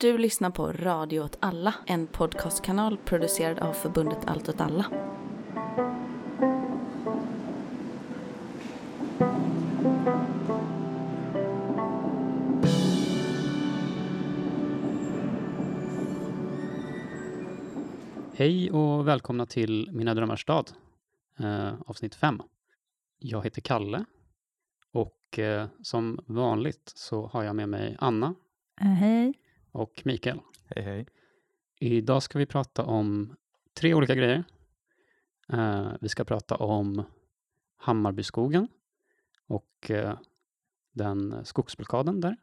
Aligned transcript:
Du 0.00 0.18
lyssnar 0.18 0.50
på 0.50 0.72
Radio 0.72 1.20
åt 1.20 1.36
alla, 1.40 1.74
en 1.86 2.06
podcastkanal 2.06 2.96
producerad 2.96 3.58
av 3.58 3.72
förbundet 3.72 4.18
Allt 4.26 4.48
åt 4.48 4.60
alla. 4.60 4.86
Hej 18.34 18.70
och 18.70 19.08
välkomna 19.08 19.46
till 19.46 19.90
Mina 19.92 20.14
drömmars 20.14 20.42
stad, 20.42 20.70
eh, 21.38 21.74
avsnitt 21.86 22.14
5. 22.14 22.42
Jag 23.18 23.44
heter 23.44 23.60
Kalle 23.60 24.04
och 24.92 25.38
eh, 25.38 25.66
som 25.82 26.20
vanligt 26.26 26.92
så 26.94 27.26
har 27.26 27.42
jag 27.42 27.56
med 27.56 27.68
mig 27.68 27.96
Anna 27.98 28.34
Eh, 28.80 28.86
hej. 28.86 29.34
Och 29.78 30.02
Mikael. 30.04 30.40
Hej 30.64 30.84
hej. 30.84 31.06
Idag 31.80 32.22
ska 32.22 32.38
vi 32.38 32.46
prata 32.46 32.84
om 32.84 33.36
tre 33.74 33.94
olika 33.94 34.14
grejer. 34.14 34.44
Eh, 35.52 35.92
vi 36.00 36.08
ska 36.08 36.24
prata 36.24 36.56
om 36.56 37.02
Hammarbyskogen 37.76 38.68
och 39.46 39.90
eh, 39.90 40.18
den 40.92 41.44
skogsblockaden 41.44 42.20
där. 42.20 42.36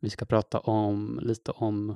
Vi 0.00 0.10
ska 0.10 0.24
prata 0.24 0.60
om 0.60 1.20
lite 1.22 1.50
om 1.50 1.90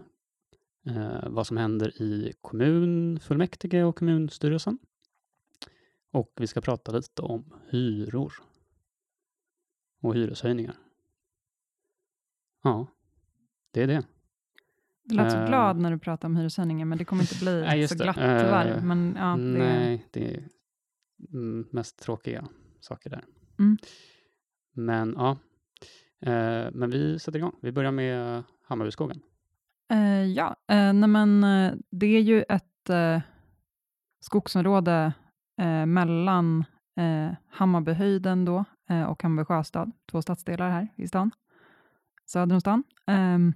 eh, 0.87 1.29
vad 1.29 1.47
som 1.47 1.57
händer 1.57 2.03
i 2.03 2.33
kommunfullmäktige 2.41 3.85
och 3.85 3.97
kommunstyrelsen. 3.97 4.79
Och 6.11 6.33
vi 6.37 6.47
ska 6.47 6.61
prata 6.61 6.93
lite 6.93 7.23
om 7.23 7.55
hyror 7.69 8.33
och 10.01 10.15
hyreshöjningar. 10.15 10.77
Ja, 12.63 12.87
det 13.71 13.83
är 13.83 13.87
det. 13.87 14.03
Du 15.05 15.15
lät 15.15 15.33
så 15.33 15.39
Eh. 15.39 15.47
glad 15.49 15.77
när 15.79 15.91
du 15.91 15.99
pratade 15.99 16.27
om 16.27 16.37
hyreshöjningen, 16.37 16.89
men 16.89 16.99
det 16.99 17.05
kommer 17.05 17.23
inte 17.23 17.39
bli 17.45 17.61
Nej, 17.67 17.89
så 17.89 17.95
det. 17.95 18.05
glatt 18.05 18.17
Eh, 18.17 18.23
tyvärr. 18.41 18.81
Men 18.81 19.17
ja, 19.19 19.37
det, 19.37 19.59
Nej, 19.59 20.07
det 20.11 20.35
är 20.35 20.43
mest 21.75 21.99
tråkiga 21.99 22.45
saker 22.81 23.11
där. 23.11 23.25
Mm. 23.59 23.79
Men 24.73 25.15
ja, 25.19 25.31
eh, 26.27 26.69
men 26.73 26.91
vi 26.91 27.19
sätter 27.19 27.39
igång. 27.39 27.57
Vi 27.63 27.73
börjar 27.73 27.93
med 27.93 28.43
Hammarbyskogen. 28.65 29.21
Ja, 30.37 30.57
nej 30.69 30.93
men, 31.09 31.41
det 31.91 32.07
är 32.07 32.21
ju 32.21 32.43
ett 32.49 32.91
skogsområde 34.21 35.13
mellan 35.87 36.65
Hammarbyhöjden 37.49 38.45
då, 38.45 38.65
och 39.09 39.23
Hammarby 39.23 39.45
sjöstad, 39.45 39.93
två 40.11 40.23
stadsdelar 40.23 40.71
här 40.71 40.89
i 40.97 41.09
stan, 41.09 41.31
söder 42.31 42.55
om 42.55 42.61
stan. 42.61 42.85
Um, 43.07 43.53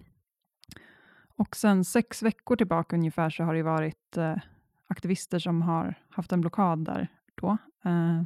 och 1.37 1.57
sen 1.57 1.85
sex 1.85 2.23
veckor 2.23 2.57
tillbaka 2.57 2.97
ungefär 2.97 3.31
så 3.31 3.45
har 3.45 3.55
det 3.55 3.63
varit 3.63 4.17
uh, 4.19 4.37
aktivister 4.87 5.39
som 5.39 5.63
har 5.63 5.95
haft 6.09 6.33
en 6.33 6.41
blockad 6.41 6.85
där 6.85 7.09
då. 7.35 7.57
Uh, 7.87 8.23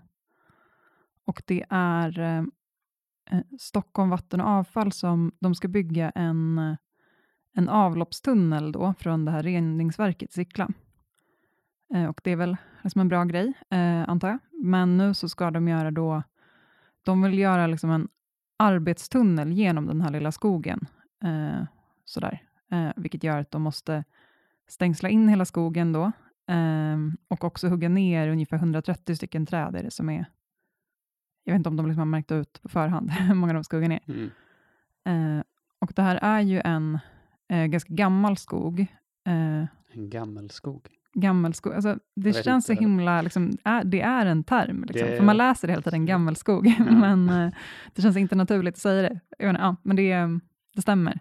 och 1.24 1.42
det 1.46 1.64
är 1.70 2.18
uh, 2.18 2.44
Stockholm 3.58 4.10
Vatten 4.10 4.40
och 4.40 4.48
Avfall 4.48 4.92
som 4.92 5.32
de 5.40 5.54
ska 5.54 5.68
bygga 5.68 6.10
en 6.10 6.76
en 7.52 7.68
avloppstunnel 7.68 8.72
då 8.72 8.94
från 8.98 9.24
det 9.24 9.30
här 9.30 9.42
reningsverket 9.42 10.32
Sickla. 10.32 10.68
Och 12.08 12.20
det 12.24 12.30
är 12.30 12.36
väl 12.36 12.56
liksom 12.82 13.00
en 13.00 13.08
bra 13.08 13.24
grej, 13.24 13.52
antar 14.06 14.28
jag. 14.28 14.38
Men 14.52 14.96
nu 14.98 15.14
så 15.14 15.28
ska 15.28 15.50
de 15.50 15.68
göra 15.68 15.90
då, 15.90 16.22
de 17.02 17.22
vill 17.22 17.38
göra 17.38 17.66
liksom 17.66 17.90
en 17.90 18.08
arbetstunnel 18.58 19.52
genom 19.52 19.86
den 19.86 20.00
här 20.00 20.10
lilla 20.10 20.32
skogen. 20.32 20.86
Eh, 21.24 21.64
sådär. 22.04 22.42
Eh, 22.70 22.90
vilket 22.96 23.24
gör 23.24 23.38
att 23.38 23.50
de 23.50 23.62
måste 23.62 24.04
stängsla 24.68 25.08
in 25.08 25.28
hela 25.28 25.44
skogen 25.44 25.92
då. 25.92 26.12
Eh, 26.54 26.96
och 27.28 27.44
också 27.44 27.68
hugga 27.68 27.88
ner 27.88 28.28
ungefär 28.28 28.56
130 28.56 29.16
stycken 29.16 29.46
träd 29.46 29.76
är 29.76 29.82
det 29.82 29.90
som 29.90 30.08
är, 30.10 30.24
jag 31.44 31.52
vet 31.52 31.58
inte 31.58 31.68
om 31.68 31.76
de 31.76 31.86
liksom 31.86 31.98
har 31.98 32.06
märkt 32.06 32.32
ut 32.32 32.62
på 32.62 32.68
förhand 32.68 33.10
hur 33.28 33.34
många 33.34 33.52
de 33.52 33.64
ska 33.64 33.76
hugga 33.76 33.88
ner. 33.88 34.00
Mm. 34.06 34.30
Eh, 35.38 35.42
och 35.78 35.92
det 35.96 36.02
här 36.02 36.16
är 36.22 36.40
ju 36.40 36.60
en 36.64 36.98
eh, 37.48 37.66
ganska 37.66 37.94
gammal 37.94 38.36
skog. 38.36 38.80
Eh, 39.26 39.64
En 39.92 40.10
gammelskog. 40.10 40.88
Gammelskog, 41.20 41.74
alltså, 41.74 41.98
det 42.16 42.30
vet 42.30 42.44
känns 42.44 42.66
så 42.66 42.72
himla, 42.72 43.22
liksom, 43.22 43.58
är, 43.64 43.84
det 43.84 44.00
är 44.00 44.26
en 44.26 44.44
term, 44.44 44.84
liksom, 44.88 45.08
Det- 45.10 45.16
för 45.16 45.24
man 45.24 45.36
läser 45.36 45.68
det 45.68 45.72
hela 45.72 45.82
tiden, 45.82 46.06
gammelskog, 46.06 46.74
men 46.90 47.28
eh, 47.28 47.52
det 47.94 48.02
känns 48.02 48.16
inte 48.16 48.34
naturligt 48.34 48.74
att 48.74 48.80
säga 48.80 49.02
det. 49.02 49.20
Jag 49.38 49.46
menar, 49.46 49.60
ja, 49.60 49.76
men 49.82 49.96
det, 49.96 50.12
eh, 50.12 50.28
det 50.74 50.82
stämmer. 50.82 51.20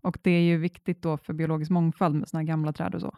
Och 0.00 0.18
det 0.22 0.30
är 0.30 0.40
ju 0.40 0.56
viktigt 0.58 1.02
då 1.02 1.16
för 1.16 1.32
biologisk 1.32 1.70
mångfald 1.70 2.14
med 2.14 2.28
sådana 2.28 2.40
här 2.42 2.46
gamla 2.46 2.72
träd 2.72 2.94
och 2.94 3.00
så. 3.00 3.16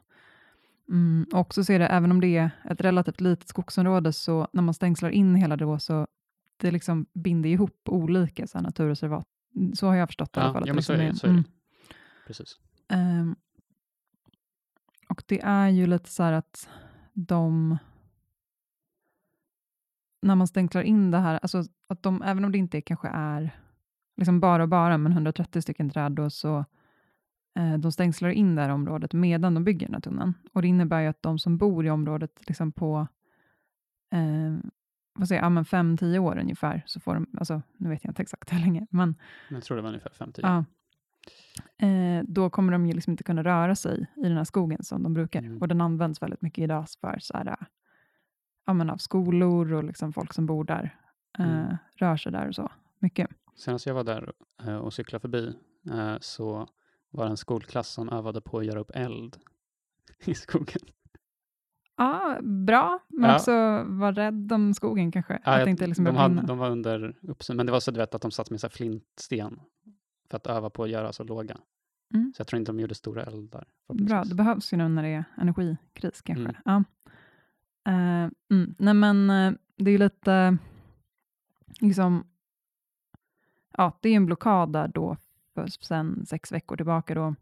Mm, 0.88 1.26
och 1.32 1.54
så 1.54 1.72
är 1.72 1.78
det, 1.78 1.86
även 1.86 2.10
om 2.10 2.20
det 2.20 2.36
är 2.36 2.50
ett 2.70 2.80
relativt 2.80 3.20
litet 3.20 3.48
skogsområde, 3.48 4.12
så 4.12 4.48
när 4.52 4.62
man 4.62 4.74
stängslar 4.74 5.10
in 5.10 5.34
hela 5.34 5.56
det 5.56 5.64
då, 5.64 5.78
så 5.78 6.06
det 6.56 6.70
liksom 6.70 7.06
binder 7.14 7.50
ihop 7.50 7.80
olika 7.88 8.46
så 8.46 8.58
här, 8.58 8.62
naturreservat. 8.62 9.26
Så 9.74 9.86
har 9.86 9.94
jag 9.94 10.08
förstått 10.08 10.32
det 10.32 10.40
i 10.40 10.42
alla 10.42 10.52
fall. 10.52 10.60
Ja, 10.60 10.64
att 10.64 10.68
ja 10.68 10.74
men 10.74 10.82
så 10.82 10.92
är 10.92 10.98
liksom 10.98 11.12
det. 11.12 11.18
Så 11.18 11.26
är 11.26 11.30
det. 11.30 11.32
mm. 11.32 11.44
Precis. 12.26 12.56
Ehm, 12.88 13.36
och 15.16 15.22
det 15.26 15.40
är 15.42 15.68
ju 15.68 15.86
lite 15.86 16.10
så 16.10 16.22
här 16.22 16.32
att 16.32 16.68
de, 17.12 17.78
när 20.22 20.34
man 20.34 20.46
stängslar 20.46 20.82
in 20.82 21.10
det 21.10 21.18
här, 21.18 21.38
alltså 21.42 21.64
att 21.88 22.02
de, 22.02 22.22
även 22.22 22.44
om 22.44 22.52
det 22.52 22.58
inte 22.58 22.80
kanske 22.80 23.08
är 23.08 23.50
liksom 24.16 24.40
bara 24.40 24.62
och 24.62 24.68
bara, 24.68 24.98
men 24.98 25.12
130 25.12 25.62
stycken 25.62 25.90
träd 25.90 26.12
då, 26.12 26.30
så 26.30 26.64
eh, 27.58 27.74
de 27.78 27.92
stängslar 27.92 28.28
in 28.30 28.54
det 28.54 28.62
här 28.62 28.68
området 28.68 29.12
medan 29.12 29.54
de 29.54 29.64
bygger 29.64 29.86
den 29.86 29.94
här 29.94 30.00
tunneln. 30.00 30.34
Och 30.52 30.62
det 30.62 30.68
innebär 30.68 31.00
ju 31.00 31.06
att 31.06 31.22
de 31.22 31.38
som 31.38 31.56
bor 31.58 31.86
i 31.86 31.90
området 31.90 32.48
liksom 32.48 32.72
på 32.72 33.06
eh, 34.12 34.70
vad 35.14 35.28
säger 35.28 35.42
jag, 35.42 35.56
ja, 35.56 35.64
fem, 35.64 35.96
tio 35.96 36.18
år 36.18 36.38
ungefär, 36.38 36.82
så 36.86 37.00
får 37.00 37.14
de, 37.14 37.26
alltså 37.38 37.62
nu 37.76 37.88
vet 37.88 38.04
jag 38.04 38.10
inte 38.10 38.22
exakt 38.22 38.52
hur 38.52 38.58
länge, 38.58 38.86
men 38.90 39.14
Jag 39.50 39.62
tror 39.64 39.76
det 39.76 39.82
var 39.82 39.88
ungefär 39.88 40.10
50. 40.10 40.40
Ja. 40.44 40.64
Eh, 41.78 42.24
då 42.28 42.50
kommer 42.50 42.72
de 42.72 42.86
ju 42.86 42.92
liksom 42.92 43.10
inte 43.10 43.24
kunna 43.24 43.42
röra 43.44 43.74
sig 43.74 44.06
i 44.16 44.22
den 44.22 44.36
här 44.36 44.44
skogen 44.44 44.82
som 44.84 45.02
de 45.02 45.14
brukar. 45.14 45.38
Mm. 45.42 45.58
Och 45.58 45.68
den 45.68 45.80
används 45.80 46.22
väldigt 46.22 46.42
mycket 46.42 46.64
idag 46.64 46.86
för 47.00 47.18
så 47.20 47.36
här, 47.36 47.46
eh, 47.46 47.66
ja, 48.66 48.72
men 48.72 48.90
av 48.90 48.96
skolor 48.96 49.72
och 49.72 49.84
liksom 49.84 50.12
folk 50.12 50.32
som 50.32 50.46
bor 50.46 50.64
där, 50.64 50.96
eh, 51.38 51.58
Mm. 51.60 51.76
rör 51.96 52.16
sig 52.16 52.32
där 52.32 52.48
och 52.48 52.54
så 52.54 52.70
mycket. 52.98 53.30
Senast 53.56 53.86
jag 53.86 53.94
var 53.94 54.04
där 54.04 54.32
eh, 54.62 54.76
och 54.76 54.92
cyklade 54.92 55.20
förbi 55.20 55.52
eh, 55.90 56.16
så 56.20 56.68
var 57.10 57.24
det 57.24 57.30
en 57.30 57.36
skolklass 57.36 57.88
som 57.88 58.08
övade 58.08 58.40
på 58.40 58.58
att 58.58 58.66
göra 58.66 58.80
upp 58.80 58.90
eld 58.94 59.36
i 60.24 60.34
skogen. 60.34 60.80
Ja, 61.96 62.38
bra, 62.42 62.98
men 63.08 63.30
Ja. 63.30 63.36
också 63.36 63.52
var 63.86 64.12
rädd 64.12 64.52
om 64.52 64.74
skogen 64.74 65.12
kanske. 65.12 65.40
Ja, 65.44 65.52
det 65.52 65.58
jag- 65.58 65.68
inte 65.68 65.86
liksom 65.86 66.04
de, 66.04 66.16
hade, 66.16 66.42
de 66.42 66.58
var 66.58 66.70
under 66.70 67.16
uppsyn, 67.22 67.56
men 67.56 67.66
det 67.66 67.72
var 67.72 67.80
så 67.80 67.90
du 67.90 67.98
vet, 68.00 68.14
att 68.14 68.22
de 68.22 68.30
satt 68.30 68.50
med 68.50 68.60
så 68.60 68.68
flintsten 68.68 69.60
för 70.30 70.36
att 70.36 70.46
öva 70.46 70.70
på 70.70 70.82
att 70.82 70.90
göra 70.90 71.12
så 71.12 71.24
låga. 71.24 71.56
Mm. 72.14 72.32
Så 72.36 72.40
jag 72.40 72.46
tror 72.46 72.58
inte 72.58 72.72
de 72.72 72.80
gjorde 72.80 72.94
stora 72.94 73.22
eldar. 73.22 73.64
Bra, 73.88 74.24
det 74.24 74.34
behövs 74.34 74.72
ju 74.72 74.76
nu 74.76 74.88
när 74.88 75.02
det 75.02 75.08
är 75.08 75.24
energikris 75.36 76.22
kanske. 76.22 76.42
Mm. 76.42 76.54
Ja. 76.64 76.84
Eh, 77.92 78.30
mm. 78.50 78.74
Nej 78.78 78.94
men 78.94 79.30
eh, 79.30 79.52
det 79.76 79.90
är 79.90 79.92
ju 79.92 79.98
lite, 79.98 80.58
liksom, 81.80 82.26
ja 83.76 83.98
det 84.00 84.08
är 84.08 84.16
en 84.16 84.26
blockad 84.26 84.72
där 84.72 84.88
då 84.88 85.16
för 85.54 85.66
sen 85.66 86.26
sex 86.26 86.52
veckor 86.52 86.76
tillbaka 86.76 87.14
då. 87.14 87.34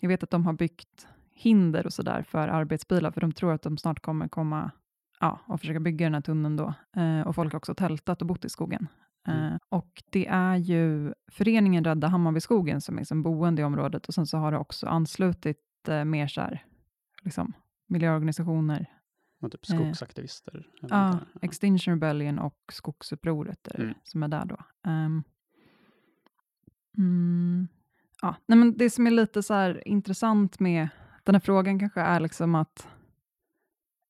Jag 0.00 0.08
vet 0.08 0.22
att 0.22 0.30
de 0.30 0.46
har 0.46 0.52
byggt 0.52 1.08
hinder 1.32 1.86
och 1.86 1.92
sådär 1.92 2.22
för 2.22 2.48
arbetsbilar, 2.48 3.10
för 3.10 3.20
de 3.20 3.32
tror 3.32 3.52
att 3.52 3.62
de 3.62 3.78
snart 3.78 4.00
kommer 4.00 4.28
komma 4.28 4.70
ja, 5.20 5.38
och 5.46 5.60
försöka 5.60 5.80
bygga 5.80 6.06
den 6.06 6.14
här 6.14 6.20
tunneln 6.20 6.56
då. 6.56 6.74
Eh, 6.96 7.20
och 7.20 7.34
folk 7.34 7.52
har 7.52 7.56
också 7.56 7.74
tältat 7.74 8.20
och 8.20 8.26
bott 8.26 8.44
i 8.44 8.48
skogen. 8.48 8.86
Eh, 9.28 9.46
Mm. 9.46 9.58
och 9.68 10.02
det 10.10 10.26
är 10.26 10.56
ju 10.56 11.14
föreningen 11.32 11.84
Rädda 11.84 12.08
Hammarbyskogen 12.08 12.80
som 12.80 12.98
är 12.98 13.04
som 13.04 13.22
boende 13.22 13.62
i 13.62 13.64
området 13.64 14.06
och 14.08 14.14
sen 14.14 14.26
så 14.26 14.38
har 14.38 14.52
det 14.52 14.58
också 14.58 14.86
anslutit 14.86 15.88
eh, 15.88 16.04
mer 16.04 16.26
så 16.26 16.40
här, 16.40 16.64
liksom, 17.22 17.52
miljöorganisationer. 17.86 18.86
Och 19.40 19.52
typ 19.52 19.70
eh, 19.70 19.74
skogsaktivister. 19.76 20.52
eller 20.82 20.96
Ja, 20.96 20.96
där. 20.96 21.46
Extinction 21.46 21.94
Rebellion 21.94 22.38
och 22.38 22.56
Skogsupproret 22.72 23.68
är 23.68 23.76
det 23.76 23.82
Mm. 23.84 23.94
som 24.04 24.22
är 24.22 24.28
där 24.28 24.44
då. 24.44 24.56
Ehm, 24.90 25.22
mm, 26.98 27.68
ja, 28.22 28.34
nej 28.46 28.58
men 28.58 28.76
det 28.76 28.90
som 28.90 29.06
är 29.06 29.10
lite 29.10 29.42
så 29.42 29.54
här 29.54 29.88
intressant 29.88 30.60
med 30.60 30.88
den 31.24 31.34
här 31.34 31.40
frågan 31.40 31.78
kanske 31.78 32.00
är 32.00 32.20
liksom 32.20 32.54
att 32.54 32.88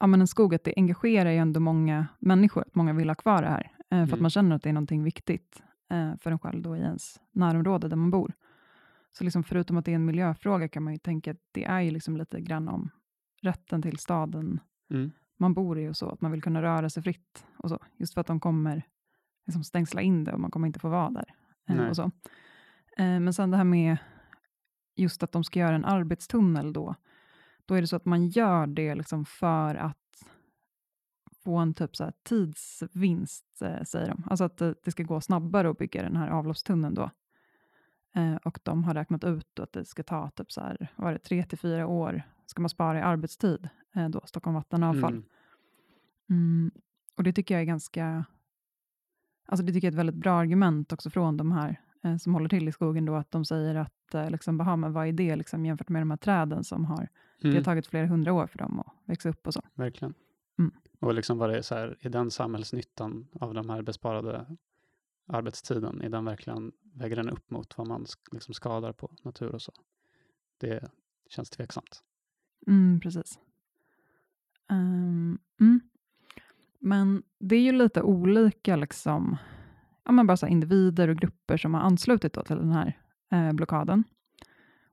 ja, 0.00 0.06
men 0.06 0.20
en 0.20 0.26
skog, 0.26 0.55
att 0.55 0.64
det 0.64 0.73
engagerar 0.76 1.31
ju 1.31 1.37
ändå 1.37 1.61
många 1.61 2.06
människor, 2.19 2.62
att 2.67 2.75
många 2.75 2.93
vill 2.93 3.08
ha 3.11 3.14
kvar 3.14 3.43
det 3.43 3.49
här, 3.49 3.73
eh, 3.79 3.80
för 3.90 3.96
Mm. 3.96 4.14
att 4.14 4.20
man 4.20 4.31
känner 4.31 4.56
att 4.56 4.62
det 4.62 4.69
är 4.69 4.72
någonting 4.72 5.04
viktigt 5.04 5.62
eh, 5.90 6.16
för 6.16 6.31
en 6.32 6.38
själv 6.38 6.62
då 6.62 6.76
i 6.76 6.81
ens 6.81 7.20
närområde 7.32 7.88
där 7.88 7.96
man 7.96 8.10
bor. 8.10 8.32
Så 9.12 9.25
liksom 9.25 9.44
förutom 9.44 9.76
att 9.76 9.84
det 9.84 9.90
är 9.90 9.94
en 9.94 10.04
miljöfråga 10.04 10.69
kan 10.69 10.82
man 10.82 10.92
ju 10.92 10.98
tänka 10.98 11.31
att 11.31 11.40
det 11.52 11.64
är 11.64 11.81
ju 11.81 11.90
liksom 11.90 12.16
lite 12.16 12.40
grann 12.40 12.69
om 12.69 12.90
rätten 13.42 13.82
till 13.82 13.98
staden 13.98 14.60
Mm. 14.90 15.10
man 15.38 15.54
bor 15.54 15.78
i 15.78 15.88
och 15.88 15.96
så, 15.96 16.08
att 16.10 16.20
man 16.20 16.31
vill 16.31 16.42
kunna 16.42 16.62
röra 16.62 16.90
sig 16.90 17.02
fritt 17.02 17.46
och 17.56 17.69
så, 17.69 17.78
just 17.96 18.14
för 18.14 18.20
att 18.20 18.26
de 18.26 18.40
kommer 18.40 18.82
liksom 19.46 19.64
stängsla 19.64 20.00
in 20.00 20.25
det 20.25 20.32
och 20.32 20.40
man 20.40 20.50
kommer 20.50 20.66
inte 20.66 20.81
få 20.81 20.88
vara 20.88 21.10
där. 21.10 21.34
eh, 21.69 21.76
Nej. 21.76 21.88
och 21.88 21.96
så. 21.96 22.02
Eh, 22.96 23.20
men 23.20 23.34
sen 23.34 23.50
det 23.50 23.56
här 23.56 23.64
med 23.64 23.96
just 24.96 25.22
att 25.22 25.32
de 25.32 25.44
ska 25.44 25.58
göra 25.60 25.75
en 25.75 25.84
arbetstunnel 25.84 26.72
då, 26.72 26.94
då 27.66 27.75
är 27.75 27.81
det 27.81 27.86
så 27.86 27.96
att 27.96 28.04
man 28.04 28.26
gör 28.26 28.66
det 28.66 28.94
liksom 28.94 29.25
för 29.25 29.75
att 29.75 29.98
få 31.44 31.56
en 31.56 31.75
typ 31.75 31.96
så 31.96 32.12
tidsvinst, 32.22 33.62
eh, 33.62 33.82
säger 33.82 34.08
de. 34.08 34.25
Alltså 34.31 34.44
att 34.44 34.56
det, 34.56 34.75
det, 34.84 34.90
ska 34.90 35.02
gå 35.02 35.20
snabbare 35.20 35.70
att 35.70 35.78
bygga 35.78 36.02
den 36.02 36.16
här 36.16 36.31
avloppstunneln 36.31 36.94
då. 36.94 37.10
Eh, 38.14 38.34
och 38.34 38.58
de 38.62 38.84
har 38.84 38.94
räknat 38.94 39.25
ut 39.25 39.60
att 39.60 39.72
det 39.72 39.84
ska 39.84 40.02
ta 40.02 40.31
typ 40.31 40.52
så 40.52 40.60
här, 40.60 40.88
vad 40.96 41.08
är 41.08 41.12
det, 41.12 41.19
tre 41.19 41.44
till 41.44 41.58
fyra 41.58 41.87
år 41.87 42.22
ska 42.46 42.62
man 42.62 42.69
spara 42.69 42.98
i 42.98 43.02
arbetstid, 43.02 43.69
eh, 43.94 44.08
då, 44.08 44.20
Stockholm 44.25 44.54
Vattenavfall. 44.54 45.12
Mm. 45.12 45.25
Mm, 46.31 46.70
och 47.16 47.22
det 47.22 47.32
tycker 47.32 47.54
jag 47.54 47.62
är 47.62 47.66
ganska, 47.66 48.25
alltså 49.46 49.66
det 49.66 49.72
tycker 49.72 49.86
jag 49.86 49.93
är 49.93 49.94
ett 49.94 49.98
väldigt 49.98 50.22
bra 50.22 50.32
argument 50.32 50.93
också 50.93 51.10
från 51.10 51.36
de 51.36 51.52
här 51.52 51.81
eh, 52.04 52.16
som 52.16 52.34
håller 52.34 52.48
till 52.48 52.69
i 52.69 52.72
skogen 52.72 53.04
då, 53.04 53.14
att 53.14 53.31
de 53.31 53.44
säger 53.44 53.75
att 53.75 54.14
eh, 54.14 54.31
liksom, 54.31 54.58
bara, 54.58 54.76
men 54.76 54.93
vad 54.93 55.06
är 55.06 55.12
det 55.12 55.36
liksom, 55.36 55.66
jämfört 55.66 55.88
med 55.88 56.02
de 56.02 56.10
här 56.10 56.19
träden 56.19 56.64
som 56.64 56.84
har, 56.84 56.98
mm. 56.98 57.08
det 57.40 57.48
har 57.48 57.52
mm. 57.52 57.64
tagit 57.64 57.86
flera 57.86 58.06
hundra 58.06 58.32
år 58.32 58.46
för 58.46 58.58
dem 58.58 58.81
att 58.81 58.94
växa 59.04 59.28
upp 59.28 59.46
och 59.46 59.54
så. 59.54 59.62
Verkligen. 59.75 60.14
Mm. 60.60 60.72
Och 61.00 61.14
liksom 61.14 61.38
vad 61.38 61.50
det 61.50 61.58
är 61.58 61.62
så 61.62 61.74
här, 61.74 61.96
är 62.00 62.10
den 62.10 62.30
samhällsnyttan 62.30 63.28
av 63.40 63.54
de 63.54 63.70
här 63.70 63.82
besparade 63.82 64.56
arbetstiden, 65.26 66.02
är 66.02 66.08
den 66.08 66.24
verkligen, 66.24 66.72
väger 66.94 67.16
den 67.16 67.30
upp 67.30 67.50
mot 67.50 67.78
vad 67.78 67.88
man 67.88 68.06
liksom 68.32 68.54
skadar 68.54 68.92
på 68.92 69.10
natur 69.22 69.54
och 69.54 69.62
så? 69.62 69.72
Det 70.58 70.90
känns 71.28 71.50
tveksamt. 71.50 72.02
Mm, 72.66 73.00
precis. 73.00 73.38
Um, 74.70 75.38
mm. 75.60 75.80
Men 76.78 77.22
det 77.38 77.56
är 77.56 77.60
ju 77.60 77.72
lite 77.72 78.02
olika 78.02 78.76
liksom, 78.76 79.36
ja, 80.04 80.12
men 80.12 80.26
bara 80.26 80.36
så 80.36 80.46
individer 80.46 81.08
och 81.08 81.16
grupper 81.16 81.56
som 81.56 81.74
har 81.74 81.80
anslutit 81.80 82.32
till 82.32 82.56
den 82.56 82.72
här 82.72 82.98
eh, 83.32 83.52
blockaden. 83.52 84.04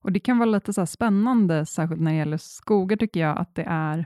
Och 0.01 0.11
Det 0.11 0.19
kan 0.19 0.37
vara 0.37 0.49
lite 0.49 0.73
så 0.73 0.85
spännande, 0.85 1.65
särskilt 1.65 2.01
när 2.01 2.11
det 2.11 2.17
gäller 2.17 2.37
skogar, 2.37 2.97
tycker 2.97 3.19
jag, 3.19 3.37
att 3.37 3.55
det 3.55 3.63
är 3.67 4.05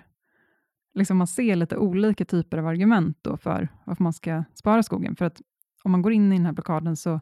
liksom 0.93 1.17
man 1.17 1.27
ser 1.27 1.55
lite 1.55 1.77
olika 1.77 2.25
typer 2.25 2.57
av 2.57 2.67
argument 2.67 3.17
då 3.21 3.37
för 3.37 3.67
varför 3.85 4.03
man 4.03 4.13
ska 4.13 4.43
spara 4.53 4.83
skogen. 4.83 5.15
För 5.15 5.25
att 5.25 5.41
om 5.83 5.91
man 5.91 6.01
går 6.01 6.13
in 6.13 6.33
i 6.33 6.35
den 6.35 6.45
här 6.45 6.53
blockaden 6.53 6.95
så 6.95 7.19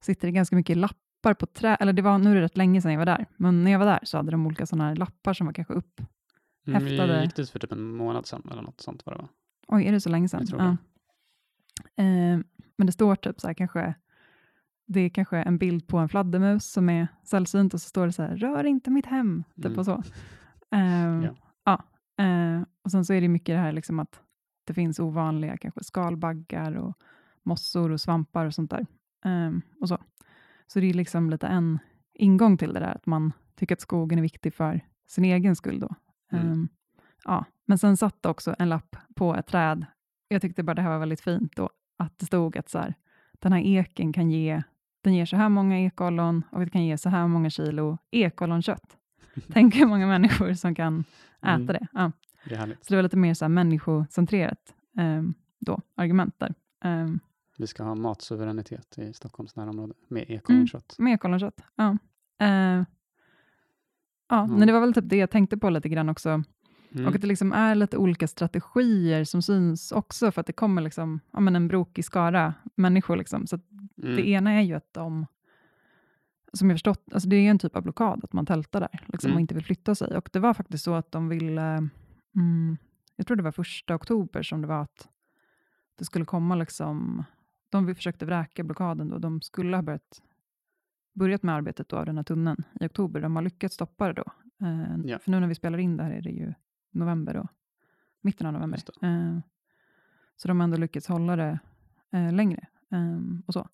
sitter 0.00 0.28
det 0.28 0.32
ganska 0.32 0.56
mycket 0.56 0.76
lappar 0.76 1.34
på 1.34 1.46
trä, 1.46 1.74
eller 1.74 1.92
det 1.92 2.02
var, 2.02 2.18
nu 2.18 2.30
är 2.30 2.34
det 2.34 2.40
rätt 2.40 2.56
länge 2.56 2.82
sedan 2.82 2.92
jag 2.92 2.98
var 2.98 3.06
där, 3.06 3.26
men 3.36 3.64
när 3.64 3.70
jag 3.70 3.78
var 3.78 3.86
där 3.86 4.00
så 4.02 4.16
hade 4.16 4.30
de 4.30 4.46
olika 4.46 4.66
sådana 4.66 4.88
här 4.88 4.96
lappar 4.96 5.32
som 5.32 5.46
var 5.46 5.54
kanske 5.54 5.74
upphäftade. 5.74 7.04
Mm, 7.04 7.16
vi 7.16 7.22
gick 7.22 7.36
dit 7.36 7.50
för 7.50 7.58
typ 7.58 7.72
en 7.72 7.96
månad 7.96 8.26
sedan 8.26 8.48
eller 8.50 8.62
något 8.62 8.80
sånt 8.80 9.06
var 9.06 9.12
det 9.12 9.22
va? 9.22 9.28
Oj, 9.68 9.84
är 9.84 9.92
det 9.92 10.00
så 10.00 10.08
länge 10.08 10.28
sedan? 10.28 10.40
Jag 10.40 10.48
tror 10.48 10.62
ja. 10.62 10.76
Eh, 12.04 12.40
men 12.76 12.86
det 12.86 12.92
står 12.92 13.16
typ 13.16 13.40
så 13.40 13.46
här 13.46 13.54
kanske, 13.54 13.94
det 14.86 15.00
är 15.00 15.08
kanske 15.08 15.36
en 15.36 15.58
bild 15.58 15.86
på 15.86 15.98
en 15.98 16.08
fladdermus 16.08 16.72
som 16.72 16.88
är 16.88 17.08
sällsynt 17.24 17.74
och 17.74 17.80
så 17.80 17.88
står 17.88 18.06
det 18.06 18.12
så 18.12 18.22
här, 18.22 18.36
rör 18.36 18.64
inte 18.64 18.90
mitt 18.90 19.06
hem, 19.06 19.44
typ 19.56 19.66
mm. 19.66 19.78
och 19.78 19.84
så. 19.84 20.02
Eh, 20.70 21.24
ja. 21.24 21.34
ja 21.64 21.84
eh, 22.24 22.62
och 22.88 22.92
sen 22.92 23.04
så 23.04 23.12
är 23.12 23.20
det 23.20 23.28
mycket 23.28 23.54
det 23.54 23.60
här 23.60 23.72
liksom 23.72 23.98
att 23.98 24.20
det 24.64 24.74
finns 24.74 24.98
ovanliga 24.98 25.56
kanske 25.56 25.84
skalbaggar 25.84 26.74
och 26.74 26.98
mossor 27.42 27.90
och 27.90 28.00
svampar 28.00 28.46
och 28.46 28.54
sånt 28.54 28.70
där. 28.70 28.86
Um, 29.24 29.62
och 29.80 29.88
så. 29.88 29.98
så 30.66 30.80
det 30.80 30.86
är 30.86 30.94
liksom 30.94 31.30
lite 31.30 31.46
en 31.46 31.78
ingång 32.14 32.56
till 32.56 32.72
det 32.72 32.80
där, 32.80 32.94
att 32.94 33.06
man 33.06 33.32
tycker 33.56 33.74
att 33.74 33.80
skogen 33.80 34.18
är 34.18 34.22
viktig 34.22 34.54
för 34.54 34.80
sin 35.06 35.24
egen 35.24 35.56
skull. 35.56 35.80
Då. 35.80 35.94
Mm. 36.32 36.52
Um, 36.52 36.68
ja. 37.24 37.44
Men 37.64 37.78
sen 37.78 37.96
satt 37.96 38.26
också 38.26 38.56
en 38.58 38.68
lapp 38.68 38.96
på 39.14 39.34
ett 39.34 39.46
träd. 39.46 39.86
Jag 40.28 40.42
tyckte 40.42 40.62
bara 40.62 40.74
det 40.74 40.82
här 40.82 40.90
var 40.90 40.98
väldigt 40.98 41.20
fint, 41.20 41.56
då, 41.56 41.70
att 41.96 42.18
det 42.18 42.26
stod 42.26 42.56
att 42.56 42.68
så 42.68 42.78
här, 42.78 42.94
den 43.32 43.52
här 43.52 43.60
eken 43.60 44.12
kan 44.12 44.30
ge 44.30 44.62
den 45.00 45.14
ger 45.14 45.26
så 45.26 45.36
här 45.36 45.48
många 45.48 45.80
ekollon 45.80 46.44
och 46.50 46.60
det 46.60 46.70
kan 46.70 46.84
ge 46.84 46.98
så 46.98 47.08
här 47.08 47.28
många 47.28 47.50
kilo 47.50 47.98
ekolonkött. 48.10 48.96
Tänk 49.52 49.76
hur 49.76 49.86
många 49.86 50.06
människor 50.06 50.54
som 50.54 50.74
kan 50.74 51.04
äta 51.40 51.50
mm. 51.50 51.66
det. 51.66 51.86
Ja. 51.92 52.12
Det 52.48 52.54
är 52.54 52.66
så 52.66 52.88
det 52.88 52.96
var 52.96 53.02
lite 53.02 53.16
mer 53.16 53.34
så 53.34 53.44
här 53.44 53.50
människocentrerat 53.50 54.74
um, 54.96 55.34
då, 55.58 55.80
argument 55.94 56.34
där. 56.38 56.54
Um, 56.84 57.20
vi 57.58 57.66
ska 57.66 57.82
ha 57.82 57.94
matsuveränitet 57.94 58.98
i 58.98 59.12
Stockholms 59.12 59.56
närområde 59.56 59.94
med 60.08 60.30
ekolonkött. 60.30 60.96
Mm, 60.98 61.04
med 61.04 61.14
ekolonkött, 61.14 61.60
ja. 61.76 61.96
Uh, 62.42 62.84
ja, 64.28 64.44
mm. 64.44 64.56
men 64.58 64.66
det 64.66 64.72
var 64.72 64.80
väl 64.80 64.94
typ 64.94 65.08
det 65.08 65.16
jag 65.16 65.30
tänkte 65.30 65.58
på 65.58 65.70
lite 65.70 65.88
grann 65.88 66.08
också. 66.08 66.42
Mm. 66.92 67.06
Och 67.06 67.14
att 67.14 67.20
det 67.20 67.26
liksom 67.26 67.52
är 67.52 67.74
lite 67.74 67.96
olika 67.96 68.28
strategier 68.28 69.24
som 69.24 69.42
syns 69.42 69.92
också, 69.92 70.30
för 70.30 70.40
att 70.40 70.46
det 70.46 70.52
kommer 70.52 70.82
liksom, 70.82 71.20
ja, 71.32 71.40
men 71.40 71.56
en 71.56 71.68
brokig 71.68 72.04
skara 72.04 72.54
människor. 72.74 73.16
Liksom. 73.16 73.46
Så 73.46 73.58
mm. 74.02 74.16
Det 74.16 74.28
ena 74.28 74.50
är 74.52 74.62
ju 74.62 74.74
att 74.74 74.94
de, 74.94 75.26
som 76.52 76.70
jag 76.70 76.74
förstått, 76.74 77.12
alltså 77.12 77.28
det 77.28 77.36
är 77.36 77.50
en 77.50 77.58
typ 77.58 77.76
av 77.76 77.82
blockad, 77.82 78.24
att 78.24 78.32
man 78.32 78.46
tältar 78.46 78.80
där 78.80 79.04
liksom, 79.06 79.30
och 79.30 79.32
mm. 79.32 79.40
inte 79.40 79.54
vill 79.54 79.64
flytta 79.64 79.94
sig. 79.94 80.16
Och 80.16 80.28
det 80.32 80.38
var 80.38 80.54
faktiskt 80.54 80.84
så 80.84 80.94
att 80.94 81.12
de 81.12 81.28
ville, 81.28 81.88
mm, 82.38 82.76
jag 83.16 83.26
tror 83.26 83.36
det 83.36 83.42
var 83.42 83.52
första 83.52 83.94
oktober 83.94 84.42
som 84.42 84.60
det 84.60 84.68
var 84.68 84.82
att 84.82 85.08
det 85.96 86.04
skulle 86.04 86.24
komma 86.24 86.54
liksom 86.54 87.24
de 87.68 87.94
försökte 87.94 88.26
vräka 88.26 88.64
blockaden 88.64 89.08
då. 89.08 89.18
De 89.18 89.40
skulle 89.40 89.76
ha 89.76 89.82
börjat, 89.82 90.22
börjat 91.12 91.42
med 91.42 91.54
arbetet 91.54 91.88
då 91.88 91.96
av 91.96 92.06
den 92.06 92.16
här 92.16 92.24
tunneln 92.24 92.64
i 92.80 92.86
oktober. 92.86 93.20
De 93.20 93.36
har 93.36 93.42
lyckats 93.42 93.74
stoppa 93.74 94.06
det 94.06 94.12
då. 94.12 94.24
Eh, 94.66 94.96
ja. 95.04 95.18
För 95.18 95.30
nu 95.30 95.40
när 95.40 95.48
vi 95.48 95.54
spelar 95.54 95.78
in 95.78 95.96
det 95.96 96.02
här 96.02 96.10
är 96.10 96.22
det 96.22 96.30
ju 96.30 96.54
november 96.90 97.34
då. 97.34 97.48
Mitten 98.20 98.46
av 98.46 98.52
november. 98.52 98.80
Eh, 99.02 99.38
så 100.36 100.48
de 100.48 100.60
har 100.60 100.64
ändå 100.64 100.76
lyckats 100.76 101.08
hålla 101.08 101.36
det 101.36 101.58
eh, 102.10 102.32
längre. 102.32 102.66
Ehm, 102.90 103.42
och 103.46 103.52
så. 103.52 103.68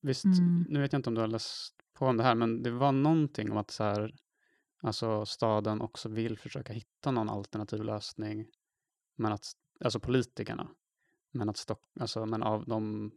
Visst, 0.00 0.24
mm. 0.24 0.66
nu 0.68 0.80
vet 0.80 0.92
jag 0.92 0.98
inte 0.98 1.10
om 1.10 1.14
du 1.14 1.20
har 1.20 1.28
läst 1.28 1.74
på 1.94 2.06
om 2.06 2.16
det 2.16 2.22
här, 2.22 2.34
men 2.34 2.62
det 2.62 2.70
var 2.70 2.92
någonting 2.92 3.50
om 3.50 3.56
att 3.56 3.70
så 3.70 3.84
här, 3.84 4.14
alltså 4.82 5.26
staden 5.26 5.80
också 5.80 6.08
vill 6.08 6.38
försöka 6.38 6.72
hitta 6.72 7.10
någon 7.10 7.28
alternativ 7.28 7.82
lösning, 7.82 8.46
men 9.16 9.32
att, 9.32 9.52
alltså 9.84 10.00
politikerna, 10.00 10.68
men, 11.32 11.48
att 11.48 11.56
stock, 11.56 11.80
alltså, 12.00 12.26
men 12.26 12.42
av 12.42 12.64
de, 12.66 13.10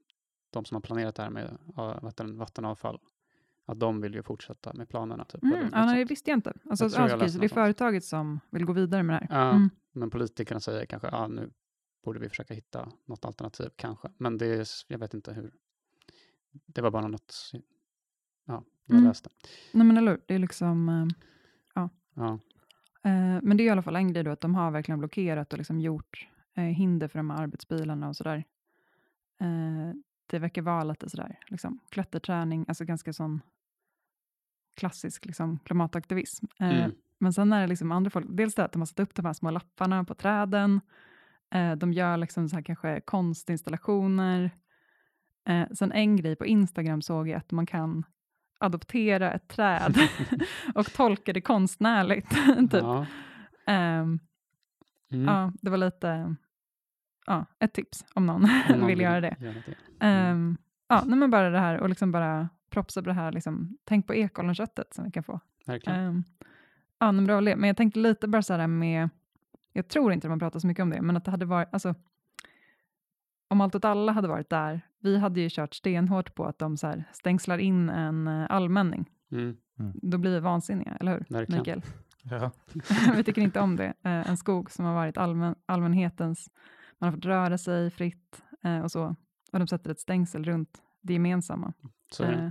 de 0.49 0.65
som 0.65 0.75
har 0.75 0.81
planerat 0.81 1.15
det 1.15 1.23
här 1.23 1.29
med 1.29 1.57
vatten, 2.01 2.37
vattenavfall, 2.37 2.99
att 3.65 3.79
de 3.79 4.01
vill 4.01 4.13
ju 4.13 4.23
fortsätta 4.23 4.73
med 4.73 4.89
planerna. 4.89 5.25
Typ, 5.25 5.43
mm, 5.43 5.69
ja, 5.71 5.85
nej, 5.85 5.99
det 5.99 6.09
visste 6.09 6.29
jag 6.29 6.37
inte. 6.37 6.53
Alltså, 6.69 6.85
jag 6.85 7.19
precis, 7.19 7.39
det 7.39 7.45
är 7.45 7.49
företaget 7.49 8.05
som 8.05 8.39
vill 8.49 8.65
gå 8.65 8.73
vidare 8.73 9.03
med 9.03 9.21
det 9.21 9.27
här. 9.35 9.45
Ja, 9.45 9.49
mm. 9.49 9.69
Men 9.91 10.09
politikerna 10.09 10.59
säger 10.59 10.85
kanske, 10.85 11.07
ja, 11.07 11.27
nu 11.27 11.51
borde 12.03 12.19
vi 12.19 12.29
försöka 12.29 12.53
hitta 12.53 12.91
något 13.05 13.25
alternativ, 13.25 13.69
kanske. 13.75 14.09
Men 14.17 14.37
det 14.37 14.45
är, 14.45 14.67
jag 14.87 14.99
vet 14.99 15.13
inte 15.13 15.33
hur. 15.33 15.53
Det 16.65 16.81
var 16.81 16.91
bara 16.91 17.07
något 17.07 17.51
ja, 18.45 18.63
jag 18.85 18.95
mm. 18.95 19.07
läste. 19.07 19.29
Nej, 19.71 19.87
men 19.87 19.97
eller 19.97 20.11
hur, 20.11 20.21
det 20.25 20.35
är 20.35 20.39
liksom, 20.39 20.89
äh, 20.89 21.07
ja. 22.13 22.39
Äh, 23.03 23.39
men 23.41 23.57
det 23.57 23.63
är 23.63 23.65
i 23.65 23.69
alla 23.69 23.81
fall 23.81 23.95
en 23.95 24.13
grej 24.13 24.23
då, 24.23 24.31
att 24.31 24.41
de 24.41 24.55
har 24.55 24.71
verkligen 24.71 24.99
blockerat 24.99 25.53
och 25.53 25.57
liksom 25.57 25.79
gjort 25.79 26.27
eh, 26.55 26.63
hinder 26.63 27.07
för 27.07 27.19
de 27.19 27.29
här 27.29 27.41
arbetsbilarna 27.43 28.09
och 28.09 28.15
sådär. 28.15 28.43
Eh, 29.41 29.95
det 30.25 30.39
verkar 30.39 30.61
vara 30.61 30.83
lite 30.83 31.09
sådär, 31.09 31.39
liksom, 31.47 31.79
klätterträning, 31.89 32.65
alltså 32.67 32.85
ganska 32.85 33.13
sån 33.13 33.41
klassisk 34.75 35.25
liksom, 35.25 35.59
klimataktivism. 35.59 36.45
Eh, 36.59 36.79
mm. 36.79 36.91
Men 37.17 37.33
sen 37.33 37.53
är 37.53 37.61
det 37.61 37.67
liksom 37.67 37.91
andra 37.91 38.09
folk, 38.09 38.25
dels 38.29 38.55
det 38.55 38.65
att 38.65 38.71
de 38.71 38.81
har 38.81 38.85
satt 38.85 38.99
upp 38.99 39.15
de 39.15 39.25
här 39.25 39.33
små 39.33 39.51
lapparna 39.51 40.03
på 40.03 40.13
träden, 40.13 40.81
eh, 41.49 41.71
de 41.71 41.93
gör 41.93 42.17
liksom 42.17 42.49
så 42.49 42.55
här 42.55 42.63
kanske 42.63 43.01
konstinstallationer. 43.01 44.51
Eh, 45.47 45.67
sen 45.73 45.91
en 45.91 46.15
grej 46.15 46.35
på 46.35 46.45
Instagram 46.45 47.01
såg 47.01 47.27
jag 47.27 47.37
att 47.37 47.51
man 47.51 47.65
kan 47.65 48.03
adoptera 48.61 49.31
ett 49.31 49.47
träd 49.47 49.97
och 50.75 50.93
tolka 50.93 51.33
det 51.33 51.41
konstnärligt. 51.41 52.29
typ. 52.71 52.73
Ja. 52.73 53.05
Um, 54.01 54.19
Mm. 55.11 55.25
Ja, 55.25 55.51
det 55.61 55.69
var 55.69 55.77
lite 55.77 56.35
ja, 57.25 57.45
ett 57.59 57.73
tips 57.73 58.05
om 58.13 58.25
någon, 58.25 58.43
om 58.43 58.79
någon 58.79 58.87
vill 58.87 59.01
göra 59.01 59.21
det. 59.21 59.35
Göra 59.39 59.53
det. 59.53 60.05
Mm. 60.05 60.31
Um, 60.31 60.57
ja, 60.87 61.03
nej, 61.05 61.19
men 61.19 61.29
bara 61.29 61.49
det 61.49 61.59
här 61.59 61.79
och 61.79 61.89
liksom 61.89 62.11
bara 62.11 62.49
propsa 62.69 63.01
på 63.01 63.07
det 63.07 63.13
här, 63.13 63.31
liksom, 63.31 63.77
tänk 63.83 64.07
på 64.07 64.15
ekollonköttet 64.15 64.93
som 64.93 65.05
vi 65.05 65.11
kan 65.11 65.23
få. 65.23 65.39
Verkligen. 65.65 65.99
Um, 65.99 66.23
ja, 66.99 67.11
men, 67.11 67.25
bra 67.25 67.41
men 67.41 67.63
jag 67.63 67.77
tänkte 67.77 67.99
lite 67.99 68.27
bara 68.27 68.41
så 68.41 68.53
här 68.53 68.67
med, 68.67 69.09
jag 69.73 69.87
tror 69.87 70.13
inte 70.13 70.29
man 70.29 70.39
pratar 70.39 70.59
så 70.59 70.67
mycket 70.67 70.83
om 70.83 70.89
det, 70.89 71.01
men 71.01 71.17
att 71.17 71.25
det 71.25 71.31
hade 71.31 71.45
varit, 71.45 71.69
alltså, 71.71 71.95
om 73.51 73.61
allt 73.61 73.75
åt 73.75 73.85
alla 73.85 74.11
hade 74.11 74.27
varit 74.27 74.49
där, 74.49 74.81
vi 74.99 75.17
hade 75.17 75.41
ju 75.41 75.49
kört 75.51 75.73
stenhårt 75.73 76.35
på 76.35 76.45
att 76.45 76.59
de 76.59 76.77
så 76.77 76.87
här 76.87 77.03
stängslar 77.13 77.57
in 77.57 77.89
en 77.89 78.27
uh, 78.27 78.45
allmänning. 78.49 79.09
Mm. 79.31 79.57
Mm. 79.79 79.99
Då 80.01 80.17
blir 80.17 80.31
vi 80.31 80.39
vansinniga, 80.39 80.97
eller 80.99 81.11
hur, 81.11 81.25
Verkligen. 81.29 81.59
Mikael? 81.59 81.81
Ja. 82.23 82.51
vi 83.15 83.23
tycker 83.23 83.41
inte 83.41 83.59
om 83.59 83.75
det. 83.75 83.93
Eh, 84.03 84.29
en 84.29 84.37
skog 84.37 84.71
som 84.71 84.85
har 84.85 84.93
varit 84.93 85.17
allmän, 85.17 85.55
allmänhetens, 85.65 86.49
man 86.99 87.07
har 87.07 87.17
fått 87.17 87.25
röra 87.25 87.57
sig 87.57 87.91
fritt 87.91 88.43
eh, 88.63 88.79
och 88.79 88.91
så. 88.91 89.15
Och 89.51 89.59
de 89.59 89.67
sätter 89.67 89.91
ett 89.91 89.99
stängsel 89.99 90.43
runt 90.43 90.81
det 91.01 91.13
gemensamma. 91.13 91.73
Så, 92.11 92.23
eh, 92.23 92.49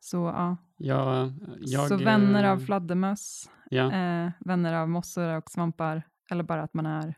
så 0.00 0.16
ja. 0.16 0.56
ja 0.76 1.32
jag, 1.60 1.88
så 1.88 1.96
vänner 1.96 2.44
av 2.44 2.58
fladdermöss, 2.58 3.50
ja. 3.70 3.92
eh, 3.92 4.30
vänner 4.40 4.74
av 4.74 4.88
mossor 4.88 5.36
och 5.36 5.50
svampar, 5.50 6.02
eller 6.30 6.42
bara 6.42 6.62
att 6.62 6.74
man 6.74 6.86
är 6.86 7.14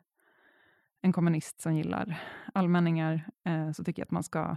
en 1.02 1.12
kommunist 1.12 1.61
som 1.61 1.75
gillar 1.76 2.21
allmänningar, 2.54 3.30
eh, 3.44 3.73
så 3.73 3.85
tycker 3.85 4.00
jag 4.02 4.06
att 4.06 4.11
man 4.11 4.23
ska 4.23 4.56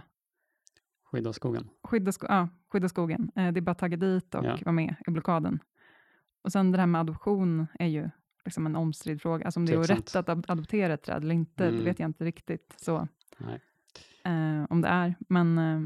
Skydda 1.04 1.32
skogen. 1.32 1.68
skydda, 1.82 2.12
sko 2.12 2.26
ja, 2.28 2.48
skydda 2.72 2.88
skogen. 2.88 3.30
Eh, 3.36 3.52
det 3.52 3.60
är 3.60 3.62
bara 3.62 3.70
att 3.70 3.78
tagga 3.78 3.96
dit 3.96 4.34
och 4.34 4.44
Ja. 4.44 4.58
vara 4.64 4.72
med 4.72 4.94
i 5.06 5.10
blockaden. 5.10 5.58
Och 6.42 6.52
sen 6.52 6.72
det 6.72 6.78
här 6.78 6.86
med 6.86 7.00
adoption 7.00 7.66
är 7.78 7.86
ju 7.86 8.10
liksom 8.44 8.66
en 8.66 8.76
omstridd 8.76 9.22
fråga. 9.22 9.44
Alltså 9.44 9.60
om 9.60 9.66
det 9.66 9.72
är 9.72 9.76
Tveksamt. 9.76 9.98
rätt 10.00 10.16
att 10.16 10.28
ad- 10.28 10.44
adoptera 10.48 10.94
ett 10.94 11.02
träd 11.02 11.22
eller 11.22 11.34
inte, 11.34 11.64
Mm. 11.66 11.78
det 11.78 11.84
vet 11.84 11.98
jag 12.00 12.08
inte 12.08 12.24
riktigt 12.24 12.74
så, 12.76 13.08
eh, 14.24 14.64
om 14.70 14.80
det 14.80 14.88
är. 14.88 15.14
Men 15.28 15.58
eh, 15.58 15.80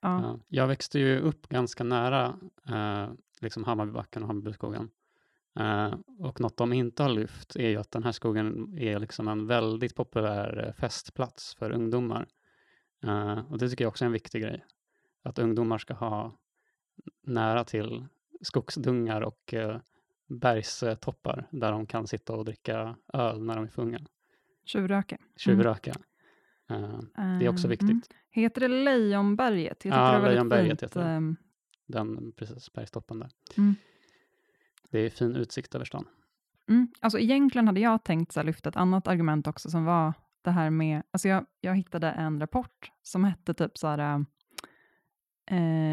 ja, 0.00 0.22
Ja. 0.22 0.38
Jag 0.48 0.66
växte 0.66 0.98
ju 0.98 1.18
upp 1.20 1.48
ganska 1.48 1.84
nära 1.84 2.38
eh, 2.68 3.10
liksom 3.40 3.64
Hammarbybacken 3.64 4.22
och 4.22 4.28
Hammarbyskogen. 4.28 4.90
Eh, 5.58 5.94
och 6.18 6.40
något 6.40 6.56
de 6.56 6.72
inte 6.72 7.02
har 7.02 7.10
lyft 7.10 7.56
är 7.56 7.68
ju 7.68 7.76
att 7.76 7.90
den 7.90 8.02
här 8.04 8.12
skogen 8.12 8.78
är 8.78 8.98
liksom 8.98 9.28
en 9.28 9.46
väldigt 9.46 9.94
populär 9.94 10.64
eh, 10.66 10.72
festplats 10.72 11.54
för 11.54 11.70
ungdomar. 11.70 12.26
Eh, 13.04 13.38
och 13.52 13.58
det 13.58 13.68
tycker 13.68 13.84
jag 13.84 13.88
också 13.88 14.04
är 14.04 14.06
en 14.06 14.12
viktig 14.12 14.42
grej. 14.42 14.64
Att 15.22 15.38
ungdomar 15.38 15.78
ska 15.78 15.94
ha 15.94 16.38
nära 17.22 17.64
till 17.64 18.06
skogsdungar 18.42 19.20
och 19.22 19.54
bergstoppar 20.28 21.48
där 21.50 21.72
de 21.72 21.86
kan 21.86 22.06
sitta 22.06 22.32
och 22.34 22.44
dricka 22.44 22.96
öl 23.12 23.42
när 23.44 23.56
de 23.56 23.64
är 23.64 23.68
för 23.68 23.82
unga. 23.82 23.98
tjuvröka. 24.64 25.18
Tjuvröka. 25.36 25.92
Eh, 26.70 27.00
det 27.38 27.44
är 27.44 27.48
också 27.48 27.66
Eh, 27.66 27.70
viktigt. 27.70 27.90
mm. 27.90 28.02
Heter 28.30 28.60
det 28.60 28.68
Lejonberget? 28.68 29.84
Jag 29.84 29.94
Ja, 29.94 30.18
det 30.20 30.30
Lejonberget 30.30 30.68
fint. 30.68 30.82
heter 30.82 31.00
det. 31.04 31.06
ehm, 31.10 31.36
Den 31.86 32.32
precis, 32.32 32.72
bergstoppen 32.72 33.18
där. 33.18 33.30
Mm. 33.56 33.74
Det 34.90 34.98
är 34.98 35.10
fin 35.10 35.36
utsikt 35.36 35.74
över 35.74 35.84
stan. 35.84 36.04
Mm. 36.68 36.88
Alltså 37.00 37.18
egentligen 37.18 37.66
hade 37.66 37.80
jag 37.80 38.04
tänkt 38.04 38.32
så 38.32 38.40
här, 38.40 38.44
lyfta 38.44 38.68
ett 38.68 38.76
annat 38.76 39.06
argument 39.08 39.46
också 39.46 39.70
som 39.70 39.84
var 39.84 40.12
det 40.42 40.50
här 40.50 40.70
med, 40.70 41.02
alltså 41.10 41.28
jag, 41.28 41.46
jag 41.60 41.76
hittade 41.76 42.10
en 42.10 42.40
rapport 42.40 42.90
som 43.02 43.24
hette 43.24 43.54
typ 43.54 43.78
så 43.78 43.86
här, 43.88 44.24
eh, 45.50 45.92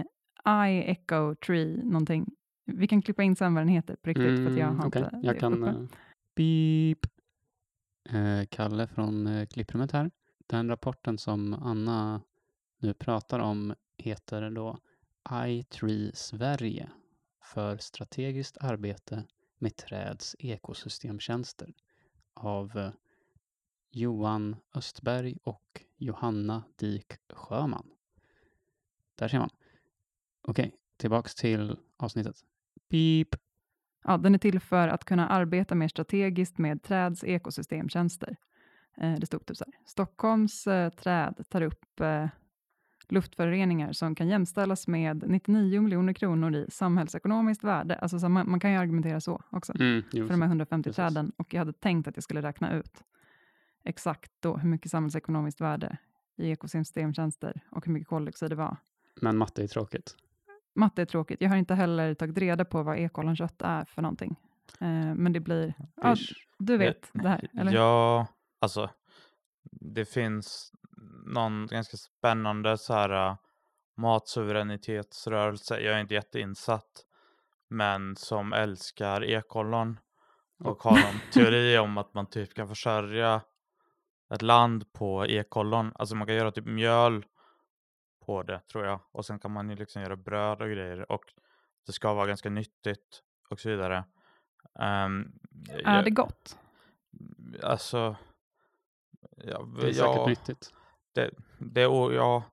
I 0.70 0.84
echo 0.92 1.36
tree 1.36 1.82
någonting. 1.84 2.25
Vi 2.66 2.88
kan 2.88 3.02
klippa 3.02 3.24
in 3.24 3.36
sen 3.36 3.54
vad 3.54 3.62
den 3.62 3.68
heter 3.68 3.96
på 3.96 4.10
riktigt 4.10 4.38
för 4.38 4.48
att 4.52 4.58
jag 4.58 4.66
har 4.68 4.74
Mm, 4.74 4.88
okej. 4.88 5.02
inte 5.14 5.20
Jag 5.24 5.36
det 5.36 5.40
kan... 5.40 5.64
uppe. 5.64 5.70
eh, 5.70 5.86
Beep. 6.36 7.06
Eh, 8.10 8.46
Kalle 8.50 8.88
från 8.88 9.28
eh, 9.28 9.46
klipprummet 9.48 9.92
här. 9.92 10.12
Den 10.48 10.70
rapporten 10.70 11.18
som 11.18 11.54
Anna 11.54 12.22
nu 12.82 12.94
pratar 12.94 13.40
om 13.40 13.74
heter 13.98 14.50
då 14.50 14.78
iTree 15.34 16.12
Sverige 16.14 16.90
för 17.46 17.78
strategiskt 17.78 18.58
arbete 18.58 19.24
med 19.58 19.75
träds 19.75 20.36
ekosystemtjänster 20.40 21.74
av 22.34 22.78
eh, 22.78 22.92
Johan 23.92 24.56
Östberg 24.74 25.38
och 25.44 25.82
Johanna 25.98 26.64
Dik 26.75 27.14
Sjöman. 27.30 27.88
Där 29.16 29.28
ser 29.28 29.40
man. 29.40 29.50
Okej, 30.42 30.75
tillbaks 30.98 31.36
till 31.36 31.78
avsnittet. 31.98 32.36
Beep. 32.90 33.36
Ja, 34.04 34.18
den 34.18 34.36
är 34.36 34.40
till 34.40 34.60
för 34.60 34.88
att 34.88 35.06
kunna 35.06 35.30
arbeta 35.30 35.75
mer 35.75 35.88
strategiskt 35.88 36.58
med 36.58 36.84
träds 36.84 37.24
ekosystemtjänster. 37.24 38.38
Eh, 38.98 39.14
det 39.14 39.25
stod 39.25 39.46
typ 39.46 39.58
så 39.58 39.66
här. 39.66 39.74
Stockholms 39.86 40.68
eh, 40.68 40.90
träd 40.90 41.46
tar 41.50 41.62
upp 41.62 42.02
luftföroreningar 43.12 43.92
som 43.94 44.16
kan 44.16 44.28
jämställas 44.28 44.88
med 44.88 45.24
99 45.30 45.82
miljoner 45.82 46.14
kronor 46.14 46.56
i 46.56 46.66
samhällsekonomiskt 46.70 47.64
värde. 47.64 47.96
Alltså, 47.96 48.20
så 48.20 48.30
man, 48.30 48.50
man 48.50 48.60
kan 48.60 48.72
ju 48.72 48.78
argumentera 48.78 49.22
så 49.22 49.42
också 49.50 49.74
Mm, 49.80 50.04
för 50.12 50.28
de 50.30 50.42
här 50.42 50.48
150 50.48 50.84
precis. 50.90 50.96
träden. 50.96 51.32
Och 51.38 51.54
jag 51.54 51.60
hade 51.60 51.74
tänkt 51.74 52.08
att 52.08 52.18
jag 52.18 52.24
skulle 52.24 52.42
räkna 52.42 52.74
ut 52.74 53.04
exakt 53.84 54.32
då 54.40 54.58
hur 54.58 54.70
mycket 54.70 54.92
samhällsekonomiskt 54.92 55.62
värde 55.62 55.98
i 56.38 56.50
ekosystemtjänster 56.52 57.62
och 57.72 57.86
hur 57.86 57.94
mycket 57.94 58.08
koldioxid 58.10 58.50
det 58.50 58.56
var. 58.56 58.78
Men 59.22 59.38
matte 59.38 59.64
är 59.64 59.68
tråkigt. 59.68 60.16
Matte 60.76 61.02
är 61.02 61.06
tråkigt. 61.06 61.42
Jag 61.42 61.50
har 61.50 61.58
inte 61.58 61.76
heller 61.76 62.14
tagit 62.14 62.38
reda 62.38 62.66
på 62.66 62.84
vad 62.84 62.98
ekolonkött 62.98 63.62
är 63.62 63.86
för 63.86 64.02
någonting. 64.02 64.36
Eh, 64.82 65.16
men 65.16 65.34
det 65.34 65.40
blir, 65.40 65.74
ja, 65.96 66.16
du 66.58 66.78
vet 66.78 67.10
det 67.14 67.30
här, 67.30 67.50
eller? 67.60 67.72
Ja, 67.72 68.28
alltså 68.60 68.90
det 69.72 70.06
finns 70.06 70.74
någon 71.25 71.67
ganska 71.67 71.98
spännande 71.98 72.77
så 72.77 72.94
här 72.94 73.29
uh, 73.29 73.36
matsuveränitetsrörelse. 73.98 75.79
Jag 75.79 75.96
är 75.96 76.00
inte 76.00 76.13
jätteinsatt, 76.13 77.05
men 77.70 78.15
som 78.15 78.53
älskar 78.53 79.24
ekollon 79.24 80.00
och 80.63 80.84
har 80.84 80.91
någon 80.91 81.20
teori 81.34 81.77
om 81.77 81.98
att 81.98 82.13
man 82.13 82.25
typ 82.29 82.53
kan 82.53 82.67
försörja 82.67 83.41
ett 84.34 84.41
land 84.41 84.94
på 84.94 85.25
ekollon. 85.25 85.91
Alltså 85.96 86.15
man 86.15 86.27
kan 86.27 86.36
göra 86.36 86.51
typ 86.51 86.65
mjöl 86.65 87.25
på 88.25 88.44
det 88.44 88.60
tror 88.60 88.86
jag. 88.86 89.00
Och 89.12 89.25
sen 89.25 89.39
kan 89.39 89.51
man 89.51 89.70
ju 89.70 89.75
liksom 89.75 90.01
göra 90.01 90.15
bröd 90.15 90.62
och 90.62 90.70
grejer 90.70 91.12
och 91.12 91.24
det 91.86 91.91
ska 91.91 92.13
vara 92.13 92.27
ganska 92.27 92.50
nyttigt 92.50 93.22
och 93.50 93.60
så 93.60 93.70
vidare. 93.70 94.03
Um, 94.79 95.39
Är 95.86 96.03
det 96.03 96.10
gott? 96.10 96.58
Alltså, 97.63 98.15
ja, 99.38 99.67
Det 99.82 99.88
är 99.88 99.94
säkert 99.94 100.15
ja, 100.15 100.27
nyttigt. 100.27 100.74
Det, 101.15 101.31
det, 101.60 101.88
och 101.88 102.13
ja, 102.13 102.43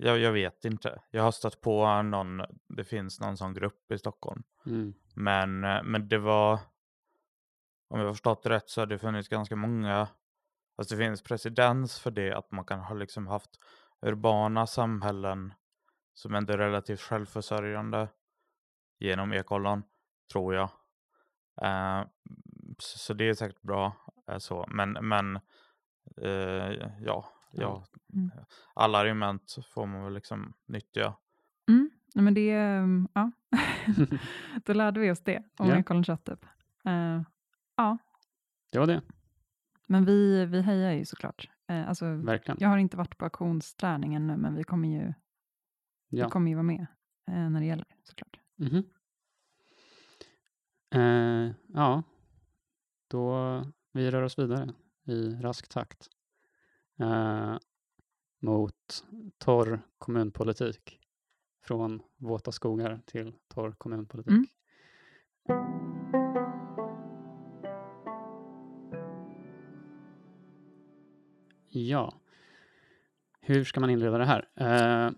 jag, 0.00 0.18
jag 0.18 0.32
vet 0.32 0.64
inte. 0.64 1.02
Jag 1.10 1.22
har 1.22 1.32
stött 1.32 1.60
på 1.60 2.02
någon, 2.02 2.42
det 2.68 2.84
finns 2.84 3.20
någon 3.20 3.36
sån 3.36 3.54
grupp 3.54 3.92
i 3.92 3.98
Stockholm. 3.98 4.42
Mm. 4.66 4.94
Men, 5.14 5.64
eh, 5.64 5.82
men 5.82 6.08
det 6.08 6.18
var, 6.18 6.58
om 7.88 8.00
jag 8.00 8.06
har 8.06 8.12
förstått 8.12 8.42
det 8.42 8.50
rätt 8.50 8.68
så 8.68 8.80
har 8.80 8.86
det 8.86 8.98
funnits 8.98 9.28
ganska 9.28 9.56
många, 9.56 10.08
alltså 10.76 10.94
det 10.94 11.04
finns 11.04 11.22
presidens 11.22 11.98
för 11.98 12.10
det, 12.10 12.32
att 12.32 12.50
man 12.50 12.64
kan 12.64 12.80
ha 12.80 12.94
liksom 12.94 13.26
haft 13.26 13.50
urbana 14.02 14.66
samhällen 14.66 15.54
som 16.14 16.34
ändå 16.34 16.52
är 16.52 16.58
relativt 16.58 17.00
självförsörjande 17.00 18.08
genom 18.98 19.32
ekollon, 19.32 19.82
tror 20.32 20.54
jag. 20.54 20.70
Eh, 21.62 22.06
så, 22.78 22.98
så 22.98 23.14
det 23.14 23.28
är 23.28 23.34
säkert 23.34 23.62
bra 23.62 23.96
eh, 24.28 24.38
så, 24.38 24.64
men, 24.68 24.92
men 24.92 25.36
eh, 26.16 26.92
ja, 27.00 27.33
ja, 27.56 27.84
Mm. 28.14 28.30
alla 28.74 28.98
argument 28.98 29.56
får 29.74 29.86
man 29.86 30.04
väl 30.04 30.14
liksom 30.14 30.54
nyttja. 30.66 31.16
Mm. 31.68 31.90
Men 32.14 32.34
det, 32.34 32.50
ehm, 32.50 33.08
ja. 33.14 33.30
Då 34.64 34.72
lärde 34.72 35.00
vi 35.00 35.10
oss 35.10 35.20
det 35.24 35.42
om 35.56 35.68
Ja. 35.68 35.76
ekolonkött. 35.78 36.24
Typ. 36.24 36.44
Eh, 36.84 37.22
ja, 37.76 37.98
Det 38.72 38.78
var 38.78 38.86
det, 38.86 39.02
men 39.88 40.04
vi, 40.04 40.44
vi 40.46 40.60
hejar 40.62 40.92
ju 40.92 41.04
såklart. 41.04 41.50
Eh, 41.68 41.88
alltså, 41.88 42.06
verkligen. 42.14 42.58
jag 42.60 42.68
har 42.68 42.78
inte 42.78 42.96
varit 42.96 43.18
på 43.18 43.24
auktionsträning 43.24 44.14
ännu, 44.14 44.36
men 44.36 44.54
vi 44.54 44.64
kommer 44.64 44.88
ju, 44.88 45.14
Ja. 46.08 46.24
vi 46.26 46.30
kommer 46.30 46.50
ju 46.50 46.54
vara 46.54 46.62
med 46.62 46.86
eh, 47.28 47.50
när 47.50 47.60
det 47.60 47.66
gäller 47.66 47.86
såklart. 48.02 48.38
Mhm. 48.56 48.82
Eh, 50.94 51.52
ja, 51.74 52.02
då 53.08 53.34
vi 53.92 54.10
rör 54.10 54.22
oss 54.22 54.38
vidare 54.38 54.68
i 55.06 55.30
rask 55.30 55.68
takt 55.68 56.08
eh, 57.00 57.58
mot 58.40 59.04
torr 59.38 59.80
kommunpolitik. 59.98 60.98
Från 61.64 62.02
våta 62.16 62.52
skogar 62.52 63.00
till 63.06 63.34
torr 63.48 63.74
kommunpolitik. 63.78 64.32
Mm. 64.32 64.46
Ja, 71.68 72.20
hur 73.40 73.64
ska 73.64 73.80
man 73.80 73.90
inleda 73.90 74.18
det 74.18 74.24
här? 74.24 74.48
Eh, 74.56 75.10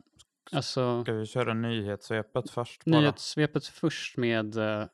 alltså, 0.52 1.02
Ska 1.02 1.12
vi 1.12 1.26
köra 1.26 1.54
nyhetssvepet 1.54 2.50
först? 2.50 2.84
Bara? 2.84 3.00
Nyhetssvepet 3.00 3.66
först 3.66 4.16
med 4.16 4.56
eh, 4.56 4.86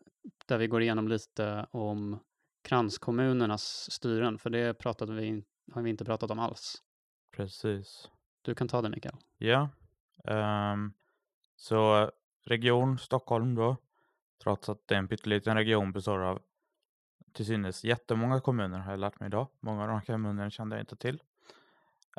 där 0.46 0.58
vi 0.58 0.66
går 0.66 0.82
igenom 0.82 1.08
lite 1.08 1.66
om 1.70 2.18
kranskommunernas 2.62 3.90
styren, 3.90 4.38
för 4.38 4.50
det 4.50 4.74
pratade 4.74 5.12
vi, 5.12 5.24
in- 5.24 5.44
har 5.72 5.82
vi 5.82 5.90
inte 5.90 6.04
pratat 6.04 6.30
om 6.30 6.38
alls. 6.38 6.82
Precis. 7.36 8.10
Du 8.42 8.54
kan 8.54 8.68
ta 8.68 8.82
det 8.82 8.90
Mikael. 8.90 9.16
Ja. 9.38 9.68
ehm, 10.24 10.92
så 11.56 12.10
region 12.44 12.98
Stockholm 12.98 13.54
då, 13.54 13.76
trots 14.42 14.68
att 14.68 14.78
det 14.86 14.94
är 14.94 14.98
en 14.98 15.08
pytteliten 15.08 15.56
region 15.56 15.92
består 15.92 16.18
av 16.18 16.42
till 17.32 17.46
synes 17.46 17.84
jättemånga 17.84 18.40
kommuner 18.40 18.78
har 18.78 18.90
jag 18.90 19.00
lärt 19.00 19.20
mig 19.20 19.26
idag. 19.26 19.48
Många 19.60 19.82
av 19.82 19.88
de 19.88 19.94
här 19.94 20.04
kommunerna 20.04 20.50
kände 20.50 20.76
jag 20.76 20.82
inte 20.82 20.96
till. 20.96 21.22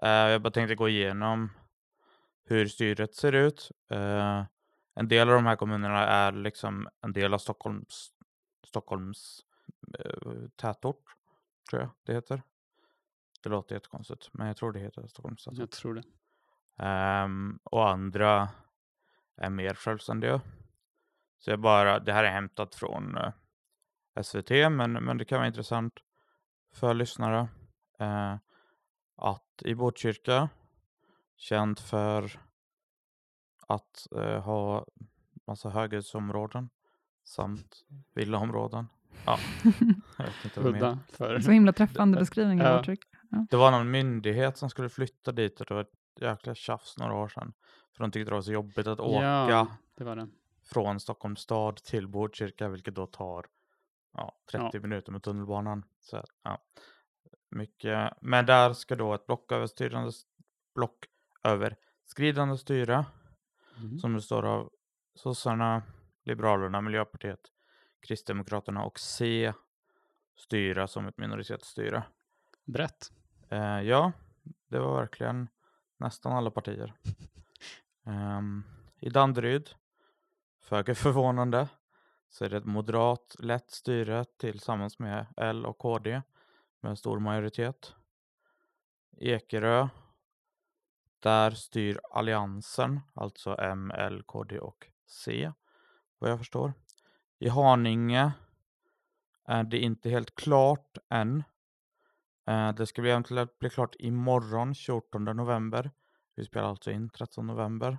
Eh, 0.01 0.09
jag 0.09 0.41
bara 0.41 0.51
tänkte 0.51 0.75
gå 0.75 0.89
igenom 0.89 1.49
hur 2.45 2.67
styret 2.67 3.15
ser 3.15 3.33
ut. 3.33 3.71
Eh, 3.89 4.43
en 4.95 5.07
del 5.07 5.29
av 5.29 5.35
de 5.35 5.45
här 5.45 5.55
kommunerna 5.55 6.07
är 6.07 6.31
liksom 6.31 6.87
en 7.01 7.13
del 7.13 7.33
av 7.33 7.37
Stockholms, 7.37 8.11
Stockholms 8.67 9.41
eh, 9.99 10.49
tätort, 10.55 11.15
tror 11.69 11.81
jag 11.81 11.89
det 12.03 12.13
heter. 12.13 12.41
Det 13.43 13.49
låter 13.49 13.75
jättekonstigt, 13.75 14.29
men 14.33 14.47
jag 14.47 14.57
tror 14.57 14.71
det 14.71 14.79
heter 14.79 15.07
Stockholms 15.07 15.43
tätort. 15.43 15.59
Jag 15.59 15.71
tror 15.71 15.93
det. 15.93 16.03
Ehm, 16.77 17.59
och 17.63 17.89
andra 17.89 18.49
är 19.37 19.49
mer 19.49 19.73
självständiga. 19.73 20.41
Så 21.39 21.49
jag 21.49 21.59
bara, 21.59 21.99
det 21.99 22.13
här 22.13 22.23
är 22.23 22.31
hämtat 22.31 22.75
från 22.75 23.17
eh, 23.17 23.33
SVT, 24.23 24.49
men, 24.49 24.91
men 24.93 25.17
det 25.17 25.25
kan 25.25 25.37
vara 25.37 25.47
intressant 25.47 25.93
för 26.73 26.93
lyssnare. 26.93 27.47
Eh, 27.99 28.35
att 29.15 29.61
i 29.65 29.75
Botkyrka, 29.75 30.49
känd 31.37 31.79
för 31.79 32.39
att 33.67 34.07
eh, 34.15 34.43
ha 34.43 34.85
massa 35.47 35.69
höghusområden 35.69 36.69
samt 37.23 37.85
villaområden. 38.13 38.87
Ja, 39.25 39.39
jag 40.17 40.25
vet 40.25 40.45
inte 40.45 40.59
vad 40.59 40.73
mer. 40.73 41.39
Så 41.39 41.51
himla 41.51 41.73
träffande 41.73 42.19
beskrivning 42.19 42.61
av 42.61 42.83
ja. 43.33 43.45
Det 43.49 43.57
var 43.57 43.71
någon 43.71 43.91
myndighet 43.91 44.57
som 44.57 44.69
skulle 44.69 44.89
flytta 44.89 45.31
dit 45.31 45.59
och 45.61 45.65
det 45.65 45.73
var 45.73 45.81
ett 45.81 46.21
jäkla 46.21 46.55
tjafs 46.55 46.97
några 46.97 47.13
år 47.13 47.27
sedan. 47.27 47.53
För 47.95 48.03
de 48.03 48.11
tyckte 48.11 48.31
det 48.31 48.35
var 48.35 48.41
så 48.41 48.51
jobbigt 48.51 48.87
att 48.87 48.99
åka 48.99 49.23
Ja, 49.25 49.67
det 49.95 50.15
det. 50.15 50.27
från 50.63 50.99
Stockholms 50.99 51.39
stad 51.39 51.75
till 51.77 52.07
Botkyrka, 52.07 52.69
vilket 52.69 52.95
då 52.95 53.05
tar 53.07 53.45
ja, 54.13 54.35
30 54.51 54.79
minuter 54.79 55.11
med 55.11 55.23
tunnelbanan. 55.23 55.83
Så, 55.99 56.23
ja, 56.43 56.63
mycket. 57.49 58.13
Men 58.21 58.45
där 58.45 58.73
ska 58.73 58.95
då 58.95 59.13
ett 59.13 59.25
blocköverskridande, 59.25 60.11
blocköverskridande 60.75 62.57
styre 62.57 63.05
Mm. 63.77 63.97
som 63.99 64.13
består 64.13 64.45
av 64.45 64.71
sossarna, 65.15 65.83
Liberalerna, 66.23 66.81
Miljöpartiet, 66.81 67.39
Kristdemokraterna 68.07 68.83
och 68.83 68.99
C 68.99 69.53
styra 70.35 70.87
som 70.87 71.07
ett 71.07 71.17
minoritetsstyre. 71.17 72.03
Brett. 72.65 73.11
Eh, 73.49 73.81
ja, 73.81 74.11
det 74.67 74.79
var 74.79 74.99
verkligen 74.99 75.47
nästan 75.97 76.33
alla 76.33 76.51
partier. 76.51 76.93
Ehm, 78.05 78.63
I 78.99 79.09
Danderyd, 79.09 79.69
föga 80.61 80.95
förvånande, 80.95 81.67
så 82.29 82.45
är 82.45 82.49
det 82.49 82.57
ett 82.57 82.65
moderat 82.65 83.35
lätt 83.39 83.71
styre 83.71 84.25
tillsammans 84.25 84.99
med 84.99 85.25
L 85.37 85.65
och 85.65 85.77
KD 85.77 86.21
med 86.79 86.89
en 86.89 86.97
stor 86.97 87.19
majoritet. 87.19 87.95
Ekerö, 89.17 89.87
där 91.19 91.51
styr 91.51 91.99
Alliansen, 92.11 92.99
alltså 93.13 93.57
M, 93.59 93.91
L, 93.91 94.23
KD 94.25 94.59
och 94.59 94.87
C, 95.07 95.51
vad 96.19 96.31
jag 96.31 96.39
förstår. 96.39 96.73
I 97.39 97.49
Haninge 97.49 98.31
är 99.45 99.63
det 99.63 99.79
inte 99.79 100.09
helt 100.09 100.35
klart 100.35 100.97
än. 101.09 101.43
Eh, 102.47 102.73
Det 102.73 102.85
ska 102.87 103.01
bli 103.01 103.11
eventuellt 103.11 103.59
bli 103.59 103.69
klart 103.69 103.95
imorgon 103.99 104.75
14 104.75 105.23
november. 105.23 105.91
Vi 106.35 106.45
spelar 106.45 106.67
alltså 106.69 106.91
in 106.91 107.09
13 107.09 107.47
november. 107.47 107.97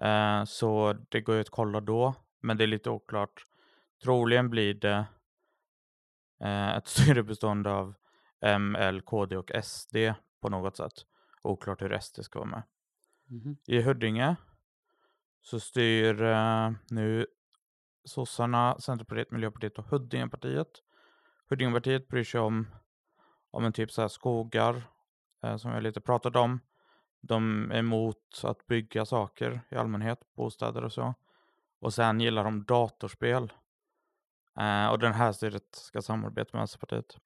Eh, 0.00 0.44
Så 0.44 0.92
det 1.08 1.20
går 1.20 1.34
ju 1.34 1.40
att 1.40 1.50
kolla 1.50 1.80
då, 1.80 2.14
men 2.40 2.56
det 2.56 2.64
är 2.64 2.68
lite 2.68 2.90
oklart. 2.90 3.44
Troligen 4.02 4.50
blir 4.50 4.74
det 4.74 5.06
eh, 6.40 6.76
ett 6.76 6.86
styre 6.88 7.22
bestående 7.22 7.70
av 7.70 7.94
M, 8.40 8.76
L, 8.76 9.00
KD 9.02 9.36
och 9.36 9.50
SD 9.62 9.96
på 10.40 10.48
något 10.48 10.76
sätt. 10.76 10.92
Oklart 11.42 11.82
hur 11.82 11.98
SD 11.98 12.22
ska 12.24 12.38
vara 12.38 12.50
med. 12.50 12.62
Mhm. 13.26 13.56
I 13.66 13.82
Huddinge 13.82 14.36
så 15.42 15.60
styr 15.60 16.14
nu 16.90 17.26
sossarna, 18.04 18.78
Centerpartiet, 18.80 19.30
Miljöpartiet 19.30 19.78
och 19.78 19.84
Huddingepartiet. 19.84 20.68
Huddingepartiet 21.50 22.08
bryr 22.08 22.24
sig 22.24 22.40
om, 22.40 22.66
om 23.50 23.64
en 23.64 23.72
typ 23.72 23.90
så 23.90 24.00
här 24.00 24.08
skogar 24.08 24.82
eh, 25.42 25.56
som 25.56 25.70
jag 25.70 25.82
lite 25.82 26.00
pratat 26.00 26.36
om. 26.36 26.60
De 27.20 27.70
är 27.70 27.78
emot 27.78 28.40
att 28.44 28.66
bygga 28.66 29.04
saker 29.04 29.60
i 29.70 29.76
allmänhet, 29.76 30.20
bostäder 30.34 30.84
och 30.84 30.92
så. 30.92 31.14
Och 31.80 31.94
sen 31.94 32.20
gillar 32.20 32.44
de 32.44 32.64
datorspel. 32.64 33.52
Eh, 34.58 34.86
och 34.86 34.98
den 34.98 35.12
här 35.12 35.32
styret 35.32 35.74
ska 35.74 36.02
samarbeta 36.02 36.50
med 36.52 36.60
Vänsterpartiet. 36.60 37.18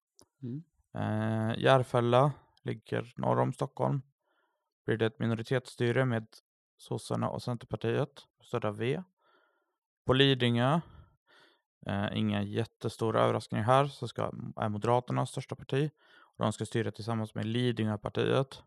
Mm. 0.43 0.63
Eh, 0.95 1.59
Järfälla 1.59 2.33
ligger 2.63 3.13
norr 3.17 3.41
om 3.41 3.53
Stockholm. 3.53 4.03
Blir 4.85 4.97
det 4.97 5.07
ett 5.07 5.19
minoritetsstyre 5.19 6.05
med 6.05 6.27
sossarna 6.77 7.29
och 7.29 7.43
Centerpartiet, 7.43 8.27
stödda 8.43 8.71
V. 8.71 9.03
På 10.05 10.13
Lidingö, 10.13 10.81
eh, 11.87 12.17
inga 12.19 12.43
jättestora 12.43 13.21
överraskningar 13.21 13.65
här, 13.65 13.87
så 13.87 14.09
ska, 14.09 14.33
är 14.57 14.69
Moderaterna 14.69 15.27
största 15.27 15.55
parti. 15.55 15.91
De 16.39 16.53
ska 16.53 16.67
styra 16.67 16.91
tillsammans 16.91 17.35
med 17.35 17.47
Lidingöpartiet. 17.47 18.63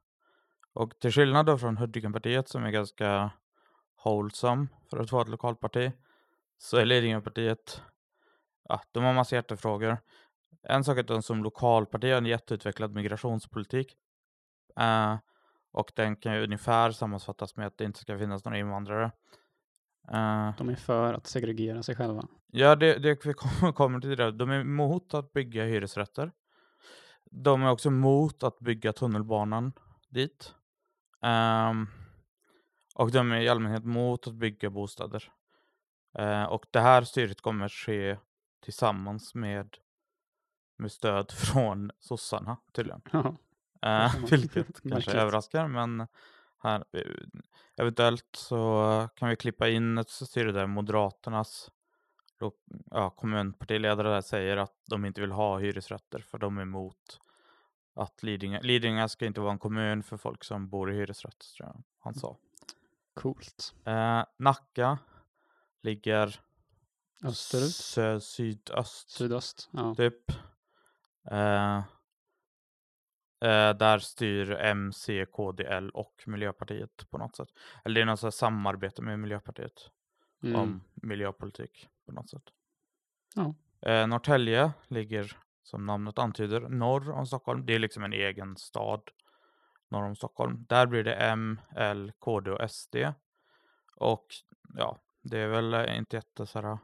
Och 0.74 1.00
till 1.00 1.12
skillnad 1.12 1.46
då 1.46 1.58
från 1.58 1.78
Huddingepartiet 1.78 2.50
som 2.50 2.64
är 2.64 2.72
ganska 2.72 3.32
wholesome 4.06 4.68
för 4.90 4.98
att 5.00 5.12
vara 5.12 5.22
ett 5.22 5.30
lokalparti, 5.30 5.92
så 6.58 6.78
är 6.78 6.86
Lidingöpartiet, 6.86 7.82
ja, 8.70 8.82
de 8.92 9.04
har 9.04 9.14
massa 9.14 9.36
hjärtefrågor. 9.36 9.98
En 10.64 10.84
sak 10.84 10.98
är 10.98 11.02
att 11.02 11.08
de 11.08 11.22
som 11.24 11.44
lokalparti 11.44 12.06
har 12.12 12.18
en 12.18 12.26
jätteutvecklad 12.26 12.94
migrationspolitik. 12.94 13.98
Eh, 14.80 15.18
och 15.72 15.92
den 15.96 16.16
kan 16.16 16.36
ju 16.36 16.44
ungefär 16.44 16.92
sammanfattas 16.92 17.56
med 17.56 17.68
att 17.68 17.78
det 17.78 17.84
inte 17.84 18.00
ska 18.00 18.18
finnas 18.18 18.46
några 18.46 18.58
invandrare. 18.58 19.06
Eh, 20.12 20.56
De 20.58 20.70
är 20.70 20.76
för 20.76 21.14
att 21.14 21.28
segregera 21.28 21.84
sig 21.84 21.96
själva. 21.96 22.28
Ja, 22.48 22.76
det, 22.76 22.98
det 22.98 23.26
vi 23.26 23.34
kommer- 23.34 23.72
kommer 23.76 24.00
till 24.00 24.18
det. 24.18 24.32
De 24.32 24.50
är 24.50 24.60
emot 24.60 25.14
att 25.14 25.34
bygga 25.34 25.64
hyresrätter. 25.64 26.32
De 27.38 27.64
är 27.64 27.72
också 27.72 27.90
emot 27.90 28.44
att 28.44 28.60
bygga 28.60 28.94
tunnelbanan 28.94 29.74
dit. 30.10 30.56
Ehm, 31.22 31.88
och 32.96 33.12
de 33.12 33.32
är 33.32 33.42
i 33.42 33.50
allmänhet 33.50 33.84
emot 33.84 34.28
att 34.28 34.34
bygga 34.34 34.70
bostäder. 34.70 35.32
Eh, 36.18 36.44
och 36.44 36.66
det 36.72 36.80
här 36.80 37.02
styret 37.02 37.42
kommer 37.42 37.70
ske 37.70 38.18
tillsammans 38.64 39.36
med, 39.36 39.78
med 40.78 40.92
stöd 40.92 41.32
från 41.52 41.92
sossarna 42.00 42.58
tydligen. 42.74 43.02
Ja. 43.12 43.22
Man- 43.82 44.26
vilket 44.30 44.82
kanske 44.90 45.12
överraskar, 45.12 45.68
men 45.68 46.08
här, 46.64 46.86
eh, 46.92 47.02
eventuellt 47.78 48.30
så 48.36 49.10
kan 49.16 49.30
vi 49.30 49.36
klippa 49.36 49.70
in 49.70 49.98
ett 49.98 50.10
styre 50.10 50.52
där 50.52 50.68
Moderaternas 50.68 51.72
ja, 52.92 53.10
kommunpartiledare 53.10 54.10
där 54.10 54.22
säger 54.22 54.58
att 54.58 54.74
de 54.90 55.06
inte 55.06 55.22
vill 55.22 55.32
ha 55.32 55.58
hyresrätter 55.60 56.20
för 56.20 56.38
de 56.38 56.58
är 56.58 56.62
emot 56.62 57.22
att 57.96 58.24
Lidingö, 58.24 58.60
Lidingö 58.62 59.08
ska 59.08 59.26
inte 59.26 59.42
vara 59.42 59.52
en 59.52 59.60
kommun 59.60 60.04
för 60.04 60.18
folk 60.18 60.44
som 60.44 60.70
bor 60.70 60.92
i 60.92 60.96
hyresrätt, 60.96 61.46
tror 61.58 61.70
jag 61.70 61.84
han 62.00 62.14
sa. 62.16 62.38
Coolt. 63.14 63.76
Eh, 63.86 64.24
Nacka 64.38 64.98
ligger 65.84 66.40
Österut? 67.24 67.64
sö- 67.72 68.20
sydöst 68.20 69.10
Sydöst? 69.10 69.70
Ja. 69.74 69.96
typ. 69.96 70.32
Eh, 71.32 71.78
eh, 73.42 73.74
där 73.78 74.00
styr 74.00 74.52
M, 74.52 74.94
C, 74.94 75.26
KD, 75.32 75.64
L 75.64 75.90
och 75.90 76.24
Miljöpartiet 76.28 77.10
på 77.10 77.18
något 77.18 77.36
sätt. 77.36 77.50
Eller 77.86 77.96
det 77.96 78.02
är 78.02 78.06
något 78.06 78.34
samarbete 78.34 79.02
med 79.02 79.20
Miljöpartiet 79.20 79.90
Mm. 80.44 80.62
om 80.62 80.84
miljöpolitik 80.94 81.90
på 82.06 82.12
något 82.12 82.30
sätt. 82.30 82.44
Ja. 83.36 83.56
Eh, 83.90 84.08
Norrtälje 84.08 84.72
ligger 84.88 85.38
som 85.66 85.86
namnet 85.86 86.20
antyder 86.20 86.62
norr 86.62 87.12
om 87.12 87.26
Stockholm. 87.28 87.66
Det 87.66 87.76
är 87.76 87.80
liksom 87.80 88.04
en 88.04 88.14
egen 88.14 88.58
stad 88.58 89.02
norr 89.90 90.04
om 90.04 90.16
Stockholm. 90.16 90.66
Där 90.70 90.86
blir 90.86 91.04
det 91.04 91.14
M, 91.14 91.60
L, 91.76 92.12
KD 92.20 92.52
och 92.52 92.72
SD. 92.72 92.96
Och 93.96 94.26
ja, 94.78 95.00
det 95.22 95.40
är 95.40 95.48
väl 95.48 95.74
eh, 95.74 95.98
inte 95.98 96.16
jätte 96.16 96.46
så 96.46 96.62
här. 96.62 96.78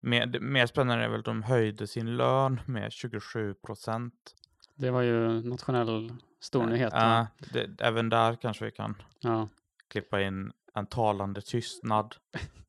Mer, 0.00 0.40
mer 0.40 0.66
spännande 0.66 1.04
är 1.04 1.08
väl 1.08 1.18
att 1.18 1.24
de 1.24 1.42
höjde 1.42 1.86
sin 1.86 2.16
lön 2.16 2.60
med 2.66 2.92
27 2.92 3.54
procent. 3.54 4.34
Det 4.74 4.90
var 4.90 5.02
ju 5.02 5.42
nationell 5.42 6.12
stor 6.40 6.66
nyhet. 6.66 6.92
va? 6.92 7.20
Eh, 7.20 7.26
det, 7.52 7.80
även 7.80 8.08
där 8.08 8.34
kanske 8.34 8.64
vi 8.64 8.70
kan 8.70 9.02
ja. 9.20 9.48
klippa 9.88 10.22
in 10.22 10.52
en 10.74 10.86
talande 10.86 11.40
tystnad. 11.40 12.14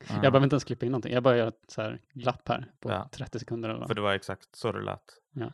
Eh, 0.00 0.14
Jag 0.14 0.20
behöver 0.32 0.42
inte 0.44 0.54
ens 0.54 0.64
klippa 0.64 0.86
in 0.86 0.92
någonting. 0.92 1.12
Jag 1.12 1.22
bara 1.22 1.36
gör 1.36 1.48
ett 1.48 1.64
så 1.68 1.82
här 1.82 2.00
glapp 2.12 2.48
här 2.48 2.72
på 2.80 2.90
Ja. 2.90 3.08
30 3.12 3.38
sekunder 3.38 3.68
eller 3.68 3.86
För 3.86 3.94
det 3.94 4.00
var 4.00 4.12
exakt 4.14 4.56
så 4.56 4.72
det 4.72 4.80
lät. 4.82 5.02
När 5.32 5.52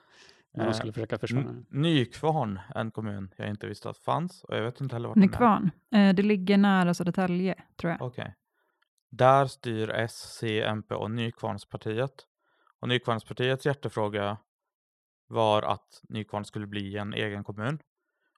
de 0.53 0.61
eh, 0.71 0.73
skulle 0.73 0.93
försöka 0.93 1.19
försvara 1.19 1.55
Nykvarn, 1.71 2.61
en 2.75 2.91
kommun 2.91 3.35
jag 3.37 3.49
inte 3.49 3.67
visste 3.67 3.91
att 3.91 3.99
fanns 3.99 4.45
och 4.45 4.57
jag 4.57 4.63
vet 4.63 4.81
inte 4.81 4.95
heller 4.95 5.09
vart 5.09 5.15
den 5.15 5.23
är. 5.25 5.27
Nykvarn, 5.29 5.71
eh, 5.95 6.15
det 6.15 6.23
ligger 6.23 6.57
nära 6.59 6.95
Södertälje, 6.95 7.55
tror 7.77 7.91
jag. 7.93 8.03
Okej. 8.03 8.35
Där 9.11 9.47
styr 9.47 9.91
S, 9.91 10.37
C, 10.41 10.63
MP 10.63 10.95
och 10.95 11.11
Nykvarnspartiet. 11.11 12.27
Och 12.81 12.89
Nykvarnspartiets 12.89 13.67
hjärtefråga 13.67 14.37
var 15.29 15.63
att 15.63 16.01
Nykvarn 16.09 16.45
skulle 16.45 16.67
bli 16.67 16.97
en 16.97 17.15
egen 17.15 17.45
kommun. 17.45 17.79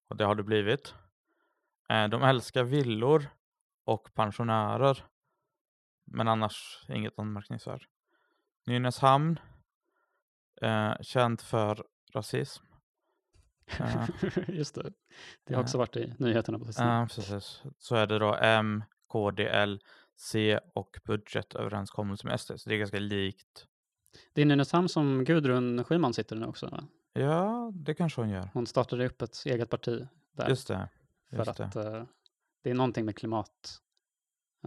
Och 0.09 0.17
det 0.17 0.25
har 0.25 0.35
det 0.35 0.43
blivit. 0.43 0.95
Eh, 1.89 2.09
De 2.09 2.23
älskar 2.23 2.65
villor 2.65 3.25
och 3.85 4.15
pensionärer. 4.15 5.05
Men 6.11 6.29
annars 6.29 6.85
inget 6.89 7.19
anmärkningsvärt. 7.19 7.89
Nynäshamn. 8.67 9.39
Eh, 10.63 10.95
känd 11.01 11.41
för 11.41 11.85
rasism. 12.13 12.65
Eh, 13.81 14.09
Just 14.49 14.75
det. 14.75 14.93
Det 15.45 15.55
har 15.55 15.61
eh, 15.61 15.65
också 15.65 15.79
varit 15.79 15.97
i 15.97 16.15
nyheterna 16.19 16.59
på 16.59 16.65
sistone. 16.65 17.09
Precis. 17.15 17.63
Så 17.79 17.95
är 17.97 18.07
det 18.07 18.19
då 18.19 18.35
M, 18.35 18.85
KD, 19.07 19.47
L, 19.49 19.81
C 20.17 20.61
och 20.75 20.99
budgetöverenskommelse 21.05 22.27
med 22.27 22.41
SD. 22.41 22.53
Så 22.57 22.69
det 22.69 22.75
är 22.75 22.79
ganska 22.79 22.99
likt. 22.99 23.67
Det 24.33 24.43
är 24.43 24.47
Nynäshamn 24.47 24.89
som 24.89 25.25
Gudrun 25.25 25.85
Schyman 25.85 26.15
sitter 26.15 26.37
nu 26.37 26.47
också. 26.47 26.67
Va? 26.67 26.85
Ja, 27.13 27.71
det 27.75 27.95
kanske 27.95 28.21
hon 28.21 28.31
gör. 28.31 28.51
Hon 28.55 28.67
startade 28.67 29.07
upp 29.07 29.23
ett 29.23 29.43
eget 29.47 29.71
parti 29.71 30.09
där. 30.33 30.49
Just 30.49 30.69
det. 30.69 30.89
för 31.31 31.37
Just 31.37 31.61
att 31.61 31.73
det. 31.73 31.97
eh, 31.97 32.05
det 32.63 32.71
är 32.71 32.75
någonting 32.75 33.05
med 33.05 33.17
klimat 33.17 33.79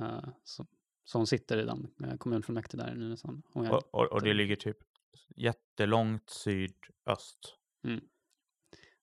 eh, 0.01 0.29
som, 0.43 0.67
som 1.11 1.27
sitter 1.27 1.57
i 1.57 1.65
den 1.65 1.87
eh, 2.03 2.17
kommunfullmäktige 2.17 2.77
där 2.83 2.91
i 2.91 2.97
Nynäshamn. 2.97 3.41
Och, 3.53 3.95
och, 3.95 4.11
och 4.11 4.21
det 4.21 4.33
ligger 4.33 4.55
typ 4.55 4.77
jättelångt 5.35 6.29
sydöst. 6.29 7.55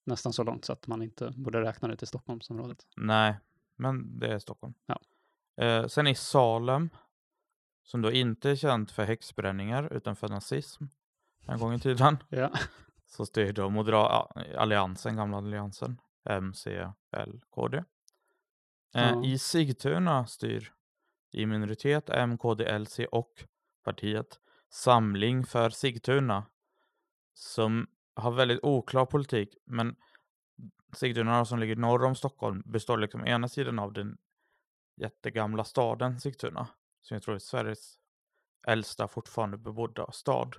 Nästan 0.05 0.33
så 0.33 0.43
långt 0.45 0.65
så 0.65 0.73
att 0.73 0.87
man 0.87 1.03
inte 1.03 1.31
borde 1.37 1.61
räkna 1.63 1.89
det 1.89 1.97
till 1.97 2.07
Stockholmsområdet. 2.09 2.87
Nej, 2.97 3.39
men 3.77 4.19
det 4.19 4.27
är 4.35 4.39
Stockholm. 4.39 4.75
Ja. 4.87 5.01
Eh, 5.65 5.87
sen 5.87 6.07
i 6.07 6.15
Salem, 6.15 6.91
som 7.83 8.03
då 8.03 8.13
inte 8.13 8.51
är 8.51 8.57
känt 8.57 8.91
för 8.91 9.05
häxbränningar 9.05 9.93
utan 9.93 10.17
för 10.17 10.29
nazism 10.29 10.85
en 11.47 11.59
gång 11.59 11.75
i 11.75 11.81
tiden, 11.81 12.17
Ja. 12.29 12.51
så 13.07 13.27
styr 13.27 13.53
då 13.53 13.69
Modera- 13.71 14.27
alliansen, 14.57 15.17
gamla 15.17 15.37
alliansen, 15.37 16.01
M, 16.29 16.55
C, 16.55 16.89
L, 17.17 17.41
KD. 17.51 17.77
Eh, 17.79 17.85
Ja. 18.93 19.25
I 19.25 19.39
Sigtuna 19.39 20.27
styr 20.27 20.73
i 21.31 21.47
minoritet 21.47 22.11
M, 22.11 22.39
KD, 22.39 22.65
L, 22.65 22.87
C 22.87 23.07
och 23.07 23.45
partiet 23.85 24.41
Samling 24.71 25.45
för 25.45 25.71
Sigtuna 25.71 26.47
som 27.35 27.87
har 28.15 28.31
väldigt 28.31 28.61
oklar 28.63 29.07
politik 29.07 29.57
men 29.65 29.97
Sigtuna 30.93 31.45
som 31.45 31.59
ligger 31.59 31.77
norr 31.77 32.05
om 32.05 32.15
Stockholm 32.15 32.63
består 32.67 32.99
liksom 32.99 33.27
ena 33.27 33.49
sidan 33.49 33.79
av 33.79 33.93
den 33.93 34.19
jättegamla 34.97 35.65
staden 35.65 36.21
Sigtuna 36.21 36.69
som 37.01 37.15
jag 37.15 37.23
tror 37.23 37.35
är 37.35 37.39
Sveriges 37.39 37.99
äldsta 38.67 39.09
fortfarande 39.09 39.59
bebodda 39.59 40.13
stad. 40.13 40.57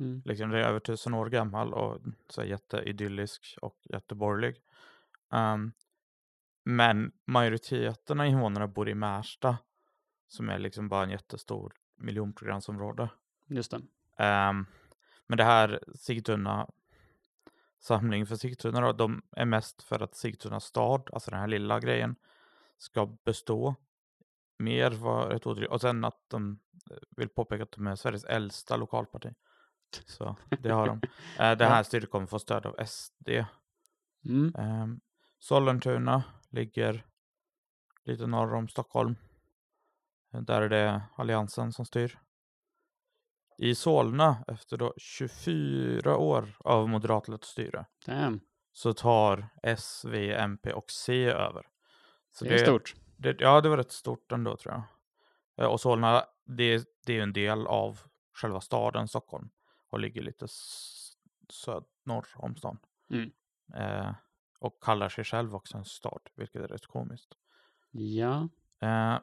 Mm. 0.00 0.22
Liksom 0.24 0.50
det 0.50 0.58
är 0.58 0.68
över 0.68 0.80
tusen 0.80 1.14
år 1.14 1.26
gammal 1.26 1.74
och 1.74 2.00
så 2.28 2.40
här 2.40 2.48
jätteidyllisk 2.48 3.58
och 3.62 3.78
jätteborgerlig. 3.84 4.56
Ehm, 5.32 5.72
men 6.64 7.12
majoriteten 7.26 8.20
av 8.20 8.26
invånarna 8.26 8.68
bor 8.68 8.88
i 8.88 8.94
Märsta 8.94 9.58
som 10.28 10.48
är 10.48 10.58
liksom 10.58 10.88
bara 10.88 11.04
en 11.04 11.10
jättestor 11.10 11.74
miljonprogramsområde. 11.96 13.08
Just 13.46 13.70
det. 13.70 13.80
Ehm, 14.18 14.66
men 15.26 15.38
det 15.38 15.44
här 15.44 15.84
Sigtuna 15.94 16.68
samling 17.80 18.26
för 18.26 18.36
Sigtuna 18.36 18.80
då, 18.80 18.92
de 18.92 19.22
är 19.36 19.44
mest 19.44 19.82
för 19.82 20.02
att 20.02 20.14
Sigtuna 20.14 20.60
stad, 20.60 21.10
alltså 21.12 21.30
den 21.30 21.40
här 21.40 21.48
lilla 21.48 21.80
grejen, 21.80 22.16
ska 22.78 23.06
bestå. 23.24 23.74
Mer 24.58 24.90
var 24.90 25.30
ett 25.30 25.46
ord. 25.46 25.64
Och 25.64 25.80
sen 25.80 26.04
att 26.04 26.20
de 26.28 26.58
eh, 26.90 26.96
vill 27.16 27.28
påpeka 27.28 27.62
att 27.62 27.72
de 27.72 27.86
är 27.86 27.96
Sveriges 27.96 28.24
äldsta 28.24 28.76
lokalparti. 28.76 29.34
Så 30.06 30.36
det 30.58 30.70
har 30.70 30.86
de. 30.86 31.00
Eh, 31.38 31.56
det 31.56 31.64
här 31.64 31.82
styret 31.82 32.10
kommer 32.10 32.26
få 32.26 32.38
stöd 32.38 32.66
av 32.66 32.86
SD. 32.86 33.28
Mm. 34.24 34.54
Um, 34.58 35.00
Sollentuna 35.38 36.22
ligger 36.50 37.06
lite 38.04 38.26
norr 38.26 38.54
om 38.54 38.68
Stockholm. 38.68 39.16
Där 40.40 40.62
är 40.62 40.68
det 40.68 41.02
Alliansen 41.16 41.72
som 41.72 41.84
styr. 41.84 42.18
I 43.58 43.74
Solna, 43.74 44.44
efter 44.48 44.76
då 44.76 44.94
24 44.96 46.16
år 46.16 46.56
av 46.58 46.88
moderatlett 46.88 47.44
styre, 47.44 47.86
Damn. 48.06 48.40
så 48.72 48.92
tar 48.92 49.48
S, 49.62 50.04
V, 50.04 50.34
MP 50.34 50.72
och 50.72 50.90
C 50.90 51.24
över. 51.24 51.66
Så 52.30 52.44
Det 52.44 52.54
är 52.54 52.58
stort. 52.58 52.94
Det, 53.16 53.36
ja, 53.40 53.60
det 53.60 53.68
var 53.68 53.76
rätt 53.76 53.92
stort 53.92 54.32
ändå 54.32 54.56
tror 54.56 54.74
jag. 54.74 54.84
Eh, 55.64 55.72
Och 55.72 55.80
Solna, 55.80 56.24
det, 56.44 56.88
det 57.06 57.18
är 57.18 57.22
en 57.22 57.32
del 57.32 57.66
av 57.66 58.00
själva 58.32 58.60
staden 58.60 59.08
Stockholm 59.08 59.50
och 59.90 60.00
ligger 60.00 60.22
lite 60.22 60.46
söd, 61.48 61.84
norr 62.04 62.26
om 62.36 62.56
stan. 62.56 62.78
Mm. 63.10 63.30
Eh, 63.74 64.14
och 64.58 64.82
kallar 64.82 65.08
sig 65.08 65.24
själv 65.24 65.54
också 65.54 65.76
en 65.78 65.84
stad, 65.84 66.20
vilket 66.34 66.62
är 66.62 66.68
rätt 66.68 66.86
komiskt. 66.86 67.32
Ja. 67.90 68.48
Eh, 68.80 69.18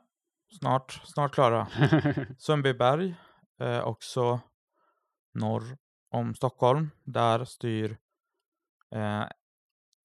snart, 0.59 1.01
snart 1.05 1.33
klara. 1.33 1.67
Sundbyberg, 2.37 3.15
eh, 3.59 3.79
också 3.79 4.39
norr 5.33 5.77
om 6.11 6.35
Stockholm. 6.35 6.89
Där 7.03 7.45
styr 7.45 7.97
eh, 8.95 9.23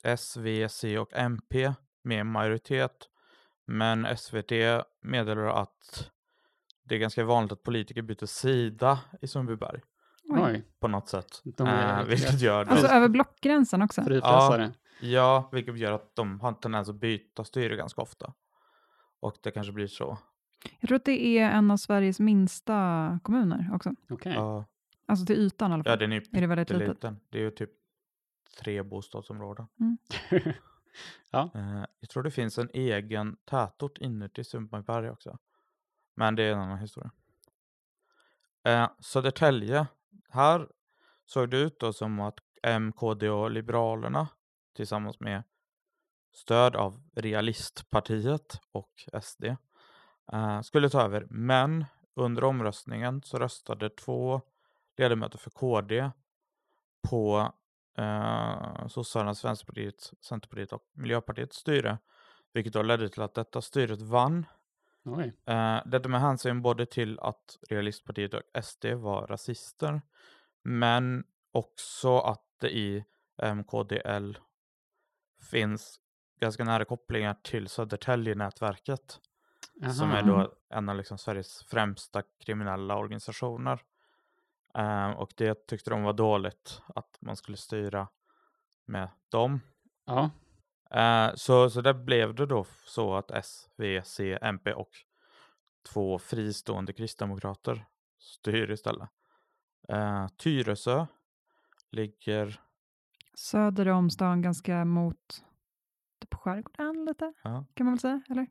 S, 0.05 0.37
V, 0.37 0.69
C 0.69 0.99
och 0.99 1.13
MP 1.13 1.75
med 2.05 2.27
majoritet. 2.27 3.09
Men 3.67 4.17
SVT 4.17 4.53
meddelar 5.03 5.47
att 5.47 6.11
det 6.85 6.95
är 6.95 6.99
ganska 6.99 7.25
vanligt 7.25 7.53
att 7.53 7.63
politiker 7.63 8.03
byter 8.03 8.27
sida 8.27 9.01
i 9.21 9.27
Sundbyberg 9.27 9.81
Oj. 10.29 10.65
På 10.81 10.89
något 10.89 11.09
sätt. 11.09 11.43
Eh, 11.61 12.05
vilket 12.05 12.41
gör 12.41 12.65
det. 12.65 12.71
Alltså 12.71 12.87
över 12.87 13.09
blockgränsen 13.09 13.83
också. 13.83 14.03
Frifräsare. 14.03 14.73
Ja, 15.01 15.49
vilket 15.53 15.79
gör 15.79 15.93
att 15.93 16.17
de 16.17 16.41
har 16.41 16.49
en 16.49 16.55
tendens 16.55 16.89
att 16.89 16.95
byta 16.95 17.45
styre 17.45 17.77
ganska 17.77 18.03
ofta. 18.03 18.33
Och 19.21 19.37
det 19.43 19.51
kanske 19.51 19.73
blir 19.73 19.87
så. 19.87 20.19
Jag 20.81 20.89
tror 20.89 20.97
att 20.97 21.05
det 21.05 21.39
är 21.39 21.51
en 21.51 21.71
av 21.71 21.77
Sveriges 21.77 22.21
minsta 22.21 23.19
kommuner 23.23 23.71
också. 23.75 23.95
Okej. 24.11 24.33
Ja, 24.35 24.65
Alltså 25.09 25.27
till 25.27 25.37
ytan 25.37 25.71
i 25.71 25.75
alla 25.75 25.83
ja 25.87 25.91
fall. 25.91 25.99
den 25.99 26.13
är 26.13 26.17
är 26.37 26.41
det 26.41 26.47
väldigt 26.47 26.71
litet. 26.71 26.87
pytteliten. 26.87 27.21
Det 27.31 27.39
är 27.39 27.43
ju 27.43 27.51
typ 27.51 27.71
tre 28.61 28.83
bostadsområden. 28.83 29.67
ja. 31.31 31.51
Eh, 31.55 31.85
jag 32.01 32.11
tror 32.11 32.23
det 32.23 32.31
finns 32.31 32.59
en 32.59 32.71
egen 32.75 33.37
tätort 33.45 33.99
inuti 33.99 34.45
Sundbyberg 34.45 35.11
också. 35.11 35.39
Men 36.15 36.35
det 36.37 36.43
är 36.43 36.53
en 36.53 36.59
annan 36.59 36.79
historia. 36.79 37.11
Eh, 38.65 38.91
Södertälje. 39.01 39.87
Här 40.29 40.69
såg 41.27 41.51
det 41.51 41.59
ut 41.59 41.81
då 41.81 41.93
som 41.93 42.21
att 42.21 42.39
M, 42.63 42.93
KD 42.93 43.29
och 43.29 43.51
Liberalerna 43.51 44.29
tillsammans 44.77 45.21
med 45.21 45.43
stöd 46.33 46.77
av 46.77 47.03
Realistpartiet 47.15 48.61
och 48.73 48.91
SD 49.23 49.45
eh, 50.33 50.61
skulle 50.61 50.91
ta 50.91 51.03
över. 51.03 51.27
Men 51.31 51.85
under 52.15 52.45
omröstningen 52.45 53.23
så 53.23 53.39
röstade 53.39 53.91
två 53.91 54.41
ledamöter 54.97 55.39
för 55.39 55.51
KD 55.51 56.11
på 57.09 57.53
eh, 57.99 58.87
sossarnas, 58.89 59.45
Vänsterpartiet, 59.45 60.13
Centerpartiet 60.21 60.73
och 60.73 60.83
Miljöpartiets 60.93 61.57
styre. 61.57 61.99
Vilket 62.53 62.73
då 62.73 62.83
ledde 62.83 63.09
till 63.09 63.23
att 63.23 63.35
detta 63.35 63.63
styret 63.63 64.01
vann. 64.01 64.47
Oj. 65.05 65.33
Eh, 65.47 65.79
detta 65.87 66.09
med 66.09 66.21
hänsyn 66.21 66.63
både 66.63 66.87
till 66.87 67.19
att 67.19 67.59
Realistpartiet 67.71 68.35
och 68.35 68.43
SD 68.65 68.87
var 68.87 69.27
rasister. 69.27 70.03
Men 70.63 71.25
också 71.53 72.19
att 72.19 72.43
det 72.61 72.77
i 72.77 73.05
MKDL 73.55 74.39
finns 75.51 76.01
ganska 76.41 76.65
nära 76.65 76.85
kopplingar 76.85 77.37
till 77.43 77.69
Södertälje-nätverket. 77.69 79.21
Som 79.81 80.11
Aha. 80.11 80.19
är 80.19 80.23
då 80.23 80.55
en 80.69 80.89
av 80.89 80.97
liksom 80.97 81.19
Sveriges 81.19 81.65
främsta 81.65 82.23
kriminella 82.45 82.97
organisationer. 82.97 83.83
Eh, 84.75 85.11
och 85.11 85.33
det 85.37 85.67
tyckte 85.67 85.91
de 85.91 86.03
var 86.03 86.13
dåligt 86.13 86.83
att 86.87 87.19
man 87.21 87.37
skulle 87.37 87.57
styra 87.57 88.09
med 88.85 89.09
dem. 89.29 89.61
Ja. 90.05 90.31
Eh, 90.91 91.35
så, 91.35 91.71
så 91.71 91.81
där 91.81 91.95
blev 91.95 92.35
det 92.35 92.47
då 92.47 92.65
så 92.85 93.15
att 93.15 93.31
S, 93.31 93.69
V, 93.77 94.03
C, 94.05 94.39
MP 94.43 94.73
och 94.73 94.91
två 95.93 96.19
fristående 96.19 96.93
kristdemokrater 96.93 97.87
styr 98.19 98.71
istället. 98.71 99.09
Uh, 99.93 100.29
Tyresö 100.29 101.07
ligger, 101.91 102.61
Söder 103.35 103.89
om 103.89 104.11
stan, 104.11 104.43
ganska 104.43 104.85
mot 104.85 105.45
typ 106.21 106.35
skärgården 106.35 107.05
lite, 107.05 107.33
ja, 107.43 107.65
kan 107.75 107.87
man 107.87 107.95
väl 107.95 108.01
säga? 108.01 108.23
Eller? 108.31 108.47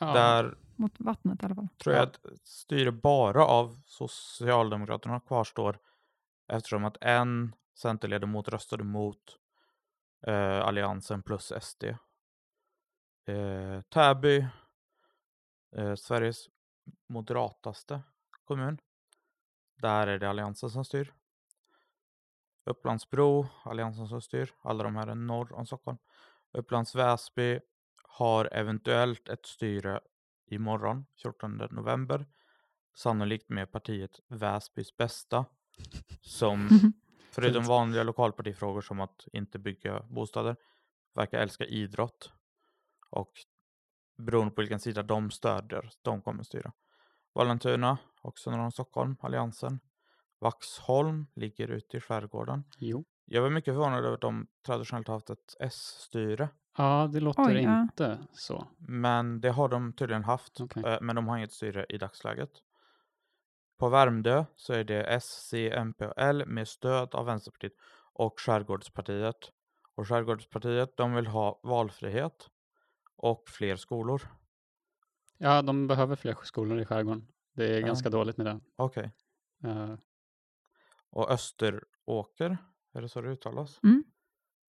Ja. 0.00 0.12
där 0.12 0.58
Mot 0.76 1.00
vattnet 1.00 1.42
i 1.42 1.46
alla 1.46 1.54
fall. 1.54 1.68
tror 1.82 1.94
jag 1.94 2.02
att 2.02 2.20
styre 2.44 2.92
bara 2.92 3.46
av 3.46 3.80
Socialdemokraterna 3.84 5.20
kvarstår 5.20 5.78
eftersom 6.48 6.84
att 6.84 6.96
en 7.00 7.54
centerledamot 7.78 8.48
röstade 8.48 8.84
mot 8.84 9.38
eh, 10.26 10.60
Alliansen 10.60 11.22
plus 11.22 11.52
SD. 11.60 11.84
Eh, 13.24 13.80
Täby, 13.88 14.46
eh, 15.76 15.94
Sveriges 15.94 16.48
moderataste 17.06 18.02
kommun. 18.44 18.78
Där 19.76 20.06
är 20.06 20.18
det 20.18 20.30
Alliansen 20.30 20.70
som 20.70 20.84
styr. 20.84 21.12
Upplandsbro, 22.64 23.46
Alliansen 23.64 24.08
som 24.08 24.22
styr. 24.22 24.54
Alla 24.62 24.84
de 24.84 24.96
här 24.96 25.06
är 25.06 25.14
norr 25.14 25.52
om 25.52 25.66
Stockholm. 25.66 25.98
Upplands 26.52 26.94
Väsby 26.94 27.60
har 28.10 28.48
eventuellt 28.52 29.28
ett 29.28 29.46
styre 29.46 30.00
imorgon, 30.46 31.06
14 31.22 31.56
november. 31.70 32.26
Sannolikt 32.94 33.48
med 33.48 33.72
partiet 33.72 34.20
Väsbys 34.28 34.96
bästa. 34.96 35.44
Som 36.20 36.68
förutom 37.30 37.64
vanliga 37.64 38.02
lokalpartifrågor 38.02 38.80
som 38.80 39.00
att 39.00 39.28
inte 39.32 39.58
bygga 39.58 40.00
bostäder 40.00 40.56
verkar 41.14 41.38
älska 41.38 41.64
idrott. 41.64 42.32
Och 43.10 43.32
beroende 44.18 44.54
på 44.54 44.60
vilken 44.60 44.80
sida 44.80 45.02
de 45.02 45.30
stödjer, 45.30 45.90
de 46.02 46.22
kommer 46.22 46.42
styra. 46.42 46.72
Vallentuna, 47.32 47.98
också 48.22 48.50
norr 48.50 48.60
om 48.60 48.72
Stockholm, 48.72 49.16
Alliansen. 49.20 49.80
Vaxholm 50.38 51.26
ligger 51.34 51.68
ute 51.68 51.96
i 51.96 52.00
skärgården. 52.00 52.64
Jo. 52.78 53.04
Jag 53.24 53.42
var 53.42 53.50
mycket 53.50 53.74
förvånad 53.74 54.04
över 54.04 54.14
att 54.14 54.20
de 54.20 54.46
traditionellt 54.66 55.08
haft 55.08 55.30
ett 55.30 55.56
S-styre. 55.60 56.48
Ja, 56.82 57.08
det 57.12 57.20
låter 57.20 57.42
Oj, 57.42 57.62
ja. 57.62 57.82
inte 57.82 58.18
så. 58.32 58.66
Men 58.78 59.40
det 59.40 59.50
har 59.50 59.68
de 59.68 59.92
tydligen 59.92 60.24
haft. 60.24 60.60
Okej. 60.60 60.82
eh, 60.86 60.98
Men 61.00 61.16
de 61.16 61.28
har 61.28 61.36
inget 61.36 61.52
styre 61.52 61.86
i 61.88 61.98
dagsläget. 61.98 62.50
På 63.78 63.88
Värmdö 63.88 64.44
så 64.56 64.72
är 64.72 64.84
det 64.84 65.02
S, 65.04 65.24
C, 65.50 65.70
MP 65.70 66.06
och 66.06 66.14
L 66.16 66.44
med 66.46 66.68
stöd 66.68 67.14
av 67.14 67.26
Vänsterpartiet 67.26 67.72
och 68.12 68.40
Skärgårdspartiet. 68.40 69.36
Och 69.94 70.08
Skärgårdspartiet 70.08 70.96
de 70.96 71.14
vill 71.14 71.26
ha 71.26 71.60
valfrihet 71.62 72.48
och 73.16 73.48
fler 73.48 73.76
skolor. 73.76 74.22
Ja, 75.38 75.62
de 75.62 75.86
behöver 75.86 76.16
fler 76.16 76.36
skolor 76.42 76.80
i 76.80 76.84
skärgården. 76.84 77.28
Det 77.52 77.76
är 77.76 77.80
Ja. 77.80 77.86
ganska 77.86 78.10
dåligt 78.10 78.36
med 78.36 78.46
det. 78.46 78.60
Okej. 78.76 79.12
Eh, 79.64 79.94
Och 81.12 81.30
Österåker, 81.30 82.58
är 82.94 83.00
det 83.02 83.08
så 83.08 83.20
det 83.20 83.28
uttalas? 83.28 83.80
Mm. 83.82 84.04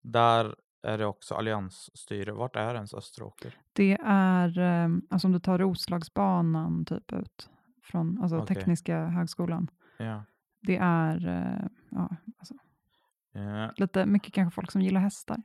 Där 0.00 0.56
är 0.82 0.98
det 0.98 1.06
också 1.06 1.34
alliansstyre. 1.34 2.32
Vart 2.32 2.56
är 2.56 2.74
ens 2.74 2.94
Österåker? 2.94 3.58
Det 3.72 3.98
är, 4.04 4.58
eh, 4.58 4.88
alltså 5.10 5.28
om 5.28 5.32
du 5.32 5.38
tar 5.40 5.58
Roslagsbanan 5.58 6.84
typ 6.84 7.12
ut 7.12 7.50
från 7.82 8.22
alltså 8.22 8.38
Okej. 8.38 8.56
Tekniska 8.56 9.04
högskolan. 9.06 9.70
Ja. 9.98 10.24
Det 10.62 10.76
är 10.76 11.26
eh, 11.28 11.66
ja, 11.90 12.16
alltså, 12.38 12.54
Eh, 13.34 13.70
lite 13.76 14.06
mycket 14.06 14.34
kanske 14.34 14.54
folk 14.54 14.70
som 14.72 14.80
gillar 14.82 15.00
hästar. 15.00 15.42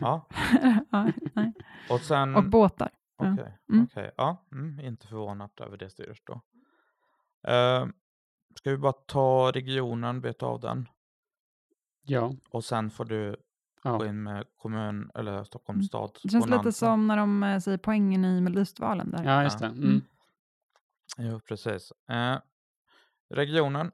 ja. 0.00 0.26
ja, 0.90 1.12
nej. 1.34 1.52
Och 1.90 2.00
sen... 2.00 2.36
Och 2.36 2.50
båtar. 2.50 2.90
ja. 3.18 3.32
Okej, 3.32 3.58
Mm. 3.72 3.84
okej. 3.84 4.10
Ja, 4.16 4.44
mm, 4.52 4.80
inte 4.80 5.06
förvånat 5.06 5.60
över 5.60 5.76
det 5.76 5.90
styret 5.90 6.18
då. 6.24 6.40
Eh, 7.50 7.86
ska 8.56 8.70
vi 8.70 8.76
bara 8.78 8.92
ta 8.92 9.50
regionen, 9.54 10.20
beta 10.20 10.46
av 10.46 10.60
den 10.60 10.88
ja, 12.02 12.32
och 12.50 12.64
sen 12.64 12.90
får 12.90 13.04
du 13.04 13.36
ja. 13.84 13.96
gå 13.98 14.06
in 14.06 14.22
med 14.22 14.46
kommun 14.56 15.10
eller 15.14 15.44
Stockholms 15.44 15.76
Mm. 15.78 15.86
stad. 15.88 16.18
Det 16.22 16.28
känns 16.28 16.46
lite 16.46 16.72
som 16.72 17.06
när 17.06 17.16
de 17.16 17.42
eh, 17.42 17.58
säger 17.58 17.78
poängen 17.78 18.24
i 18.24 18.40
Melodifestivalen. 18.40 19.10
Där. 19.10 19.24
ja, 19.24 19.42
just 19.42 19.60
Ja. 19.60 19.68
det. 19.68 19.74
Mm. 19.74 20.00
Jo, 21.18 21.40
precis. 21.40 21.92
Eh, 22.10 22.38
regionen 23.30 23.92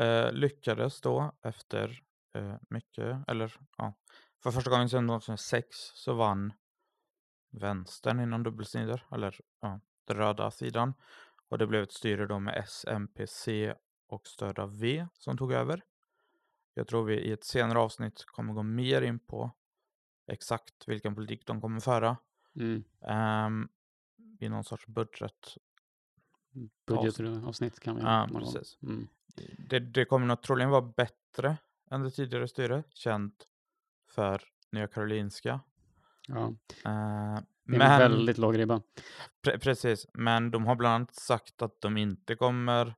eh, 0.00 0.32
lyckades 0.32 1.00
då 1.00 1.32
efter 1.42 2.02
eh, 2.34 2.54
mycket, 2.70 3.28
eller 3.28 3.56
ja, 3.76 3.94
för 4.42 4.50
första 4.50 4.70
gången 4.70 4.88
sedan 4.88 5.08
2006 5.08 5.66
så 5.94 6.14
vann 6.14 6.52
vänstern 7.50 8.20
inom 8.20 8.42
dubbelsidor, 8.42 9.06
eller 9.14 9.40
ja, 9.60 9.80
den 10.06 10.16
röda 10.16 10.50
sidan. 10.50 10.94
Och 11.48 11.58
det 11.58 11.66
blev 11.66 11.82
ett 11.82 11.92
styre 11.92 12.26
då 12.26 12.38
med 12.38 12.54
S, 12.56 12.84
MP, 12.88 13.26
C 13.26 13.74
och 14.08 14.26
stöd 14.26 14.58
av 14.58 14.78
V 14.78 15.06
som 15.12 15.38
tog 15.38 15.52
över. 15.52 15.82
Jag 16.74 16.88
tror 16.88 17.04
vi 17.04 17.14
i 17.14 17.32
ett 17.32 17.44
senare 17.44 17.78
avsnitt 17.78 18.24
kommer 18.26 18.52
gå 18.54 18.62
mer 18.62 19.02
in 19.02 19.18
på 19.18 19.50
exakt 20.26 20.88
vilken 20.88 21.14
politik 21.14 21.46
de 21.46 21.60
kommer 21.60 21.80
föra. 21.80 22.16
Mm. 22.56 22.84
ehm, 23.06 23.68
I 24.40 24.48
någon 24.48 24.64
sorts 24.64 24.86
budget 24.86 25.56
Budgetavsnitt 26.86 27.80
kan 27.80 27.96
vi 27.96 28.02
Ja, 28.02 28.28
precis. 28.32 28.78
Mm. 28.82 29.08
det, 29.68 29.78
det 29.78 30.04
kommer 30.04 30.26
nog 30.26 30.42
troligen 30.42 30.70
vara 30.70 30.82
bättre 30.82 31.56
än 31.90 32.02
det 32.02 32.10
tidigare 32.10 32.48
styret, 32.48 32.86
känt 32.94 33.46
för 34.08 34.42
Nya 34.72 34.86
Karolinska. 34.86 35.60
Ja, 36.28 36.46
Eh, 36.46 36.54
det 37.64 37.74
är 37.76 37.78
men, 37.78 37.80
en 37.80 37.98
väldigt 37.98 38.38
låg 38.38 38.58
ribba. 38.58 38.82
pre- 39.42 39.58
precis, 39.58 40.06
men 40.14 40.50
de 40.50 40.66
har 40.66 40.74
bland 40.76 40.94
annat 40.94 41.14
sagt 41.14 41.62
att 41.62 41.80
de 41.80 41.96
inte 41.96 42.34
kommer 42.36 42.94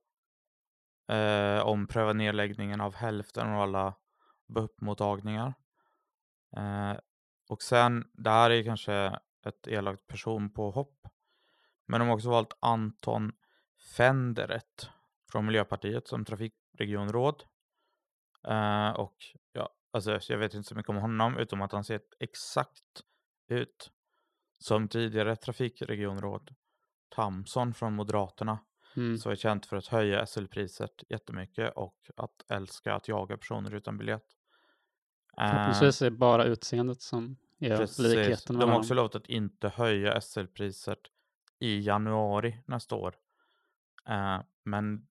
eh, 1.07 1.65
ompröva 1.65 2.13
nedläggningen 2.13 2.81
av 2.81 2.95
hälften 2.95 3.47
av 3.47 3.61
alla 3.61 3.95
BUP-mottagningar. 4.47 5.53
Eh, 6.57 6.93
och 7.49 7.61
sen, 7.61 8.11
det 8.13 8.29
här 8.29 8.51
är 8.51 8.63
kanske 8.63 9.19
ett 9.45 9.67
elakt 9.67 10.07
personpåhopp, 10.07 11.07
men 11.85 11.99
de 11.99 12.07
har 12.07 12.15
också 12.15 12.29
valt 12.29 12.57
Anton 12.59 13.31
Fenderet 13.97 14.89
från 15.31 15.45
Miljöpartiet 15.45 16.07
som 16.07 16.25
trafikregionråd. 16.25 17.43
Eh, 18.47 18.89
och 18.89 19.15
ja, 19.51 19.69
alltså 19.91 20.19
jag 20.29 20.37
vet 20.37 20.53
inte 20.53 20.69
så 20.69 20.75
mycket 20.75 20.89
om 20.89 20.97
honom, 20.97 21.37
utom 21.37 21.61
att 21.61 21.71
han 21.71 21.83
ser 21.83 22.01
exakt 22.19 23.01
ut 23.47 23.91
som 24.57 24.87
tidigare 24.87 25.35
trafikregionråd 25.35 26.55
Tamson 27.09 27.73
från 27.73 27.93
Moderaterna, 27.93 28.59
Mm. 28.97 29.17
som 29.17 29.31
är 29.31 29.35
känt 29.35 29.65
för 29.65 29.77
att 29.77 29.87
höja 29.87 30.25
SL-priset 30.25 31.03
jättemycket 31.09 31.73
och 31.75 31.95
att 32.17 32.45
älska 32.51 32.93
att 32.93 33.07
jaga 33.07 33.37
personer 33.37 33.73
utan 33.73 33.97
biljett. 33.97 34.25
Eh, 35.37 35.49
Förhoppningsvis 35.51 36.01
är 36.01 36.05
det 36.09 36.17
bara 36.17 36.43
utseendet 36.45 37.01
som 37.01 37.37
är 37.59 37.77
Precis. 37.77 37.99
likheten 38.15 38.59
De 38.59 38.69
har 38.69 38.79
också 38.79 38.93
lovat 38.93 39.15
att 39.15 39.27
inte 39.29 39.69
höja 39.69 40.21
SL-priset 40.21 40.99
i 41.59 41.79
januari 41.79 42.61
nästa 42.65 42.95
år. 42.95 43.15
Eh, 44.09 44.39
men 44.63 45.07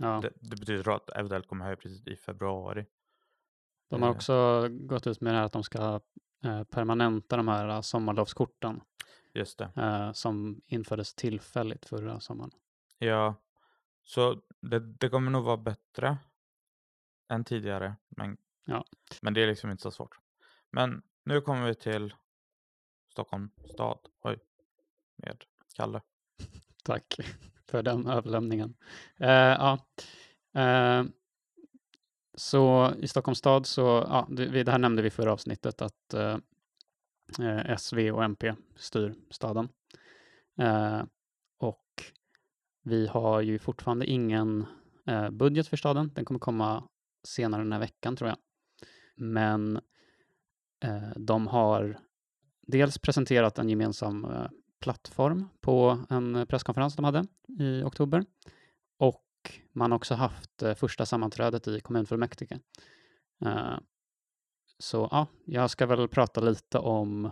Ja. 0.00 0.20
det, 0.22 0.30
det 0.40 0.56
betyder 0.56 0.94
att 0.96 1.10
eventuellt 1.10 1.48
kommer 1.48 1.64
höja 1.64 1.76
priset 1.76 2.08
i 2.08 2.16
februari. 2.16 2.86
De 3.90 4.02
har 4.02 4.08
eh, 4.08 4.14
också 4.14 4.68
gått 4.70 5.06
ut 5.06 5.20
med 5.20 5.34
det 5.34 5.38
här 5.38 5.44
att 5.46 5.52
de 5.52 5.62
ska 5.62 6.00
eh, 6.44 6.64
permanenta 6.64 7.36
de 7.36 7.48
här 7.48 7.68
eh, 7.68 7.80
sommarlovskorten 7.80 8.80
Just 9.34 9.58
det. 9.58 9.70
eh, 9.76 10.12
som 10.12 10.60
infördes 10.66 11.14
tillfälligt 11.14 11.86
förra 11.86 12.20
sommaren. 12.20 12.50
Ja, 13.04 13.34
så 14.04 14.40
det, 14.60 14.78
det 14.78 15.08
kommer 15.08 15.30
nog 15.30 15.44
vara 15.44 15.56
bättre 15.56 16.18
än 17.28 17.44
tidigare. 17.44 17.96
Men, 18.08 18.36
Ja. 18.66 18.84
men 19.22 19.34
det 19.34 19.42
är 19.42 19.46
liksom 19.46 19.70
inte 19.70 19.82
så 19.82 19.90
svårt. 19.90 20.18
Men 20.70 21.02
nu 21.24 21.40
kommer 21.40 21.66
vi 21.66 21.74
till 21.74 22.14
Stockholm 23.12 23.50
stad. 23.72 23.98
Oj, 24.22 24.38
med 25.16 25.44
Kalle. 25.76 26.00
Tack 26.84 27.16
för 27.66 27.82
den 27.82 28.06
överlämningen. 28.06 28.74
Eh, 29.16 29.28
ja. 29.30 29.78
eh, 30.54 31.04
så 32.34 32.92
i 32.98 33.08
Stockholms 33.08 33.38
stad 33.38 33.66
så, 33.66 33.82
ja, 34.08 34.26
det, 34.30 34.62
det 34.64 34.70
här 34.72 34.78
nämnde 34.78 35.02
vi 35.02 35.10
förra 35.10 35.32
avsnittet 35.32 35.82
att 35.82 36.14
eh, 36.14 36.38
eh, 37.40 37.76
SV 37.76 38.10
och 38.10 38.24
MP 38.24 38.54
styr 38.76 39.14
staden. 39.30 39.68
Vi 42.84 43.06
har 43.06 43.40
ju 43.40 43.58
fortfarande 43.58 44.06
ingen 44.06 44.66
eh, 45.06 45.30
budget 45.30 45.68
för 45.68 45.76
staden. 45.76 46.10
Den 46.14 46.24
kommer 46.24 46.40
komma 46.40 46.88
senare 47.24 47.62
den 47.62 47.72
här 47.72 47.80
veckan 47.80 48.16
tror 48.16 48.28
jag. 48.28 48.38
Men 49.16 49.76
eh, 50.84 51.10
de 51.16 51.46
har 51.46 51.98
dels 52.66 52.98
presenterat 52.98 53.58
en 53.58 53.68
gemensam 53.68 54.24
eh, 54.24 54.46
plattform 54.80 55.48
på 55.60 56.04
en 56.10 56.46
presskonferens 56.46 56.96
de 56.96 57.04
hade 57.04 57.26
i 57.58 57.82
oktober. 57.82 58.24
Och 58.98 59.24
man 59.72 59.90
har 59.90 59.96
också 59.96 60.14
haft 60.14 60.62
eh, 60.62 60.74
första 60.74 61.06
sammanträdet 61.06 61.68
i 61.68 61.80
kommunfullmäktige. 61.80 62.58
Eh, 63.44 63.78
så 64.78 65.08
ja, 65.10 65.26
jag 65.44 65.70
ska 65.70 65.86
väl 65.86 66.08
prata 66.08 66.40
lite 66.40 66.78
om 66.78 67.30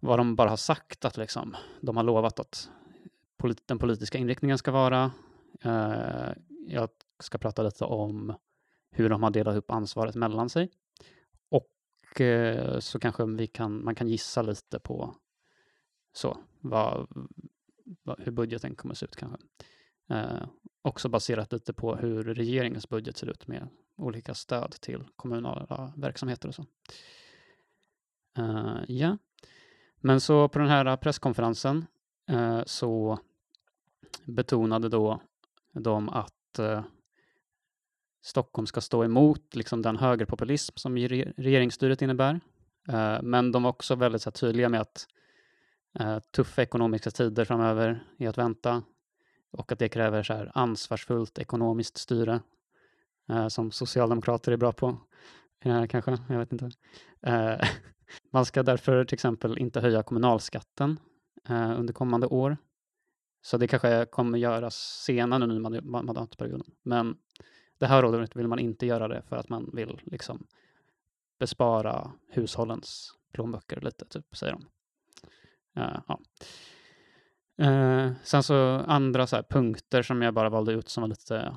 vad 0.00 0.18
de 0.18 0.36
bara 0.36 0.48
har 0.48 0.56
sagt 0.56 1.04
att 1.04 1.16
liksom, 1.16 1.56
de 1.80 1.96
har 1.96 2.04
lovat 2.04 2.40
att 2.40 2.70
polit- 3.44 3.66
den 3.66 3.78
politiska 3.78 4.18
inriktningen 4.18 4.58
ska 4.58 4.70
vara. 4.70 5.12
Eh, 5.60 6.32
jag 6.66 6.88
ska 7.18 7.38
prata 7.38 7.62
lite 7.62 7.84
om 7.84 8.34
hur 8.90 9.08
de 9.08 9.22
har 9.22 9.30
delat 9.30 9.56
upp 9.56 9.70
ansvaret 9.70 10.14
mellan 10.14 10.48
sig. 10.48 10.70
Och 11.50 12.20
eh, 12.20 12.78
så 12.78 12.98
kanske 12.98 13.24
vi 13.24 13.46
kan, 13.46 13.84
man 13.84 13.94
kan 13.94 14.08
gissa 14.08 14.42
lite 14.42 14.78
på 14.78 15.16
så, 16.12 16.38
vad, 16.60 17.06
vad, 18.02 18.20
hur 18.20 18.32
budgeten 18.32 18.74
kommer 18.74 18.94
att 18.94 18.98
se 18.98 19.06
ut 19.06 19.16
kanske. 19.16 19.38
Eh, 20.10 20.46
också 20.82 21.08
baserat 21.08 21.52
lite 21.52 21.72
på 21.72 21.96
hur 21.96 22.34
regeringens 22.34 22.88
budget 22.88 23.16
ser 23.16 23.30
ut 23.30 23.46
med 23.46 23.68
olika 23.96 24.34
stöd 24.34 24.72
till 24.80 25.04
kommunala 25.16 25.92
verksamheter 25.96 26.48
och 26.48 26.54
så. 26.54 26.66
Eh, 28.38 28.78
ja, 28.88 29.18
men 29.96 30.20
så 30.20 30.48
på 30.48 30.58
den 30.58 30.68
här 30.68 30.96
presskonferensen 30.96 31.86
eh, 32.28 32.62
så 32.66 33.18
betonade 34.24 34.88
då 34.88 35.20
de 35.72 36.08
att 36.08 36.58
eh, 36.58 36.84
Stockholm 38.22 38.66
ska 38.66 38.80
stå 38.80 39.04
emot 39.04 39.54
liksom, 39.54 39.82
den 39.82 39.96
högerpopulism 39.96 40.72
som 40.76 40.98
re- 40.98 41.32
regeringsstyret 41.36 42.02
innebär. 42.02 42.40
Eh, 42.88 43.22
men 43.22 43.52
de 43.52 43.62
var 43.62 43.70
också 43.70 43.94
väldigt 43.94 44.22
så 44.22 44.30
här, 44.30 44.32
tydliga 44.32 44.68
med 44.68 44.80
att 44.80 45.06
eh, 45.98 46.18
tuffa 46.18 46.62
ekonomiska 46.62 47.10
tider 47.10 47.44
framöver 47.44 48.04
är 48.18 48.28
att 48.28 48.38
vänta 48.38 48.82
och 49.52 49.72
att 49.72 49.78
det 49.78 49.88
kräver 49.88 50.22
så 50.22 50.32
här, 50.32 50.50
ansvarsfullt 50.54 51.38
ekonomiskt 51.38 51.96
styre 51.96 52.40
eh, 53.28 53.48
som 53.48 53.70
socialdemokrater 53.70 54.52
är 54.52 54.56
bra 54.56 54.72
på. 54.72 54.96
Eh, 55.64 55.86
kanske, 55.86 56.18
jag 56.28 56.38
vet 56.38 56.52
inte. 56.52 56.70
Eh, 57.22 57.68
man 58.32 58.44
ska 58.44 58.62
därför 58.62 59.04
till 59.04 59.14
exempel 59.14 59.58
inte 59.58 59.80
höja 59.80 60.02
kommunalskatten 60.02 60.98
eh, 61.48 61.80
under 61.80 61.92
kommande 61.92 62.26
år. 62.26 62.56
Så 63.44 63.56
det 63.56 63.66
kanske 63.66 64.06
kommer 64.06 64.38
göras 64.38 64.76
senare 65.04 65.46
nu 65.46 65.56
under 65.56 65.80
mandatperioden. 65.80 66.70
Men 66.82 67.16
det 67.78 67.86
här 67.86 68.04
året 68.04 68.36
vill 68.36 68.48
man 68.48 68.58
inte 68.58 68.86
göra 68.86 69.08
det 69.08 69.22
för 69.22 69.36
att 69.36 69.48
man 69.48 69.70
vill 69.72 70.00
liksom 70.04 70.46
bespara 71.38 72.12
hushållens 72.28 73.14
plånböcker 73.32 73.80
lite, 73.80 74.04
typ, 74.04 74.36
säger 74.36 74.52
de. 74.52 74.66
Uh, 75.80 76.00
ja. 76.08 76.20
Uh, 77.62 78.12
sen 78.22 78.42
så 78.42 78.54
andra 78.86 79.26
så 79.26 79.36
här 79.36 79.42
punkter 79.42 80.02
som 80.02 80.22
jag 80.22 80.34
bara 80.34 80.50
valde 80.50 80.72
ut 80.72 80.88
som 80.88 81.00
var 81.00 81.08
lite 81.08 81.56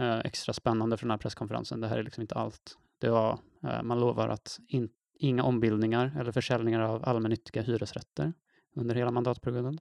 uh, 0.00 0.18
extra 0.18 0.52
spännande 0.52 0.96
för 0.96 1.04
den 1.04 1.10
här 1.10 1.18
presskonferensen. 1.18 1.80
Det 1.80 1.88
här 1.88 1.98
är 1.98 2.02
liksom 2.02 2.20
inte 2.20 2.34
allt. 2.34 2.78
Det 2.98 3.10
var, 3.10 3.38
man 3.82 4.00
lovar 4.00 4.28
att 4.28 4.60
in, 4.68 4.88
inga 5.14 5.42
ombildningar 5.42 6.16
eller 6.20 6.32
försäljningar 6.32 6.80
av 6.80 7.08
allmännyttiga 7.08 7.62
hyresrätter 7.62 8.32
under 8.74 8.94
hela 8.94 9.10
mandatperioden. 9.10 9.78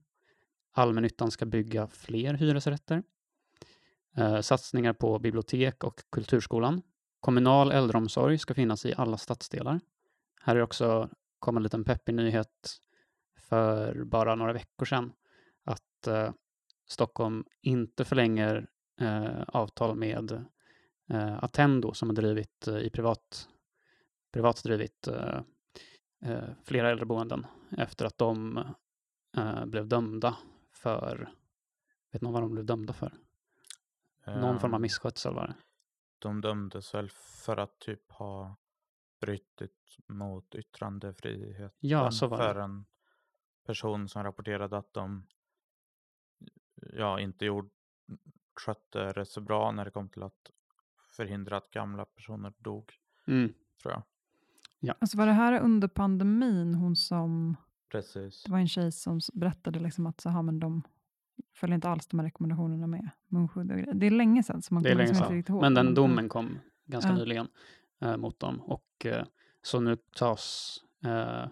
Allmännyttan 0.78 1.32
ska 1.32 1.46
bygga 1.46 1.88
fler 1.88 2.34
hyresrätter. 2.34 3.04
Eh, 4.18 4.42
satsningar 4.42 4.94
på 4.94 5.20
bibliotek 5.20 5.84
och 5.84 6.02
kulturskolan. 6.10 6.82
Kommunal 7.20 7.72
äldreomsorg 7.72 8.38
ska 8.38 8.54
finnas 8.54 8.86
i 8.86 8.94
alla 8.98 9.18
stadsdelar. 9.18 9.80
Här 10.42 10.56
är 10.56 10.62
också 10.62 11.10
kom 11.40 11.58
en 11.58 11.64
liten 11.64 11.84
peppig 11.84 12.16
nyhet 12.16 12.80
för 13.38 14.04
bara 14.04 14.36
några 14.36 14.54
veckor 14.54 14.86
sedan 14.86 15.12
att 15.64 16.08
eh, 16.08 16.34
Stockholm 16.88 17.46
inte 17.62 18.06
förlänger 18.06 18.68
eh, 19.02 19.42
avtal 19.48 19.96
med 19.96 20.32
eh, 21.10 21.44
Attendo 21.44 21.94
som 21.94 22.10
har 22.10 22.16
drivit 22.16 22.68
eh, 22.68 22.78
i 22.78 22.90
privat, 22.90 23.50
privat 24.34 24.64
drivit 24.64 25.08
eh, 25.08 25.40
eh, 26.26 26.50
flera 26.64 26.92
äldreboenden 26.92 27.46
efter 27.78 28.06
att 28.06 28.18
de 28.18 28.58
eh, 29.38 29.66
blev 29.66 29.88
dömda 29.88 30.36
för, 30.76 31.30
vet 32.12 32.22
någon 32.22 32.34
vad 32.34 32.44
de 32.44 32.52
blev 32.52 32.66
dömda 32.66 32.94
för? 32.94 33.14
Någon 34.26 34.60
form 34.60 34.74
av 34.74 34.78
Ehm, 34.78 34.82
misskötsel 34.82 35.34
var 35.34 35.48
det. 35.48 35.56
De 36.20 36.42
dömdes 36.42 36.94
väl 36.94 37.10
för 37.46 37.58
att 37.58 37.80
typ 37.80 38.12
ha 38.12 38.56
brutit 39.22 39.98
mot 40.08 40.56
yttrandefriheten 40.56 41.72
Ja, 41.80 42.12
så 42.12 42.28
var 42.28 42.38
för 42.38 42.56
det. 42.56 42.62
en 42.64 42.86
person 43.66 44.10
som 44.10 44.24
rapporterade 44.24 44.78
att 44.78 44.94
de 44.94 45.28
ja, 46.94 47.20
inte 47.20 47.46
gjorde, 47.46 47.70
skötte 48.66 49.14
det 49.14 49.26
så 49.26 49.42
bra 49.42 49.72
när 49.72 49.86
det 49.86 49.92
kom 49.92 50.10
till 50.10 50.24
att 50.24 50.52
förhindra 51.10 51.58
att 51.58 51.72
gamla 51.72 52.06
personer 52.06 52.54
dog, 52.58 52.94
Mm. 53.28 53.54
tror 53.82 53.94
jag. 53.94 54.04
Alltså 55.00 55.18
var 55.18 55.26
det 55.26 55.32
här 55.34 55.60
under 55.62 55.88
pandemin, 55.88 56.76
hon 56.76 56.96
som, 56.96 57.56
Precis. 57.96 58.44
det 58.44 58.52
var 58.52 58.60
en 58.60 58.68
tjej 58.68 58.92
som 58.92 59.20
berättade 59.34 59.80
liksom 59.80 60.08
att 60.08 60.22
så, 60.22 60.30
här, 60.30 60.42
men 60.42 60.60
de 60.60 60.82
följer 61.54 61.76
inte 61.76 61.90
alls 61.90 62.08
de 62.08 62.20
här 62.20 62.26
rekommendationerna 62.26 62.88
med 62.88 63.10
munskydd 63.28 63.72
och 63.72 63.78
grejer. 63.78 63.94
Det 63.94 64.06
är 64.08 64.12
länge 64.12 64.44
sedan, 64.44 64.62
så 64.62 64.74
man 64.74 64.84
Det 64.84 64.90
är 64.90 64.96
länge 64.96 65.08
liksom 65.10 65.16
inte 65.18 65.28
sedan. 65.28 65.38
riktigt 65.38 65.50
ihåg. 65.50 65.62
Men 65.62 65.74
den 65.74 65.94
domen 65.94 66.30
kom 66.30 66.60
ganska 66.86 67.10
Ja. 67.12 67.16
nyligen 67.18 67.48
eh, 68.02 68.18
mot 68.18 68.40
dem. 68.40 68.62
Och 68.62 69.06
eh, 69.06 69.26
så 69.62 69.80
nu 69.80 69.98
tas 70.16 70.78
eh, 71.06 71.46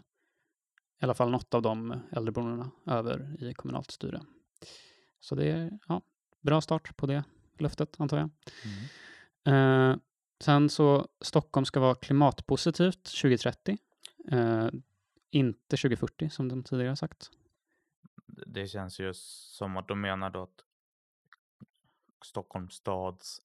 i 1.02 1.06
alla 1.06 1.14
fall 1.14 1.32
något 1.32 1.54
av 1.54 1.62
de 1.62 2.00
äldreboendena 2.12 2.72
över 2.86 3.44
i 3.44 3.54
kommunalt 3.54 3.92
styre. 3.92 4.22
Så 5.20 5.36
det 5.36 5.46
är 5.52 5.80
ja, 5.88 6.02
bra 6.42 6.62
start 6.62 6.98
på 6.98 7.06
det 7.06 7.24
löftet, 7.60 7.96
antar 8.00 8.18
jag. 8.18 8.30
Mm. 9.46 9.92
Eh, 9.92 9.98
sen 10.44 10.70
så 10.70 11.08
Stockholm 11.22 11.66
ska 11.66 11.80
vara 11.80 11.96
klimatpositivt 11.96 13.04
2030. 13.22 13.78
Inte 15.34 15.78
2040 15.78 16.30
som 16.30 16.50
de 16.50 16.64
tidigare 16.64 16.90
har 16.90 16.96
sagt. 16.96 17.32
Det 18.48 18.68
känns 18.68 19.00
ju 19.00 19.12
som 19.14 19.78
att 19.78 19.88
de 19.88 20.02
menar 20.02 20.30
då 20.30 20.44
att 20.44 20.60
Stockholms 22.26 22.74
stads 22.74 23.42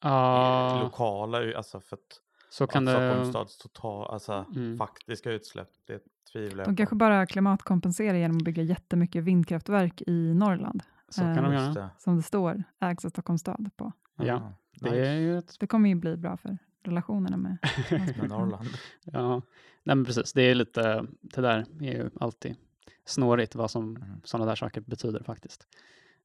Ja, 0.00 0.80
lokala, 0.82 1.56
alltså 1.56 1.80
för 1.80 1.96
att, 1.96 2.20
så 2.50 2.66
kan 2.66 2.88
att 2.88 2.94
Stockholms 2.94 3.26
det... 3.28 3.30
stads 3.32 3.58
total, 3.58 4.10
alltså 4.14 4.46
Mm. 4.56 4.78
faktiska 4.78 5.30
utsläpp, 5.30 5.68
det 5.86 6.02
tvivlar 6.32 6.64
De 6.64 6.70
jag 6.70 6.76
kanske 6.76 6.94
på. 6.94 6.98
bara 6.98 7.26
klimatkompenserar 7.26 8.18
genom 8.18 8.36
att 8.36 8.44
bygga 8.44 8.62
jättemycket 8.62 9.24
vindkraftverk 9.24 10.02
i 10.06 10.34
Norrland. 10.34 10.82
Så 11.08 11.20
kan 11.20 11.34
de 11.36 11.44
Eh, 11.44 11.52
göra. 11.52 11.64
Just 11.64 11.74
det. 11.74 11.88
Som 11.98 12.16
det 12.16 12.22
står, 12.22 12.62
ägs 12.80 13.04
av 13.04 13.08
Stockholms 13.08 13.40
stad 13.40 13.70
på. 13.76 13.92
Ja, 14.16 14.34
Ah, 14.34 14.52
Det 14.90 15.06
är 15.08 15.14
ju 15.18 15.38
ett 15.38 15.56
Det 15.60 15.66
kommer 15.66 15.88
ju 15.88 15.94
bli 15.94 16.16
bra 16.16 16.36
för 16.36 16.58
relationerna 16.82 17.36
med 17.36 17.58
Med 18.18 18.28
Norrland. 18.28 18.68
Ja, 19.04 19.34
nej 19.82 19.96
men 19.96 20.04
precis. 20.04 20.32
Det 20.32 20.42
är 20.42 20.54
lite, 20.54 21.06
det 21.20 21.40
där 21.40 21.66
är 21.80 21.92
ju 21.92 22.10
alltid 22.20 22.56
snårigt 23.04 23.54
vad 23.54 23.70
som 23.70 23.96
Mm. 23.96 24.20
sådana 24.24 24.46
där 24.46 24.56
saker 24.56 24.80
betyder 24.80 25.22
faktiskt. 25.22 25.66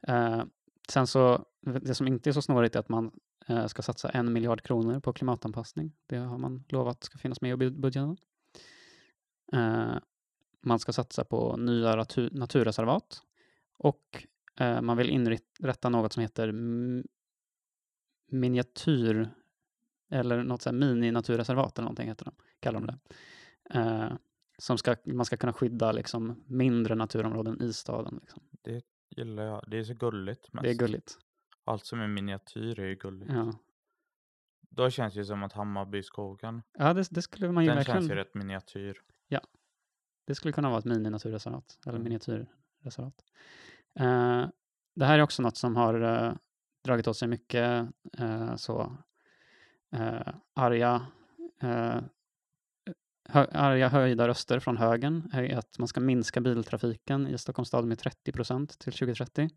Eh, 0.08 0.44
sen 0.90 1.08
så, 1.08 1.46
det 1.62 1.96
som 1.96 2.08
inte 2.08 2.30
är 2.30 2.32
så 2.32 2.42
snårigt 2.42 2.76
är 2.76 2.80
att 2.80 2.90
man 2.90 3.12
eh, 3.48 3.66
ska 3.68 3.82
satsa 3.82 4.10
en 4.10 4.34
miljard 4.34 4.62
kronor 4.62 5.00
på 5.00 5.14
klimatanpassning. 5.14 5.92
Det 6.08 6.18
har 6.18 6.38
man 6.38 6.64
lovat 6.70 7.04
ska 7.04 7.18
finnas 7.18 7.42
med 7.42 7.52
i 7.52 7.56
bud- 7.56 7.80
budgeten. 7.80 8.18
Eh, 9.54 9.96
man 10.62 10.80
ska 10.80 10.94
satsa 10.94 11.24
på 11.24 11.58
nya 11.58 11.96
natu- 11.96 12.30
naturreservat 12.38 13.22
och 13.78 14.26
eh, 14.60 14.82
man 14.82 14.98
vill 14.98 15.10
inrätta 15.10 15.90
något 15.90 16.14
som 16.14 16.22
heter 16.22 16.52
miniatyr 18.32 19.30
eller 20.10 20.44
något 20.44 20.62
så 20.62 20.70
här 20.70 20.78
mini-naturreservat 20.78 21.78
eller 21.78 21.84
någonting 21.86 22.08
heter 22.08 22.26
de, 22.26 22.34
kallar 22.60 22.80
de 22.80 22.88
det. 22.88 23.00
Eh, 23.80 24.12
som 24.58 24.78
ska, 24.78 24.96
man 25.06 25.26
ska 25.26 25.38
kunna 25.38 25.54
skydda 25.54 25.92
liksom 25.92 26.44
mindre 26.48 26.96
naturområden 26.96 27.62
i 27.62 27.74
staden. 27.74 28.20
Liksom. 28.22 28.44
Det 28.62 28.84
gillar 29.10 29.44
jag. 29.44 29.64
Det 29.68 29.78
är 29.80 29.84
så 29.84 29.94
gulligt. 29.94 30.54
Mest. 30.54 30.64
Det 30.64 30.70
är 30.70 30.74
gulligt. 30.74 31.18
Allt 31.64 31.86
som 31.86 32.00
är 32.02 32.08
miniatyr 32.08 32.80
är 32.80 32.86
ju 32.86 32.96
gulligt. 32.96 33.32
Ja, 33.34 33.54
Då 34.70 34.90
känns 34.90 35.14
det 35.14 35.20
ju 35.20 35.26
som 35.26 35.44
att 35.44 35.54
Hammarbyskogen, 35.54 36.62
ja 36.78 36.94
det, 36.94 37.08
det 37.12 37.22
skulle 37.22 37.52
man 37.52 37.64
ju 37.64 37.68
den 37.68 37.78
verkligen... 37.78 38.00
känns 38.02 38.12
ju 38.12 38.16
rätt 38.16 38.34
miniatyr. 38.36 38.98
Det 40.28 40.36
skulle 40.36 40.52
kunna 40.52 40.70
vara 40.70 40.80
ett 40.80 40.86
mini-naturreservat 40.86 41.80
eller 41.86 41.94
Mm. 41.98 42.04
miniatyrreservat. 42.04 43.24
Eh, 44.00 44.48
det 44.96 45.06
här 45.06 45.20
är 45.20 45.22
också 45.24 45.42
något 45.42 45.58
som 45.58 45.76
har 45.76 46.02
eh, 46.02 46.34
dragit 46.84 47.08
åt 47.08 47.18
sig 47.18 47.28
mycket 47.28 47.88
eh, 48.18 48.56
så 48.56 48.98
eh, 49.92 50.34
arga, 50.54 51.08
eh, 51.62 52.00
hö, 53.30 53.46
arga 53.52 53.90
höjda 53.90 54.28
röster 54.28 54.60
från 54.60 54.78
högern 54.78 55.30
är 55.34 55.58
att 55.58 55.80
man 55.80 55.88
ska 55.88 56.00
minska 56.00 56.42
biltrafiken 56.42 57.28
i 57.28 57.38
Stockholms 57.38 57.68
stad 57.68 57.86
med 57.86 58.00
30 58.00 58.32
procent 58.32 58.80
till 58.80 58.94
2030. 58.94 59.50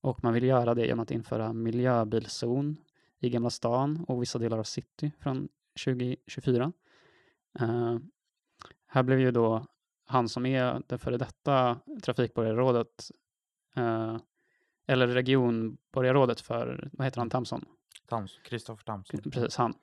Och 0.00 0.24
man 0.24 0.32
vill 0.32 0.44
göra 0.44 0.74
det 0.74 0.86
genom 0.86 1.00
att 1.00 1.10
införa 1.10 1.52
miljöbilzon 1.52 2.76
i 3.20 3.30
Gamla 3.30 3.50
stan 3.50 4.04
och 4.08 4.22
vissa 4.22 4.38
delar 4.38 4.58
av 4.58 4.64
city 4.64 5.12
från 5.20 5.48
2024. 5.84 6.72
Eh, 7.60 7.98
här 8.86 9.02
blev 9.02 9.20
ju 9.20 9.30
då 9.30 9.66
han 10.06 10.28
som 10.28 10.46
är 10.46 10.82
det 10.86 10.98
före 10.98 11.16
detta 11.16 11.80
trafikborgarrådet 12.02 13.10
eh, 13.76 14.16
eller 14.86 15.06
regionborgarrådet 15.06 16.40
för, 16.40 16.90
vad 16.92 17.04
heter 17.04 17.18
han, 17.18 17.30
Tams, 18.08 18.38
Kristoffer 18.44 18.84
Tamsson. 18.84 19.20
Precis, 19.32 19.56
han 19.56 19.74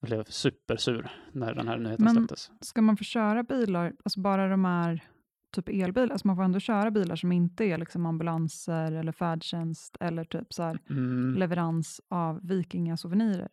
blev 0.00 0.24
supersur 0.24 1.10
när 1.32 1.54
den 1.54 1.68
här 1.68 1.78
nyheten 1.78 2.04
Men- 2.04 2.14
släpptes. 2.14 2.50
Ska 2.60 2.82
man 2.82 2.96
få 2.96 3.04
köra 3.04 3.42
bilar, 3.42 3.92
alltså 4.04 4.20
bara 4.20 4.48
de 4.48 4.64
är 4.64 5.04
typ 5.52 5.68
elbilar, 5.68 6.08
alltså 6.12 6.26
man 6.26 6.36
får 6.36 6.42
ändå 6.42 6.60
köra 6.60 6.90
bilar 6.90 7.16
som 7.16 7.32
inte 7.32 7.64
är 7.64 7.78
liksom 7.78 8.06
ambulanser 8.06 8.92
eller 8.92 9.12
färdtjänst 9.12 9.96
eller 10.00 10.24
typ 10.24 10.52
så 10.54 10.62
här 10.62 10.78
Mm. 10.90 11.34
leverans 11.38 12.00
av 12.08 12.40
vikingasouvenirer 12.42 13.48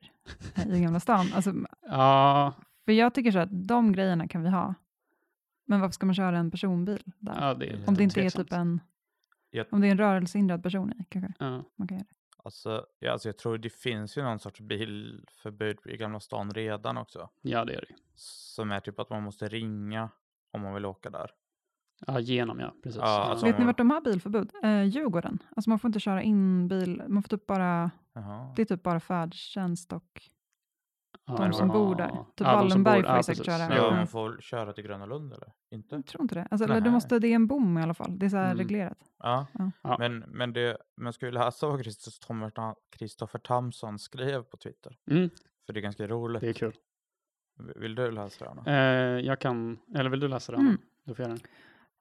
i 0.74 0.80
Gamla 0.82 1.00
stan. 1.00 1.26
Alltså, 1.36 1.54
Ja, 1.82 2.54
för 2.86 2.92
jag 2.92 3.14
tycker 3.14 3.32
så 3.32 3.40
att 3.40 3.68
de 3.68 3.92
grejerna 3.92 4.28
kan 4.28 4.44
vi 4.44 4.50
ha. 4.50 4.74
Men 5.68 5.80
varför 5.82 5.94
ska 5.94 6.06
man 6.06 6.16
köra 6.16 6.38
en 6.38 6.52
personbil 6.52 7.00
där? 7.20 7.36
ja, 7.42 7.54
det 7.54 7.70
är 7.70 7.80
Om 7.90 7.96
det 7.96 8.04
inte 8.04 8.22
är 8.22 8.30
typ 8.30 8.54
en, 8.54 8.80
om 9.72 9.82
det 9.82 9.88
är 9.88 9.92
en 9.92 9.98
rörelsehindrad 9.98 10.64
person 10.64 10.94
i 11.00 11.06
kanske. 11.10 11.34
Ja, 11.40 11.64
Man 11.76 11.88
kan 11.88 11.98
göra 11.98 12.06
det. 12.10 12.15
Alltså, 12.46 12.86
ja, 13.00 13.12
alltså 13.12 13.28
jag 13.30 13.38
tror 13.38 13.58
det 13.58 13.70
finns 13.70 14.18
ju 14.18 14.24
någon 14.24 14.40
sorts 14.40 14.60
bilförbud 14.62 15.78
i 15.86 15.98
Gamla 15.98 16.20
stan 16.20 16.52
redan 16.52 16.98
också. 16.98 17.30
ja, 17.42 17.66
det 17.66 17.74
är 17.74 17.82
det. 17.82 17.96
Som 18.16 18.72
är 18.72 18.80
typ 18.80 19.00
att 19.00 19.10
man 19.10 19.24
måste 19.24 19.48
ringa 19.48 20.10
om 20.52 20.62
man 20.62 20.74
vill 20.74 20.86
åka 20.86 21.10
där. 21.10 21.32
Ja, 22.08 22.20
genom 22.20 22.60
ja, 22.60 22.74
precis. 22.84 23.02
Ja, 23.02 23.06
alltså- 23.24 23.46
Vet 23.46 23.56
ni 23.56 23.60
Som- 23.60 23.66
vart 23.66 23.78
de 23.78 23.90
har 23.92 24.02
bilförbud? 24.02 24.52
Eh, 24.64 24.84
Djurgården. 24.84 25.44
Alltså 25.56 25.70
man 25.70 25.80
får 25.80 25.88
inte 25.90 26.00
köra 26.00 26.22
in 26.22 26.68
bil, 26.68 27.04
man 27.08 27.24
får 27.24 27.30
typ 27.38 27.48
bara, 27.48 27.92
Jaha. 28.14 28.54
det 28.56 28.62
är 28.62 28.66
typ 28.66 28.84
bara 28.84 29.00
färdtjänst 29.00 29.94
och 29.94 30.22
ja, 31.26 31.38
de 31.38 31.54
som 31.54 31.68
bor 31.68 31.96
där. 31.96 32.10
Typ 32.10 32.18
ja, 32.38 32.56
Wallenberg 32.56 33.02
bor- 33.02 33.08
får 33.08 33.16
ja, 33.16 33.24
säkert 33.24 33.46
precis. 33.46 33.68
köra. 33.68 33.76
Ja, 33.78 33.92
man 33.96 34.08
får 34.08 34.38
köra 34.42 34.74
till 34.74 34.84
Gröna 34.84 35.06
Lund 35.06 35.34
eller? 35.34 35.52
Inte? 35.72 35.96
jag 35.96 36.06
tror 36.06 36.22
inte 36.22 36.36
det. 36.36 36.48
Alltså, 36.52 36.66
eller 36.66 36.82
du 36.82 36.90
måste, 36.90 37.20
det 37.20 37.28
är 37.28 37.36
en 37.36 37.48
bom 37.48 37.78
i 37.78 37.82
alla 37.84 37.94
fall. 37.94 38.20
Det 38.20 38.26
är 38.26 38.30
så 38.30 38.38
här 38.38 38.46
Mm. 38.46 38.58
reglerat. 38.58 38.98
Ja, 39.20 39.48
Ja. 39.54 39.72
Ja. 39.82 39.96
men, 40.00 40.20
men 40.20 40.54
det, 40.54 40.78
man 40.98 41.14
ska 41.14 41.26
ju 41.26 41.32
läsa 41.32 41.68
vad 41.68 41.84
Kristoffer 41.84 42.50
Ta- 42.50 42.76
Kristoffer 42.98 43.40
Tamsson 43.40 44.00
skrev 44.00 44.44
på 44.44 44.58
Twitter. 44.58 44.98
Mm, 45.12 45.30
För 45.66 45.74
det 45.74 45.80
är 45.80 45.82
ganska 45.82 46.08
roligt. 46.08 46.42
det 46.42 46.50
är 46.50 46.54
kul. 46.54 46.74
Vill 47.76 47.96
du 47.96 48.12
läsa 48.12 48.46
det? 48.46 48.52
Anna? 48.52 48.64
Eh, 48.66 49.20
jag 49.26 49.40
kan, 49.40 49.78
eller 49.96 50.10
vill 50.10 50.20
du 50.20 50.28
läsa 50.28 50.52
det? 50.52 50.58
Anna? 50.58 50.70
Mm. 50.70 50.82
Du 51.04 51.16
får 51.16 51.26
göra 51.26 51.34
det. 51.36 51.42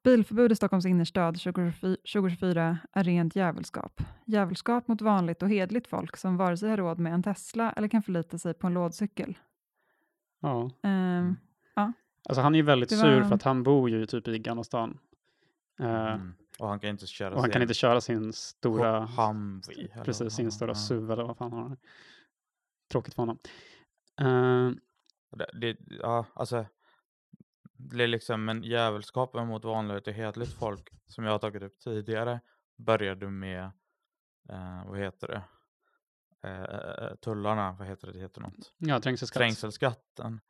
Bilförbud 0.04 0.52
i 0.52 0.56
Stockholms 0.56 0.86
innerstad 0.86 1.34
2024 1.40 1.96
2024 2.12 2.78
är 2.92 3.04
rent 3.04 3.36
djävulskap. 3.36 4.00
Djävulskap 4.24 4.88
mot 4.88 5.00
vanligt 5.02 5.42
och 5.42 5.48
hedligt 5.48 5.86
folk 5.86 6.16
som 6.16 6.36
vare 6.36 6.56
sig 6.56 6.70
har 6.70 6.76
råd 6.76 6.98
med 6.98 7.14
en 7.14 7.22
Tesla 7.22 7.72
eller 7.72 7.88
kan 7.88 8.02
förlita 8.02 8.38
sig 8.38 8.54
på 8.54 8.66
en 8.66 8.74
lådcykel. 8.74 9.38
Ja. 10.40 10.70
Ehm, 10.82 11.36
Alltså 12.28 12.40
han 12.42 12.54
är 12.54 12.58
ju 12.58 12.62
väldigt 12.64 12.88
Det 12.88 12.96
sur 12.96 13.20
var- 13.20 13.28
för 13.28 13.34
att 13.34 13.42
han 13.42 13.62
bor 13.62 13.90
ju 13.90 14.06
typ 14.06 14.28
i 14.28 14.38
Gamla 14.38 14.64
stan. 14.64 14.98
Eh, 15.80 15.86
Mm. 16.14 16.34
Och 16.58 16.68
han 16.68 16.80
kan 16.80 16.90
inte 16.90 17.06
köra 17.06 17.34
Och 17.34 17.40
han 17.40 17.50
kan 17.50 17.52
sin 17.52 17.62
inte 17.62 17.74
köra 17.74 18.00
sin 18.00 18.32
stora, 18.32 19.06
Humvee. 19.06 19.88
eller 19.92 20.04
precis 20.04 20.20
vad 20.22 20.32
sin 20.32 20.52
stora 20.52 20.70
ja. 20.70 20.74
SUV 20.74 21.10
eller 21.10 21.22
vad 21.24 21.36
fan 21.36 21.52
han 21.52 21.62
har. 21.62 21.76
Tråkigt 22.92 23.14
för 23.14 23.22
honom. 23.22 23.38
Eh, 24.20 24.70
Det, 25.38 25.50
det, 25.60 25.76
ja, 26.02 26.26
alltså. 26.34 26.66
Det 27.76 28.04
är 28.04 28.08
liksom 28.08 28.48
en 28.48 28.62
jävelskapen 28.62 29.46
mot 29.46 29.64
vanligt 29.64 30.08
och 30.08 30.12
hederligt 30.14 30.52
folk 30.52 30.90
som 31.06 31.24
jag 31.24 31.32
har 31.32 31.38
tagit 31.38 31.62
upp 31.62 31.78
tidigare 31.78 32.40
började 32.76 33.30
med, 33.30 33.64
eh, 34.48 34.86
vad 34.86 34.98
heter 34.98 35.28
det, 35.28 35.42
eh, 36.48 37.14
tullarna, 37.16 37.76
vad 37.78 37.88
heter 37.88 38.06
det, 38.06 38.12
det 38.12 38.18
heter 38.20 38.40
något, 38.40 38.74
ja, 38.78 39.00
trängselskatt. 39.00 39.40
trängselskatten. 39.40 40.40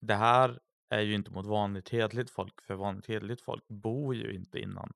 Det 0.00 0.14
här 0.14 0.60
är 0.88 1.00
ju 1.00 1.14
inte 1.14 1.30
mot 1.30 1.46
vanligt 1.46 1.88
hederligt 1.88 2.30
folk, 2.30 2.62
för 2.62 2.74
vanligt 2.74 3.06
hederligt 3.06 3.42
folk 3.42 3.68
bor 3.68 4.14
ju 4.14 4.34
inte 4.34 4.58
innan 4.58 4.92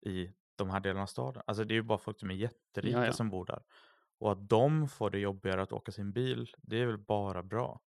i 0.00 0.32
de 0.56 0.70
här 0.70 0.80
delarna 0.80 1.02
av 1.02 1.06
staden. 1.06 1.42
Alltså 1.46 1.64
det 1.64 1.74
är 1.74 1.76
ju 1.76 1.82
bara 1.82 1.98
folk 1.98 2.18
som 2.20 2.30
är 2.30 2.34
jätterika 2.34 2.98
Ja, 2.98 3.06
ja. 3.06 3.12
som 3.12 3.30
bor 3.30 3.46
där. 3.46 3.62
Och 4.18 4.32
att 4.32 4.48
de 4.48 4.88
får 4.88 5.10
det 5.10 5.18
jobbigare 5.18 5.62
att 5.62 5.72
åka 5.72 5.92
sin 5.92 6.12
bil, 6.12 6.50
det 6.62 6.76
är 6.76 6.86
väl 6.86 6.98
bara 6.98 7.42
bra. 7.42 7.80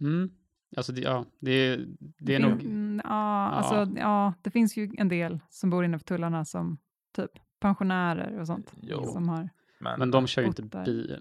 Mm. 0.00 0.30
Alltså, 0.76 0.92
det, 0.92 1.00
ja, 1.00 1.24
det, 1.40 1.50
är- 1.50 1.86
det 2.18 2.34
är 2.34 2.40
fin- 2.40 2.48
nog... 2.50 2.60
mm, 2.64 3.00
Ja, 3.04 3.48
alltså, 3.50 3.98
ja, 4.00 4.34
det 4.42 4.50
finns 4.50 4.76
ju 4.76 4.90
en 4.98 5.08
del 5.08 5.40
som 5.48 5.70
bor 5.70 5.84
innanför 5.84 6.04
tullarna 6.06 6.44
som 6.44 6.78
typ 7.16 7.30
pensionärer 7.60 8.40
och 8.40 8.46
sånt. 8.46 8.72
Jo. 8.82 9.04
Som 9.04 9.28
har, 9.28 9.48
Men, 9.78 9.98
Men 9.98 10.10
de 10.10 10.26
kör 10.26 10.42
ju 10.42 10.48
inte 10.48 10.62
bil 10.62 11.20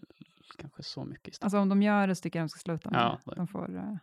kanske 0.58 0.84
så 0.84 1.06
mycket 1.06 1.28
istället. 1.28 1.44
alltså 1.44 1.58
om 1.60 1.70
de 1.70 1.82
gör 1.84 2.08
det 2.08 2.16
så 2.16 2.22
tycker 2.22 2.40
jag 2.40 2.44
de 2.44 2.50
ska 2.50 2.60
sluta 2.60 2.90
med 2.90 3.00
Ja, 3.02 3.20
det. 3.26 3.36
De 3.36 3.48
får 3.48 3.76
eh, 3.78 3.96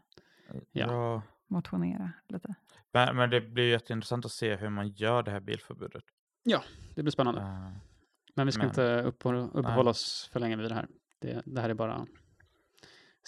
Ja. 0.53 0.61
ja. 0.73 1.23
motionera 1.49 2.13
lite. 2.29 2.55
Men, 2.93 3.17
men 3.17 3.31
det 3.31 3.41
blir 3.41 3.69
jätteintressant 3.71 4.25
att 4.25 4.33
se 4.33 4.57
hur 4.57 4.69
man 4.71 4.89
gör 4.89 5.23
det 5.23 5.31
här 5.31 5.41
bilförbudet. 5.41 6.03
Det 6.95 7.03
blir 7.03 7.11
spännande. 7.11 7.41
Eh, 7.41 7.71
Men 8.37 8.47
vi 8.47 8.53
ska 8.53 8.61
men- 8.61 8.69
inte 8.69 9.03
uppehålla, 9.03 9.39
uppehålla 9.45 9.83
Nej. 9.83 9.91
oss 9.91 10.31
för 10.33 10.41
länge 10.41 10.57
vid 10.57 10.71
det 10.71 10.75
här. 10.75 10.89
Det, 11.21 11.43
det 11.47 11.61
här 11.61 11.71
är 11.71 11.75
bara 11.75 12.07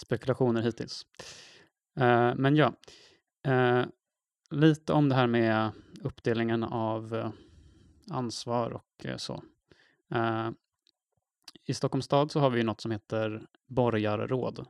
spekulationer 0.05 0.61
hittills. 0.61 1.05
Eh, 1.95 2.35
men 2.35 2.55
ja, 2.55 2.73
eh, 3.43 3.85
lite 4.49 4.93
om 4.93 5.09
det 5.09 5.15
här 5.15 5.27
med 5.27 5.71
uppdelningen 6.01 6.63
av 6.63 7.15
eh, 7.15 7.31
ansvar 8.11 8.71
och 8.71 9.05
eh, 9.05 9.17
så. 9.17 9.43
Eh, 10.11 10.49
I 11.65 11.73
Stockholms 11.73 12.05
stad 12.05 12.31
så 12.31 12.39
har 12.39 12.49
vi 12.49 12.57
ju 12.57 12.63
något 12.63 12.81
som 12.81 12.91
heter 12.91 13.47
borgarråd. 13.67 14.65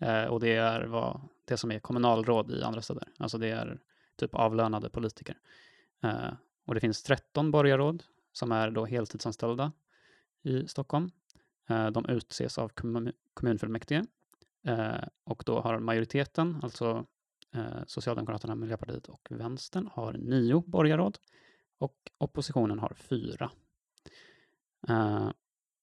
Eh, 0.00 0.24
och 0.24 0.40
det 0.40 0.56
är 0.56 0.82
vad, 0.84 1.20
det 1.44 1.56
som 1.56 1.72
är 1.72 1.78
kommunalråd 1.78 2.50
i 2.50 2.62
andra 2.62 2.82
städer. 2.82 3.08
Alltså 3.18 3.38
det 3.38 3.48
är 3.48 3.80
typ 4.16 4.34
avlönade 4.34 4.90
politiker. 4.90 5.38
Eh, 6.02 6.32
och 6.66 6.74
det 6.74 6.80
finns 6.80 7.02
13 7.02 7.50
borgarråd 7.50 8.02
som 8.32 8.52
är 8.52 8.70
då 8.70 8.86
heltidsanställda 8.86 9.72
i 10.42 10.68
Stockholm. 10.68 11.10
Eh, 11.68 11.86
De 11.90 12.06
utses 12.08 12.58
av 12.58 12.68
kommun- 12.68 13.12
kommunfullmäktige 13.34 14.04
Eh, 14.66 15.04
och 15.24 15.42
då 15.46 15.60
har 15.60 15.78
majoriteten, 15.78 16.60
alltså 16.62 17.06
eh, 17.54 17.84
Socialdemokraterna, 17.86 18.54
Miljöpartiet 18.54 19.08
och 19.08 19.28
Vänstern, 19.30 19.88
har 19.92 20.12
nio 20.12 20.62
borgarråd 20.66 21.18
och 21.78 21.96
oppositionen 22.18 22.78
har 22.78 22.92
fyra. 22.94 23.50
Eh, 24.88 25.30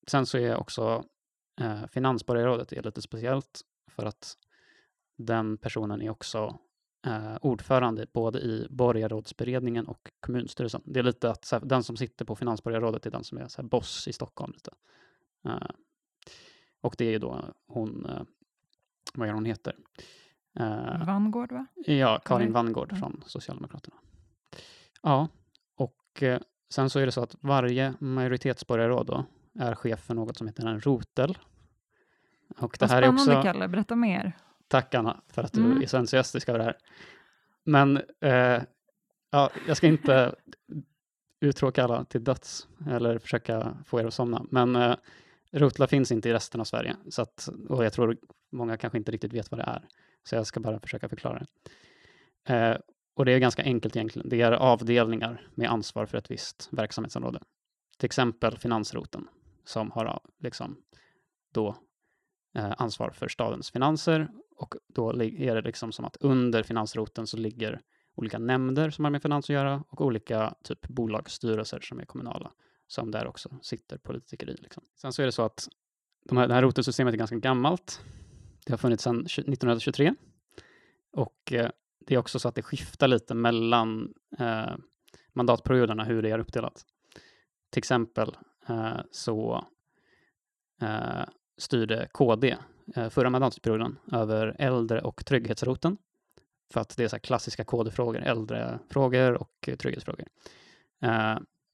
Sen 0.07 0.25
så 0.25 0.37
är 0.37 0.55
också 0.55 1.03
eh, 1.59 1.87
finansborgarrådet 1.87 2.73
är 2.73 2.83
lite 2.83 3.01
speciellt 3.01 3.61
för 3.91 4.05
att 4.05 4.37
den 5.17 5.57
personen 5.57 6.01
är 6.01 6.09
också 6.09 6.59
eh, 7.07 7.37
ordförande 7.41 8.07
både 8.13 8.39
i 8.39 8.67
borgarrådsberedningen 8.69 9.87
och 9.87 10.11
kommunstyrelsen. 10.19 10.81
Det 10.85 10.99
är 10.99 11.03
lite 11.03 11.29
att 11.29 11.45
så 11.45 11.55
här, 11.55 11.65
den 11.65 11.83
som 11.83 11.97
sitter 11.97 12.25
på 12.25 12.35
finansborgarrådet 12.35 13.05
är 13.05 13.11
den 13.11 13.23
som 13.23 13.37
är 13.37 13.47
så 13.47 13.61
här, 13.61 13.69
boss 13.69 14.07
i 14.07 14.13
Stockholm. 14.13 14.53
Lite. 14.53 14.71
Eh, 15.45 15.69
och 16.81 16.95
det 16.97 17.05
är 17.05 17.11
ju 17.11 17.19
då 17.19 17.45
hon, 17.67 18.05
eh, 18.05 18.21
vad 19.15 19.29
är 19.29 19.33
hon 19.33 19.45
heter? 19.45 19.75
Eh, 20.59 21.05
Vangård 21.05 21.51
va? 21.51 21.65
Ja, 21.85 22.21
Karin. 22.25 22.51
Vangård 22.53 22.99
från 22.99 23.23
Socialdemokraterna. 23.25 23.95
Ja, 25.01 25.27
och 25.75 26.23
eh, 26.23 26.39
sen 26.69 26.89
så 26.89 26.99
är 26.99 27.05
det 27.05 27.11
så 27.11 27.23
att 27.23 27.35
varje 27.41 27.93
majoritetsborgarråd 27.99 29.07
då 29.07 29.25
är 29.59 29.75
chef 29.75 29.99
för 29.99 30.13
något 30.13 30.37
som 30.37 30.47
heter 30.47 30.67
en 30.67 30.79
rotel. 30.81 31.37
Och 32.57 32.77
det 32.79 32.85
Vad 32.85 32.89
här 32.89 33.01
är 33.01 33.09
också... 33.09 33.41
Kalle, 33.41 33.67
berätta 33.67 33.95
mer. 33.95 34.37
Tack 34.67 34.95
Anna 34.95 35.21
för 35.27 35.43
att 35.43 35.53
du 35.53 35.63
Mm. 35.65 35.81
är 35.81 35.85
så 35.85 35.97
entusiastisk 35.97 36.49
över 36.49 36.59
det 36.59 36.65
här. 36.65 36.77
Men 37.63 37.97
eh, 38.21 38.61
ja, 39.31 39.49
jag 39.67 39.77
ska 39.77 39.87
inte 39.87 40.35
uttråka 41.41 41.83
alla 41.83 42.03
till 42.05 42.23
döds 42.23 42.67
eller 42.89 43.19
försöka 43.19 43.77
få 43.85 43.99
er 43.99 44.05
att 44.05 44.13
somna. 44.13 44.45
Men 44.51 44.75
eh, 44.75 44.95
rotlar 45.51 45.87
finns 45.87 46.11
inte 46.11 46.29
i 46.29 46.33
resten 46.33 46.61
av 46.61 46.65
Sverige 46.65 46.95
så 47.09 47.21
att, 47.21 47.49
och 47.69 47.85
jag 47.85 47.93
tror 47.93 48.17
många 48.51 48.77
kanske 48.77 48.97
inte 48.97 49.11
riktigt 49.11 49.33
vet 49.33 49.51
vad 49.51 49.59
det 49.59 49.63
är. 49.63 49.87
Så 50.23 50.35
jag 50.35 50.47
ska 50.47 50.59
bara 50.59 50.79
försöka 50.79 51.09
förklara 51.09 51.39
det. 51.39 52.53
Eh, 52.53 52.77
och 53.15 53.25
det 53.25 53.31
är 53.31 53.39
ganska 53.39 53.63
enkelt 53.63 53.95
egentligen. 53.95 54.29
Det 54.29 54.41
är 54.41 54.51
avdelningar 54.51 55.47
med 55.55 55.71
ansvar 55.71 56.05
för 56.05 56.17
ett 56.17 56.31
visst 56.31 56.69
verksamhetsområde. 56.71 57.39
Till 57.97 58.05
exempel 58.05 58.57
finansroten 58.57 59.27
som 59.65 59.91
har 59.91 60.19
liksom 60.39 60.77
då 61.53 61.75
eh, 62.57 62.73
ansvar 62.77 63.09
för 63.09 63.27
stadens 63.27 63.71
finanser 63.71 64.29
och 64.57 64.75
då 64.87 65.09
är 65.23 65.55
det 65.55 65.61
liksom 65.61 65.91
som 65.91 66.05
att 66.05 66.17
under 66.19 66.63
finansroten 66.63 67.27
så 67.27 67.37
ligger 67.37 67.81
olika 68.15 68.39
nämnder 68.39 68.89
som 68.89 69.05
har 69.05 69.11
med 69.11 69.21
finans 69.21 69.45
att 69.45 69.49
göra 69.49 69.83
och 69.89 70.01
olika 70.01 70.55
typ 70.63 70.87
bolagsstyrelser 70.87 71.79
som 71.79 71.99
är 71.99 72.05
kommunala 72.05 72.51
som 72.87 73.11
där 73.11 73.27
också 73.27 73.49
sitter 73.61 73.97
politiker 73.97 74.49
i. 74.49 74.55
Liksom. 74.55 74.83
Sen 74.95 75.13
så 75.13 75.21
är 75.21 75.25
det 75.25 75.31
så 75.31 75.41
att 75.41 75.67
de 76.23 76.37
här, 76.37 76.47
det 76.47 76.53
här 76.53 76.61
rotelsystemet 76.61 77.13
är 77.13 77.17
ganska 77.17 77.35
gammalt. 77.35 78.01
Det 78.65 78.73
har 78.73 78.77
funnits 78.77 79.03
sedan 79.03 79.19
1923 79.19 80.13
och 81.11 81.53
eh, 81.53 81.69
det 81.99 82.15
är 82.15 82.17
också 82.17 82.39
så 82.39 82.47
att 82.47 82.55
det 82.55 82.61
skiftar 82.61 83.07
lite 83.07 83.33
mellan 83.33 84.13
eh, 84.39 84.75
mandatperioderna 85.33 86.03
hur 86.03 86.21
det 86.21 86.29
är 86.29 86.39
uppdelat. 86.39 86.85
Till 87.69 87.79
exempel 87.79 88.37
eh, 88.67 88.99
så 89.11 89.67
eh, 90.81 91.23
styrde 91.57 92.07
KD 92.11 92.57
eh, 92.95 93.09
förra 93.09 93.29
mandatperioden 93.29 93.99
över 94.11 94.55
äldre 94.59 95.01
och 95.01 95.25
trygghetsroten. 95.25 95.97
För 96.73 96.81
att 96.81 96.97
det 96.97 97.03
är 97.03 97.07
så 97.07 97.15
här 97.15 97.21
klassiska 97.21 97.63
KD-frågor, 97.63 98.21
äldrefrågor 98.21 99.33
och 99.33 99.51
eh, 99.67 99.75
trygghetsfrågor. 99.75 100.27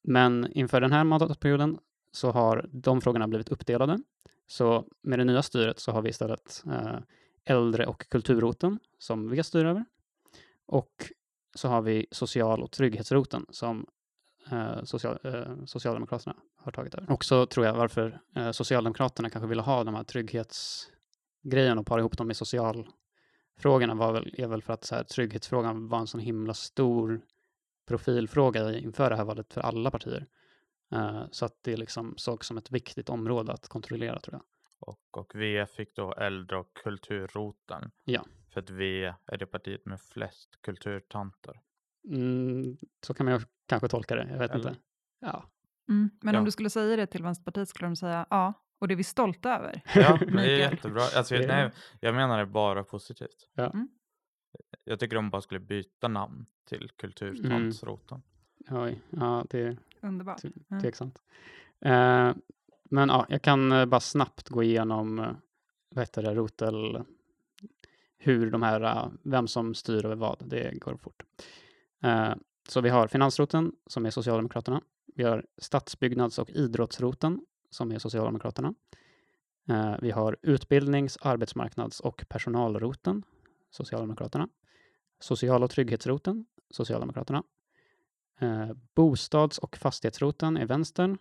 Men 0.03 0.51
inför 0.51 0.81
den 0.81 0.91
här 0.91 1.03
mandatperioden 1.03 1.79
så 2.11 2.31
har 2.31 2.69
de 2.73 3.01
frågorna 3.01 3.27
blivit 3.27 3.49
uppdelade. 3.49 3.99
Så 4.47 4.85
med 5.01 5.19
det 5.19 5.25
nya 5.25 5.41
styret 5.41 5.79
så 5.79 5.91
har 5.91 6.01
vi 6.01 6.09
istället 6.09 6.63
eh, 6.65 6.97
äldre 7.45 7.85
och 7.85 8.09
kulturroten 8.09 8.79
som 8.97 9.29
V 9.29 9.43
styr 9.43 9.65
över. 9.65 9.85
Och 10.65 11.11
så 11.55 11.67
har 11.67 11.81
vi 11.81 12.05
social 12.11 12.63
och 12.63 12.71
trygghetsroten 12.71 13.45
som 13.49 13.85
eh, 14.51 14.83
social, 14.83 15.17
eh, 15.23 15.65
Socialdemokraterna 15.65 16.35
har 16.57 16.71
tagit 16.71 16.95
över. 16.95 17.11
Också 17.11 17.45
tror 17.45 17.65
jag 17.65 17.73
varför 17.73 18.19
eh, 18.35 18.51
Socialdemokraterna 18.51 19.29
kanske 19.29 19.47
ville 19.47 19.61
ha 19.61 19.83
de 19.83 19.95
här 19.95 20.03
trygghetsgrejerna 20.03 21.81
och 21.81 21.87
para 21.87 21.99
ihop 21.99 22.17
dem 22.17 22.27
med 22.27 22.37
socialfrågorna 22.37 23.95
var 23.95 24.13
väl, 24.13 24.35
är 24.37 24.47
väl 24.47 24.61
för 24.61 24.73
att 24.73 24.85
så 24.85 24.95
här, 24.95 25.03
trygghetsfrågan 25.03 25.87
var 25.87 25.99
en 25.99 26.07
sån 26.07 26.21
himla 26.21 26.53
stor 26.53 27.21
profilfråga 27.85 28.77
inför 28.77 29.09
det 29.09 29.15
här 29.15 29.25
valet 29.25 29.53
för 29.53 29.61
alla 29.61 29.91
partier. 29.91 30.25
Eh, 30.91 31.23
så 31.31 31.45
att 31.45 31.57
det 31.63 31.77
liksom 31.77 32.13
såg 32.17 32.45
som 32.45 32.57
ett 32.57 32.71
viktigt 32.71 33.09
område 33.09 33.51
att 33.53 33.67
kontrollera 33.67 34.19
tror 34.19 34.33
jag. 34.35 34.43
Och, 34.79 35.17
och 35.17 35.35
V 35.35 35.65
fick 35.65 35.95
då 35.95 36.13
äldre 36.13 36.57
och 36.57 36.73
kulturroten. 36.83 37.91
Ja. 38.05 38.25
För 38.53 38.59
att 38.61 38.69
V 38.69 39.13
är 39.25 39.37
det 39.37 39.45
partiet 39.45 39.85
med 39.85 40.01
flest 40.01 40.49
kulturtanter. 40.61 41.59
Mm, 42.09 42.77
så 43.05 43.13
kan 43.13 43.25
man 43.25 43.33
ju 43.39 43.45
kanske 43.67 43.87
tolka 43.87 44.15
det, 44.15 44.27
jag 44.31 44.39
vet 44.39 44.51
Eller? 44.51 44.69
inte. 44.69 44.81
Ja, 45.19 45.49
Mm. 45.89 46.09
Men 46.21 46.33
Ja. 46.33 46.39
om 46.39 46.45
du 46.45 46.51
skulle 46.51 46.69
säga 46.69 46.95
det 46.95 47.07
till 47.07 47.23
Vänsterpartiet 47.23 47.69
skulle 47.69 47.87
de 47.89 47.95
säga 47.95 48.25
ja, 48.29 48.53
och 48.79 48.87
det 48.87 48.93
är 48.93 48.95
vi 48.95 49.03
stolta 49.03 49.57
över. 49.57 49.81
Ja, 49.95 50.17
det 50.33 50.41
är 50.41 50.71
jättebra. 50.71 51.01
Alltså, 51.15 51.35
Det 51.35 51.43
är- 51.43 51.47
nej, 51.47 51.71
jag 51.99 52.15
menar 52.15 52.39
det 52.39 52.45
bara 52.45 52.83
positivt. 52.83 53.49
Ja. 53.53 53.65
Mm. 53.71 53.87
Jag 54.83 54.99
tycker 54.99 55.15
de 55.15 55.29
bara 55.29 55.41
skulle 55.41 55.59
byta 55.59 56.07
namn 56.07 56.45
till 56.65 56.77
Mm. 56.77 56.89
kulturtantsroten. 56.97 58.21
oj, 58.71 59.01
ja 59.09 59.45
det 59.49 59.59
är 59.59 59.77
Underbart. 60.01 60.43
Mm. 60.43 60.81
Tveksamt. 60.81 61.21
Eh, 61.79 62.33
men 62.83 63.09
ja, 63.09 63.25
jag 63.29 63.41
kan 63.41 63.71
eh, 63.71 63.85
bara 63.85 63.99
snabbt 63.99 64.49
gå 64.49 64.63
igenom 64.63 65.19
eh, 65.19 65.31
vad 65.89 66.01
heter 66.01 66.21
det, 66.23 66.35
rotel, 66.35 67.03
hur 68.17 68.51
de 68.51 68.61
här, 68.61 69.11
vem 69.23 69.47
som 69.47 69.73
styr 69.75 70.05
över 70.05 70.15
vad, 70.15 70.37
det 70.45 70.79
går 70.79 70.95
fort. 70.97 71.23
Eh, 72.03 72.33
så 72.67 72.81
vi 72.81 72.89
har 72.89 73.07
finansroten 73.07 73.71
som 73.87 74.05
är 74.05 74.09
Socialdemokraterna. 74.09 74.81
Vi 75.15 75.23
har 75.23 75.45
stadsbyggnads 75.57 76.39
och 76.39 76.49
idrottsroten 76.49 77.45
som 77.69 77.91
är 77.91 77.99
Socialdemokraterna. 77.99 78.73
Eh, 79.69 79.95
vi 80.01 80.11
har 80.11 80.37
utbildnings-, 80.41 81.17
arbetsmarknads 81.21 81.99
och 81.99 82.25
personalroten, 82.29 83.23
Socialdemokraterna. 83.73 84.49
Social 85.19 85.63
och 85.63 85.69
trygghetsroten, 85.69 86.45
Socialdemokraterna. 86.69 87.43
Eh, 88.39 88.71
bostads 88.95 89.57
och 89.57 89.77
fastighetsroten 89.77 90.57
är 90.57 90.65
vänstern. 90.65 91.17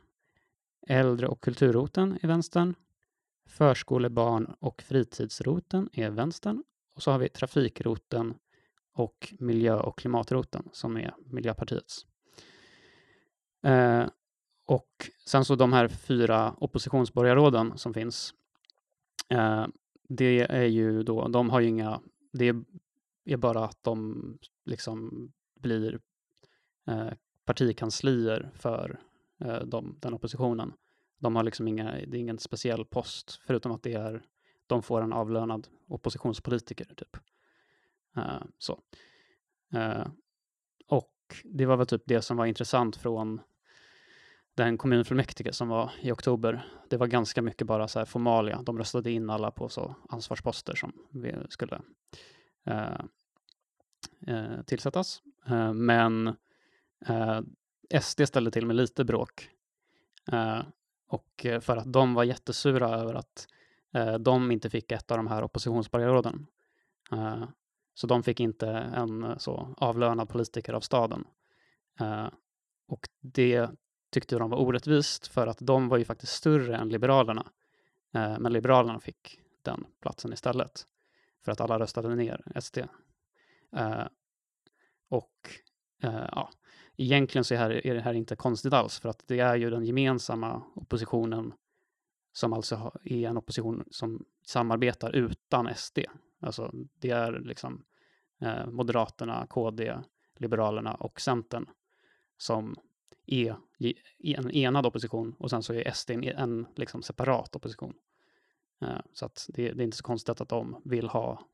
Äldre 0.88 1.28
och 1.28 1.40
kulturroten 1.40 2.18
är 2.22 2.28
vänstern. 2.28 2.74
Förskole, 3.46 4.10
barn 4.10 4.54
och 4.58 4.82
fritidsroten 4.82 5.88
är 5.92 6.10
vänstern. 6.10 6.62
Och 6.94 7.02
så 7.02 7.10
har 7.10 7.18
vi 7.18 7.28
trafikroten 7.28 8.34
och 8.94 9.34
miljö 9.38 9.74
och 9.76 9.98
klimatroten 9.98 10.68
som 10.72 10.96
är 10.96 11.14
Miljöpartiets. 11.26 12.06
Eh, 13.62 14.06
och 14.66 15.10
sen 15.26 15.44
så 15.44 15.54
de 15.54 15.72
här 15.72 15.88
fyra 15.88 16.54
oppositionsborgarråden 16.58 17.78
som 17.78 17.94
finns. 17.94 18.34
Eh, 19.28 19.66
det 20.08 20.40
är 20.50 20.64
ju 20.64 21.02
då, 21.02 21.28
de 21.28 21.50
har 21.50 21.60
ju 21.60 21.68
inga, 21.68 22.00
det 22.32 22.54
är 23.24 23.36
bara 23.36 23.64
att 23.64 23.82
de 23.82 24.38
liksom 24.64 25.28
blir 25.60 26.00
eh, 26.86 27.12
partikanslier 27.44 28.50
för 28.54 29.00
eh, 29.40 29.60
de, 29.60 29.96
den 30.00 30.14
oppositionen. 30.14 30.72
De 31.18 31.36
har 31.36 31.42
liksom 31.42 31.68
inga, 31.68 31.92
det 31.92 32.16
är 32.16 32.20
ingen 32.20 32.38
speciell 32.38 32.84
post, 32.84 33.40
förutom 33.46 33.72
att 33.72 33.82
det 33.82 33.94
är, 33.94 34.22
de 34.66 34.82
får 34.82 35.02
en 35.02 35.12
avlönad 35.12 35.68
oppositionspolitiker, 35.88 36.94
typ. 36.96 37.16
Eh, 38.16 38.42
så. 38.58 38.80
Eh, 39.72 40.06
och 40.86 41.12
det 41.44 41.66
var 41.66 41.76
väl 41.76 41.86
typ 41.86 42.02
det 42.06 42.22
som 42.22 42.36
var 42.36 42.46
intressant 42.46 42.96
från 42.96 43.40
den 44.54 44.78
kommunfullmäktige 44.78 45.52
som 45.52 45.68
var 45.68 45.92
i 46.00 46.12
oktober. 46.12 46.66
Det 46.90 46.96
var 46.96 47.06
ganska 47.06 47.42
mycket 47.42 47.66
bara 47.66 47.88
så 47.88 47.98
här 47.98 48.06
formalia. 48.06 48.62
De 48.62 48.78
röstade 48.78 49.10
in 49.10 49.30
alla 49.30 49.50
på 49.50 49.68
så 49.68 49.94
ansvarsposter 50.08 50.74
som 50.74 50.92
vi 51.10 51.34
skulle 51.48 51.80
uh, 52.70 53.00
tillsättas. 54.66 55.22
Eh, 55.46 55.72
men 55.72 56.36
SD 58.00 58.22
ställde 58.26 58.50
till 58.50 58.66
med 58.66 58.76
lite 58.76 59.04
bråk 59.04 59.48
och 61.08 61.46
för 61.60 61.76
att 61.76 61.92
de 61.92 62.14
var 62.14 62.24
jättesura 62.24 62.88
över 62.88 63.14
att 63.14 63.46
eh, 63.94 64.14
de 64.14 64.50
inte 64.50 64.70
fick 64.70 64.92
ett 64.92 65.10
av 65.10 65.16
de 65.16 65.26
här 65.26 65.42
oppositionsborgarråden. 65.42 66.46
Eh, 67.12 67.44
så 67.94 68.06
de 68.06 68.22
fick 68.22 68.40
inte 68.40 68.68
en 68.70 69.38
så 69.38 69.74
avlönad 69.76 70.28
politiker 70.28 70.72
av 70.72 70.80
staden. 70.80 71.24
och 72.88 73.08
det 73.20 73.70
tyckte 74.12 74.38
de 74.38 74.50
var 74.50 74.58
orättvist 74.58 75.26
för 75.26 75.46
att 75.46 75.58
de 75.60 75.88
var 75.88 75.98
ju 75.98 76.04
faktiskt 76.04 76.32
större 76.32 76.76
än 76.76 76.88
Liberalerna. 76.88 77.46
Eh, 78.14 78.38
men 78.38 78.52
Liberalerna 78.52 79.00
fick 79.00 79.40
den 79.62 79.86
platsen 80.00 80.32
istället 80.32 80.86
för 81.44 81.52
att 81.52 81.60
alla 81.60 81.78
röstade 81.78 82.14
ner 82.14 82.60
SD. 82.60 82.78
Eh, 83.76 84.04
och 85.08 85.50
eh, 86.02 86.28
ja, 86.32 86.50
egentligen 86.96 87.44
så 87.44 87.54
är, 87.54 87.58
här, 87.58 87.86
är 87.86 87.94
det 87.94 88.00
här 88.00 88.14
inte 88.14 88.36
konstigt 88.36 88.72
alls, 88.72 88.98
för 88.98 89.08
att 89.08 89.22
det 89.26 89.40
är 89.40 89.56
ju 89.56 89.70
den 89.70 89.84
gemensamma 89.84 90.62
oppositionen 90.74 91.54
som 92.32 92.52
alltså 92.52 92.92
är 93.04 93.28
en 93.28 93.36
opposition 93.36 93.84
som 93.90 94.24
samarbetar 94.46 95.12
utan 95.12 95.74
SD. 95.74 95.98
Alltså 96.40 96.70
det 96.74 97.10
är 97.10 97.32
liksom 97.32 97.84
eh, 98.40 98.66
Moderaterna, 98.66 99.46
KD, 99.46 99.98
Liberalerna 100.36 100.94
och 100.94 101.20
Centern 101.20 101.66
som 102.38 102.76
E, 103.26 103.54
är 103.78 103.92
e, 104.18 104.34
en 104.38 104.50
enad 104.50 104.86
opposition 104.86 105.34
och 105.38 105.50
sen 105.50 105.62
så 105.62 105.74
är 105.74 105.92
SD 105.92 106.10
en, 106.10 106.24
en 106.24 106.66
liksom 106.76 107.02
separat 107.02 107.56
opposition. 107.56 107.94
Eh, 108.80 108.98
så 109.12 109.26
att 109.26 109.46
det, 109.48 109.72
det, 109.72 109.82
är 109.82 109.84
inte 109.84 109.96
så 109.96 110.04
konstigt 110.04 110.40
att 110.40 110.48
de 110.48 110.80
vill 110.84 111.08
ha 111.08 111.46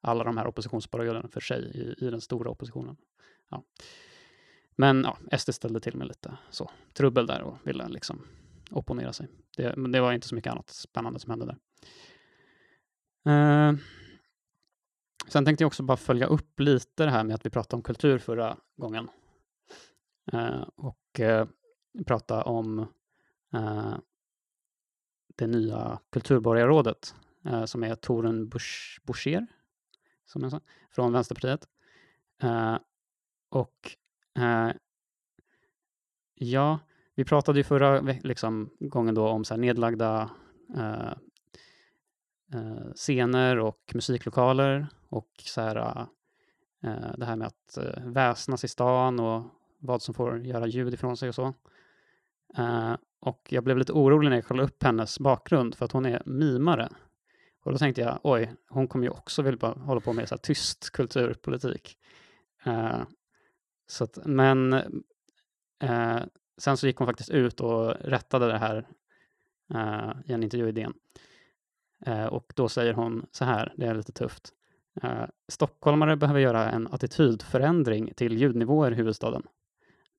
alla 0.00 0.24
de 0.24 0.36
här 0.36 0.46
oppositionsborgarna 0.46 1.28
för 1.28 1.40
sig 1.40 1.62
i, 1.64 2.04
i 2.06 2.10
den 2.10 2.20
stora 2.20 2.50
oppositionen. 2.50 2.96
Ja. 3.48 3.62
Men 4.76 5.06
ja, 5.30 5.38
SD 5.38 5.54
ställde 5.54 5.80
till 5.80 5.96
med 5.96 6.06
lite 6.08 6.36
så 6.50 6.70
trubbel 6.92 7.26
där 7.26 7.42
och 7.42 7.58
ville 7.62 7.88
liksom 7.88 8.26
opponera 8.70 9.12
sig. 9.12 9.28
Det, 9.56 9.76
men 9.76 9.92
det 9.92 10.00
var 10.00 10.12
inte 10.12 10.28
så 10.28 10.34
mycket 10.34 10.52
annat 10.52 10.70
spännande 10.70 11.20
som 11.20 11.30
hände 11.30 11.46
där. 11.46 11.58
Eh, 13.26 13.76
sen 15.28 15.44
tänkte 15.44 15.64
jag 15.64 15.66
också 15.66 15.82
bara 15.82 15.96
följa 15.96 16.26
upp 16.26 16.60
lite 16.60 17.04
det 17.04 17.10
här 17.10 17.24
med 17.24 17.34
att 17.34 17.46
vi 17.46 17.50
pratade 17.50 17.76
om 17.76 17.82
kultur 17.82 18.18
förra 18.18 18.56
gången. 18.76 19.08
Eh, 20.32 20.62
och 20.74 21.20
eh, 21.20 21.46
prata 22.06 22.42
om 22.42 22.78
eh, 23.54 23.94
det 25.36 25.46
nya 25.46 26.00
kulturborgarrådet 26.10 27.14
eh, 27.44 27.64
som 27.64 27.84
är 27.84 27.94
Torun 27.94 28.48
Boucher, 29.04 29.46
som 30.24 30.42
jag 30.42 30.50
sa, 30.50 30.60
från 30.90 31.12
Vänsterpartiet. 31.12 31.68
Eh, 32.42 32.78
och 33.48 33.96
eh, 34.38 34.70
ja, 36.34 36.78
vi 37.14 37.24
pratade 37.24 37.58
ju 37.58 37.64
förra 37.64 38.00
liksom, 38.00 38.70
gången 38.80 39.14
då 39.14 39.28
om 39.28 39.44
så 39.44 39.56
nedlagda 39.56 40.30
eh, 40.76 41.12
eh, 42.54 42.92
scener 42.94 43.58
och 43.58 43.92
musiklokaler 43.94 44.86
och 45.08 45.30
så 45.36 45.60
här, 45.60 46.06
det 47.16 47.24
här 47.24 47.36
med 47.36 47.46
att 47.46 47.78
väsnas 48.04 48.64
i 48.64 48.68
stan 48.68 49.20
och 49.20 49.44
vad 49.84 50.02
som 50.02 50.14
får 50.14 50.38
göra 50.46 50.66
ljud 50.66 50.94
ifrån 50.94 51.16
sig 51.16 51.28
och 51.28 51.34
så. 51.34 51.54
Eh, 52.56 52.96
och 53.20 53.48
jag 53.50 53.64
blev 53.64 53.78
lite 53.78 53.92
orolig 53.92 54.28
när 54.28 54.36
jag 54.36 54.46
kollade 54.46 54.68
upp 54.68 54.82
hennes 54.82 55.18
bakgrund 55.18 55.74
för 55.74 55.84
att 55.84 55.92
hon 55.92 56.06
är 56.06 56.22
mimare. 56.26 56.88
Och 57.64 57.72
då 57.72 57.78
tänkte 57.78 58.00
jag, 58.00 58.18
oj, 58.22 58.54
hon 58.68 58.88
kommer 58.88 59.04
ju 59.04 59.10
också 59.10 59.42
vilja 59.42 59.68
hålla 59.68 60.00
på 60.00 60.12
med 60.12 60.28
så 60.28 60.36
tyst 60.36 60.90
kulturpolitik. 60.90 61.98
Eh, 62.64 63.02
så 63.86 64.04
att, 64.04 64.18
men 64.24 64.72
uh, 65.84 66.22
sen 66.58 66.76
så 66.76 66.86
gick 66.86 66.96
hon 66.96 67.06
faktiskt 67.06 67.30
ut 67.30 67.60
och 67.60 67.94
rättade 68.00 68.46
det 68.46 68.58
här 68.58 68.88
i 70.24 70.32
en 70.32 70.42
intervju 70.42 70.68
i 70.68 70.72
DN. 70.72 70.94
Och 72.30 72.52
då 72.56 72.68
säger 72.68 72.92
hon 72.92 73.26
så 73.30 73.44
här, 73.44 73.72
det 73.76 73.86
är 73.86 73.94
lite 73.94 74.12
tufft. 74.12 74.52
Stockholmare 75.48 76.16
behöver 76.16 76.40
göra 76.40 76.70
en 76.70 76.86
attitydförändring 76.86 78.12
till 78.16 78.36
ljudnivåer 78.36 78.90
i 78.92 78.94
huvudstaden. 78.94 79.42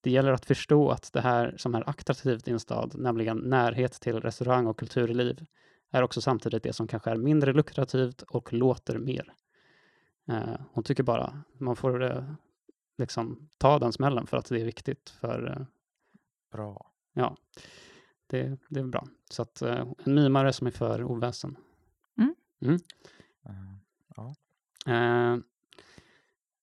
Det 0.05 0.11
gäller 0.11 0.31
att 0.31 0.45
förstå 0.45 0.89
att 0.89 1.13
det 1.13 1.21
här 1.21 1.55
som 1.57 1.75
är 1.75 1.89
attraktivt 1.89 2.47
i 2.47 2.51
en 2.51 2.59
stad, 2.59 2.95
nämligen 2.95 3.37
närhet 3.37 3.91
till 3.91 4.19
restaurang 4.19 4.67
och 4.67 4.79
kulturliv, 4.79 5.45
är 5.91 6.01
också 6.01 6.21
samtidigt 6.21 6.63
det 6.63 6.73
som 6.73 6.87
kanske 6.87 7.11
är 7.11 7.15
mindre 7.15 7.53
lukrativt 7.53 8.21
och 8.21 8.53
låter 8.53 8.97
mer. 8.97 9.33
Eh, 10.27 10.59
hon 10.71 10.83
tycker 10.83 11.03
bara 11.03 11.43
man 11.57 11.75
får 11.75 12.03
eh, 12.03 12.23
liksom 12.97 13.49
ta 13.57 13.79
den 13.79 13.93
smällen 13.93 14.27
för 14.27 14.37
att 14.37 14.45
det 14.45 14.61
är 14.61 14.65
viktigt 14.65 15.09
för... 15.09 15.51
Eh, 15.51 15.65
bra. 16.51 16.91
Ja, 17.13 17.37
det, 18.27 18.59
det 18.69 18.79
är 18.79 18.83
bra. 18.83 19.07
Så 19.29 19.41
att 19.41 19.61
eh, 19.61 19.87
en 20.05 20.15
mimare 20.15 20.53
som 20.53 20.67
är 20.67 20.71
för 20.71 21.03
oväsen. 21.03 21.57
Mm. 22.17 22.35
Mm. 22.61 22.79
Uh, 23.49 23.77
ja. 24.15 24.35
Uh, 24.87 25.39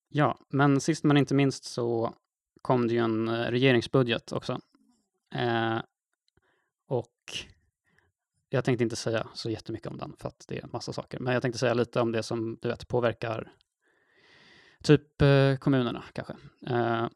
ja, 0.08 0.38
men 0.48 0.80
sist 0.80 1.04
men 1.04 1.16
inte 1.16 1.34
minst 1.34 1.64
så 1.64 2.14
kom 2.62 2.88
det 2.88 2.94
ju 2.94 3.00
en 3.00 3.28
eh, 3.28 3.50
regeringsbudget 3.50 4.32
också. 4.32 4.60
Eh, 5.34 5.78
och 6.88 7.08
jag 8.48 8.64
tänkte 8.64 8.84
inte 8.84 8.96
säga 8.96 9.26
så 9.34 9.50
jättemycket 9.50 9.86
om 9.86 9.98
den 9.98 10.16
för 10.18 10.28
att 10.28 10.44
det 10.48 10.58
är 10.58 10.66
massa 10.72 10.92
saker, 10.92 11.18
men 11.18 11.32
jag 11.32 11.42
tänkte 11.42 11.58
säga 11.58 11.74
lite 11.74 12.00
om 12.00 12.12
det 12.12 12.22
som 12.22 12.58
du 12.60 12.68
vet 12.68 12.88
påverkar 12.88 13.52
Typ 14.82 15.22
eh, 15.22 15.56
kommunerna 15.56 16.04
kanske. 16.12 16.34
Eh, 16.66 17.06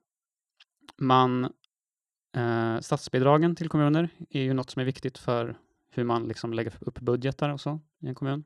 man, 0.97 1.44
eh, 2.36 2.80
statsbidragen 2.80 3.57
till 3.57 3.68
kommuner 3.68 4.09
är 4.30 4.42
ju 4.42 4.55
något 4.55 4.70
som 4.70 4.80
är 4.80 4.86
viktigt 4.86 5.18
för 5.18 5.59
hur 5.90 6.05
man 6.05 6.28
liksom 6.28 6.53
lägger 6.53 6.72
upp 6.80 7.01
budgetar 7.01 7.49
och 7.49 7.61
så 7.61 7.80
i 8.01 8.09
en 8.09 8.14
kommun. 8.14 8.44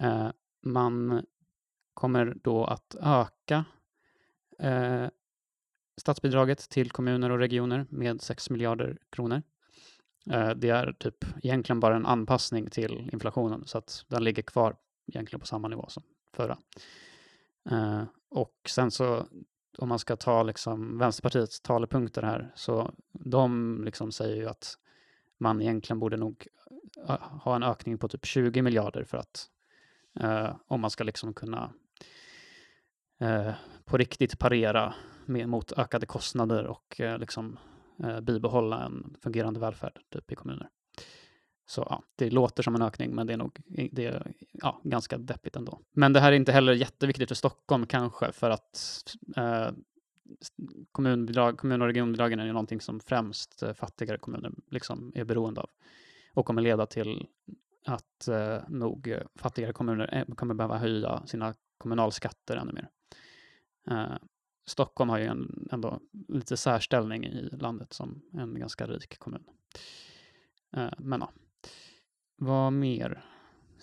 Eh, 0.00 0.28
man 0.62 1.26
kommer 1.94 2.36
då 2.42 2.64
att 2.64 2.94
öka 3.00 3.64
eh, 4.58 5.06
statsbidraget 5.96 6.70
till 6.70 6.90
kommuner 6.90 7.30
och 7.30 7.38
regioner 7.38 7.86
med 7.90 8.22
6 8.22 8.50
miljarder 8.50 8.98
kronor. 9.10 9.42
Eh, 10.30 10.50
det 10.50 10.68
är 10.68 10.92
typ 10.92 11.24
egentligen 11.42 11.80
bara 11.80 11.96
en 11.96 12.06
anpassning 12.06 12.70
till 12.70 13.10
inflationen 13.12 13.66
så 13.66 13.78
att 13.78 14.04
den 14.08 14.24
ligger 14.24 14.42
kvar 14.42 14.76
egentligen 15.06 15.40
på 15.40 15.46
samma 15.46 15.68
nivå 15.68 15.86
som 15.88 16.02
förra. 16.32 16.58
Eh, 17.70 18.02
och 18.28 18.54
sen 18.68 18.90
så 18.90 19.26
om 19.78 19.88
man 19.88 19.98
ska 19.98 20.16
ta 20.16 20.42
liksom 20.42 20.98
Vänsterpartiets 20.98 21.60
talepunkter 21.60 22.22
här, 22.22 22.52
så 22.54 22.94
de 23.12 23.80
liksom 23.84 24.12
säger 24.12 24.36
ju 24.36 24.48
att 24.48 24.78
man 25.38 25.62
egentligen 25.62 25.98
borde 26.00 26.16
nog 26.16 26.46
eh, 27.08 27.20
ha 27.20 27.56
en 27.56 27.62
ökning 27.62 27.98
på 27.98 28.08
typ 28.08 28.24
20 28.24 28.62
miljarder 28.62 29.04
för 29.04 29.18
att 29.18 29.50
om 30.66 30.80
man 30.80 30.90
ska 30.90 31.04
liksom 31.04 31.34
kunna 31.34 31.72
på 33.84 33.96
riktigt 33.96 34.38
parera 34.38 34.94
med, 35.26 35.48
mot 35.48 35.72
ökade 35.72 36.06
kostnader 36.06 36.66
och 36.66 37.00
eh, 37.00 37.18
liksom 37.18 37.58
eh, 38.04 38.20
bibehålla 38.20 38.84
en 38.84 39.16
fungerande 39.22 39.60
välfärd 39.60 39.98
typ 40.10 40.32
i 40.32 40.34
kommuner. 40.34 40.68
Så 41.66 41.86
ja, 41.90 42.02
det 42.16 42.30
låter 42.30 42.62
som 42.62 42.74
en 42.74 42.82
ökning, 42.82 43.14
men 43.14 43.26
det 43.26 43.32
är 43.32 43.36
nog 43.36 43.60
det 43.92 44.06
är, 44.06 44.32
ja, 44.52 44.80
ganska 44.84 45.18
deppigt 45.18 45.56
ändå. 45.56 45.80
Men 45.92 46.12
det 46.12 46.20
här 46.20 46.32
är 46.32 46.36
inte 46.36 46.52
heller 46.52 46.72
jätteviktigt 46.72 47.28
för 47.28 47.34
Stockholm 47.34 47.86
kanske, 47.86 48.32
för 48.32 48.50
att 48.50 49.04
eh, 49.36 49.68
kommunbidrag, 50.92 51.58
kommun 51.58 51.82
och 51.82 51.86
regionbidragen 51.86 52.40
är 52.40 52.46
ju 52.46 52.52
någonting 52.52 52.80
som 52.80 53.00
främst 53.00 53.62
eh, 53.62 53.72
fattigare 53.72 54.18
kommuner 54.18 54.52
liksom 54.70 55.12
är 55.14 55.24
beroende 55.24 55.60
av 55.60 55.70
och 56.34 56.46
kommer 56.46 56.62
leda 56.62 56.86
till 56.86 57.26
att 57.86 58.28
eh, 58.28 58.58
nog 58.68 59.14
fattigare 59.34 59.72
kommuner 59.72 60.14
eh, 60.14 60.34
kommer 60.34 60.54
behöva 60.54 60.78
höja 60.78 61.22
sina 61.26 61.54
kommunalskatter 61.78 62.56
ännu 62.56 62.72
mer. 62.72 62.88
Eh, 63.90 64.16
Stockholm 64.66 65.10
har 65.10 65.18
ju 65.18 65.24
en, 65.24 65.68
ändå 65.72 66.00
lite 66.28 66.56
särställning 66.56 67.24
i 67.24 67.48
landet 67.52 67.92
som 67.92 68.22
en 68.32 68.58
ganska 68.58 68.86
rik 68.86 69.18
kommun. 69.18 69.44
Eh, 70.76 70.90
men 70.98 71.20
ja, 71.20 71.32
vad 72.36 72.72
mer? 72.72 73.24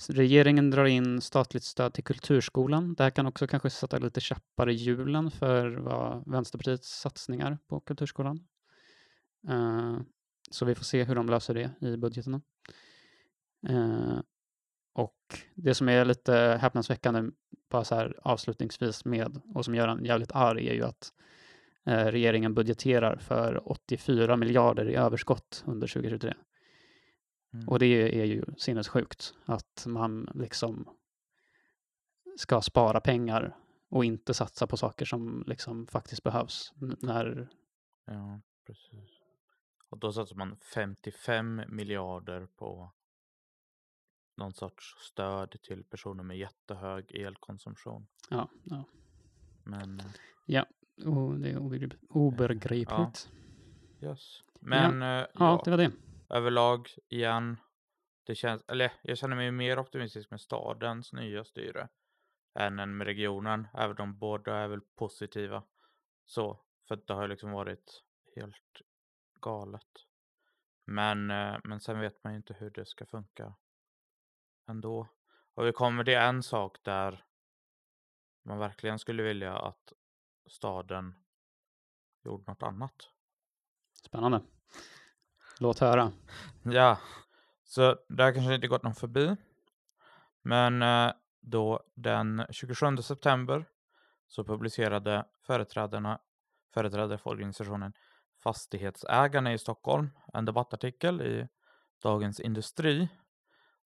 Regeringen 0.09 0.71
drar 0.71 0.85
in 0.85 1.21
statligt 1.21 1.63
stöd 1.63 1.93
till 1.93 2.03
kulturskolan. 2.03 2.93
Det 2.93 3.03
här 3.03 3.11
kan 3.11 3.25
också 3.25 3.47
kanske 3.47 3.69
sätta 3.69 3.97
lite 3.97 4.21
käppar 4.21 4.69
i 4.69 4.73
hjulen 4.73 5.31
för 5.31 5.69
vad 5.69 6.31
Vänsterpartiets 6.31 6.99
satsningar 6.99 7.57
på 7.67 7.79
kulturskolan. 7.79 8.47
Eh, 9.47 9.99
så 10.51 10.65
vi 10.65 10.75
får 10.75 10.83
se 10.83 11.03
hur 11.03 11.15
de 11.15 11.29
löser 11.29 11.53
det 11.53 11.87
i 11.87 11.97
budgeterna. 11.97 12.41
Och 14.93 15.17
det 15.55 15.75
som 15.75 15.89
är 15.89 16.05
lite 16.05 16.57
häpnadsväckande 16.61 17.31
bara 17.69 17.83
så 17.83 17.95
här 17.95 18.19
avslutningsvis 18.21 19.05
med 19.05 19.41
och 19.55 19.65
som 19.65 19.75
gör 19.75 19.87
en 19.87 20.05
jävligt 20.05 20.31
arg 20.31 20.69
är 20.69 20.73
ju 20.73 20.83
att 20.83 21.13
uh, 21.87 21.93
regeringen 21.93 22.53
budgeterar 22.53 23.17
för 23.17 23.71
84 23.71 24.37
miljarder 24.37 24.89
i 24.89 24.95
överskott 24.95 25.63
under 25.67 25.87
2023. 25.87 26.33
Mm. 27.53 27.69
Och 27.69 27.79
det 27.79 27.85
är 28.21 28.25
ju 28.25 28.43
sinnessjukt 28.57 29.33
att 29.45 29.85
man 29.87 30.29
liksom 30.33 30.89
ska 32.37 32.61
spara 32.61 33.01
pengar 33.01 33.55
och 33.89 34.05
inte 34.05 34.33
satsa 34.33 34.67
på 34.67 34.77
saker 34.77 35.05
som 35.05 35.43
liksom 35.47 35.87
faktiskt 35.87 36.23
behövs. 36.23 36.73
När, 37.01 37.49
Ja, 38.05 38.41
precis. 38.65 39.21
Och 39.89 39.97
då 39.97 40.13
satsar 40.13 40.35
man 40.35 40.55
55 40.55 41.61
miljarder 41.67 42.45
på 42.45 42.91
någon 44.37 44.53
sorts 44.53 44.95
stöd 44.99 45.55
till 45.61 45.83
personer 45.83 46.23
med 46.23 46.37
jättehög 46.37 47.11
elkonsumtion. 47.15 48.07
ja, 48.29 48.49
ja. 48.63 48.83
Men 49.63 49.99
eh, 49.99 50.63
Och 51.07 51.39
det 51.39 51.49
är 51.49 51.57
obegripligt. 51.57 52.01
obegripligt. 52.09 53.29
yes. 54.01 54.43
Men 54.59 55.01
eh, 55.01 55.07
Ja, 55.07 55.27
ja, 55.33 55.61
det 55.65 55.71
var 55.71 55.77
det. 55.77 55.91
överlag 56.29 56.89
igen. 57.09 57.57
Det 58.23 58.35
känns, 58.35 58.63
eller 58.67 58.91
jag 59.01 59.17
känner 59.17 59.35
mig 59.35 59.51
mer 59.51 59.79
optimistisk 59.79 60.31
med 60.31 60.41
stadens 60.41 61.13
nya 61.13 61.43
styre 61.43 61.89
än 62.53 62.97
med 62.97 63.07
regionen. 63.07 63.67
Även 63.73 63.95
de 63.95 64.17
båda 64.17 64.55
är 64.55 64.67
väl 64.67 64.81
positiva. 64.95 65.63
Så, 66.25 66.59
för 66.87 66.95
det 67.07 67.13
har 67.13 67.27
liksom 67.27 67.51
varit 67.51 68.03
helt 68.35 68.81
galet. 69.41 69.87
Men, 70.85 71.31
eh, 71.31 71.57
men 71.63 71.79
sen 71.79 71.99
vet 71.99 72.23
man 72.23 72.33
ju 72.33 72.37
inte 72.37 72.53
hur 72.53 72.69
det 72.69 72.85
ska 72.85 73.05
funka 73.05 73.53
ändå. 74.71 75.07
Och 75.53 75.67
vi 75.67 75.71
kommer 75.71 76.03
till 76.03 76.13
en 76.13 76.43
sak 76.43 76.77
där 76.83 77.23
man 78.43 78.59
verkligen 78.59 78.99
skulle 78.99 79.23
vilja 79.23 79.57
att 79.57 79.93
staden 80.47 81.15
gjorde 82.23 82.43
något 82.47 82.63
annat. 82.63 83.09
Spännande. 84.03 84.41
Låt 85.59 85.79
höra. 85.79 86.11
Ja, 86.63 86.99
så 87.63 87.97
det 88.09 88.23
här 88.23 88.33
kanske 88.33 88.55
inte 88.55 88.67
gått 88.67 88.83
någon 88.83 88.95
förbi. 88.95 89.35
Men 90.41 90.81
eh, 90.81 91.13
då 91.41 91.83
den 91.95 92.45
27 92.49 92.97
september 92.97 93.65
så 94.27 94.43
publicerade 94.43 95.25
företrädarna, 95.43 96.19
företrädare 96.73 97.17
för 97.17 97.29
organisationen 97.29 97.93
Fastighetsägarna 98.43 99.53
i 99.53 99.57
Stockholm 99.57 100.09
en 100.33 100.45
debattartikel 100.45 101.21
i 101.21 101.47
Dagens 102.01 102.39
Industri 102.39 103.09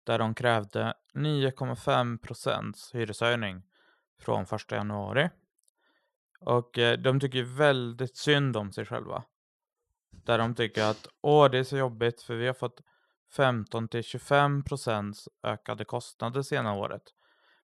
där 0.09 0.19
de 0.19 0.35
krävde 0.35 0.93
9,5 1.13 2.17
procents 2.17 2.95
hyreshöjning 2.95 3.63
från 4.19 4.43
1 4.43 4.71
januari. 4.71 5.29
Och 6.39 6.77
eh, 6.77 6.97
de 6.97 7.19
tycker 7.19 7.43
väldigt 7.43 8.17
synd 8.17 8.57
om 8.57 8.71
sig 8.71 8.85
själva. 8.85 9.23
Där 10.11 10.37
de 10.37 10.55
tycker 10.55 10.83
att 10.83 11.07
åh, 11.21 11.49
det 11.49 11.57
är 11.57 11.63
så 11.63 11.77
jobbigt 11.77 12.21
för 12.21 12.35
vi 12.35 12.47
har 12.47 12.53
fått 12.53 12.81
15 13.31 13.87
till 13.87 14.03
25 14.03 14.63
procents 14.63 15.29
ökade 15.43 15.85
kostnader 15.85 16.41
senare 16.41 16.79
året. 16.79 17.03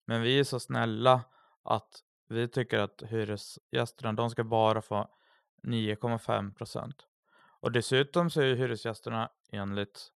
Men 0.05 0.23
vi 0.23 0.39
är 0.39 0.45
så 0.45 0.61
snälla 0.61 1.25
att 1.63 2.03
vi 2.29 2.49
tycker 2.49 2.79
att 2.79 3.03
hyresgästerna, 3.07 4.13
de 4.13 4.31
ska 4.31 4.45
bara 4.45 4.83
få 4.83 5.09
9,5 5.63 6.55
procent. 6.55 7.07
Och 7.61 7.73
dessutom 7.73 8.31
så 8.31 8.41
är 8.41 8.47
ju 8.47 8.55
hyresgästerna 8.55 9.31
enligt 9.53 10.11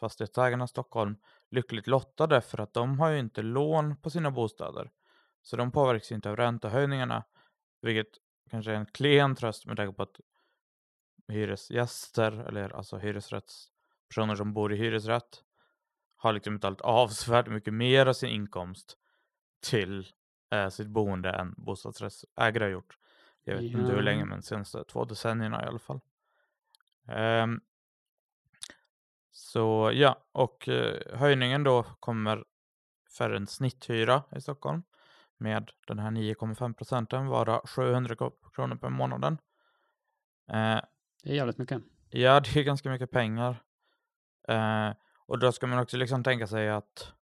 Fastighetsägarna 0.00 0.66
Stockholm 0.66 1.16
lyckligt 1.50 1.86
lottade 1.86 2.40
för 2.40 2.60
att 2.60 2.74
de 2.74 3.00
har 3.00 3.10
ju 3.10 3.18
inte 3.18 3.42
lån 3.42 3.96
på 3.96 4.10
sina 4.10 4.30
bostäder. 4.30 4.90
Så 5.42 5.56
de 5.56 5.72
påverkas 5.72 6.12
inte 6.12 6.30
av 6.30 6.36
räntehöjningarna, 6.36 7.24
vilket 7.82 8.18
kanske 8.50 8.72
är 8.72 8.76
en 8.76 8.86
klen 8.86 9.34
tröst 9.34 9.66
med 9.66 9.76
tanke 9.76 9.96
på 9.96 10.02
att 10.02 10.20
hyresgäster, 11.28 12.32
eller 12.32 12.76
alltså 12.76 12.98
hyresrättspersoner 12.98 14.36
som 14.36 14.54
bor 14.54 14.72
i 14.72 14.76
hyresrätt, 14.76 15.42
har 16.16 16.32
liksom 16.32 16.54
betalat 16.54 16.80
avsevärt 16.80 17.46
mycket 17.46 17.74
mer 17.74 18.06
av 18.06 18.12
sin 18.12 18.30
inkomst 18.30 18.96
till 19.66 20.06
eh, 20.50 20.68
sitt 20.68 20.88
boende 20.88 21.30
än 21.30 21.54
bostadsrättsägare 21.56 22.64
har 22.64 22.70
gjort. 22.70 22.98
Jag 23.44 23.54
vet 23.54 23.64
inte 23.64 23.92
hur 23.92 24.02
länge, 24.02 24.24
men 24.24 24.42
senaste 24.42 24.84
två 24.84 25.04
decennierna 25.04 25.64
i 25.64 25.66
alla 25.66 25.78
fall. 25.78 26.00
Ehm, 27.08 27.60
så 29.40 29.90
ja, 29.94 30.26
och 30.32 30.68
eh, 30.68 31.18
höjningen 31.18 31.64
då 31.64 31.82
kommer 31.82 32.44
för 33.10 33.30
en 33.30 33.46
snitthyra 33.46 34.22
i 34.36 34.40
Stockholm 34.40 34.82
med 35.36 35.70
den 35.86 35.98
här 35.98 36.10
9,5 36.10 36.74
procenten 36.74 37.26
vara 37.26 37.60
700 37.66 38.16
ko- 38.16 38.50
kronor 38.54 38.76
per 38.76 38.88
månaden. 38.90 39.38
Eh, 40.48 40.80
Det 41.22 41.30
är 41.30 41.34
jävligt 41.34 41.58
mycket. 41.58 41.82
Ja, 42.10 42.40
det 42.40 42.56
är 42.60 42.64
ganska 42.64 42.90
mycket 42.90 43.10
pengar. 43.10 43.62
Eh, 44.48 44.90
och 45.26 45.38
då 45.38 45.52
ska 45.52 45.66
man 45.66 45.78
också 45.78 45.96
liksom 45.96 46.24
tänka 46.24 46.46
sig 46.46 46.68
att 46.68 47.12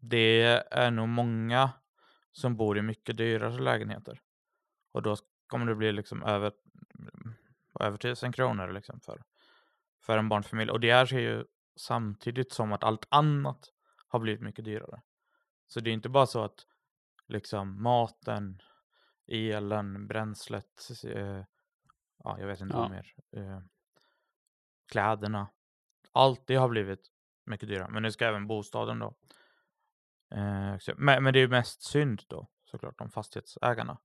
det 0.00 0.42
är 0.70 0.90
nog 0.90 1.08
många 1.08 1.70
som 2.32 2.56
bor 2.56 2.78
i 2.78 2.82
mycket 2.82 3.16
dyrare 3.16 3.58
lägenheter. 3.62 4.20
Och 4.92 5.02
då 5.02 5.16
kommer 5.46 5.66
det 5.66 5.74
bli 5.74 5.92
liksom 5.92 6.22
över, 6.22 6.52
över 7.80 7.96
tusen 7.96 8.32
kronor 8.32 8.72
liksom 8.72 9.00
för, 9.00 9.22
för 10.02 10.18
en 10.18 10.28
barnfamilj. 10.28 10.70
Och 10.70 10.80
det 10.80 10.92
här 10.92 11.06
sker 11.06 11.18
ju 11.18 11.44
samtidigt 11.76 12.52
som 12.52 12.72
att 12.72 12.84
allt 12.84 13.06
annat 13.10 13.72
har 14.08 14.18
blivit 14.18 14.40
mycket 14.42 14.64
dyrare. 14.64 15.02
Så 15.66 15.80
det 15.80 15.90
är 15.90 15.94
inte 15.94 16.08
bara 16.08 16.26
så 16.26 16.44
att 16.44 16.66
liksom 17.28 17.82
maten, 17.82 18.62
elen, 19.26 20.06
bränslet, 20.06 20.90
eh, 21.04 21.44
ja, 22.24 22.38
jag 22.38 22.46
vet 22.46 22.60
inte 22.60 22.74
Ja. 22.76 22.80
vad 22.80 22.90
mer. 22.90 23.14
Eh, 23.36 23.60
kläderna. 24.92 25.48
Allt 26.12 26.46
det 26.46 26.54
har 26.54 26.68
blivit 26.68 27.08
mycket 27.46 27.68
dyrare. 27.68 27.88
Men 27.90 28.02
det 28.02 28.12
ska 28.12 28.26
även 28.26 28.46
bostaden 28.46 28.98
då. 28.98 29.14
Eh, 30.34 30.76
men, 30.96 31.24
men 31.24 31.32
det 31.32 31.38
är 31.38 31.42
ju 31.42 31.48
mest 31.48 31.82
synd 31.82 32.22
då 32.28 32.48
såklart 32.64 33.00
om 33.00 33.10
fastighetsägarna. 33.10 33.98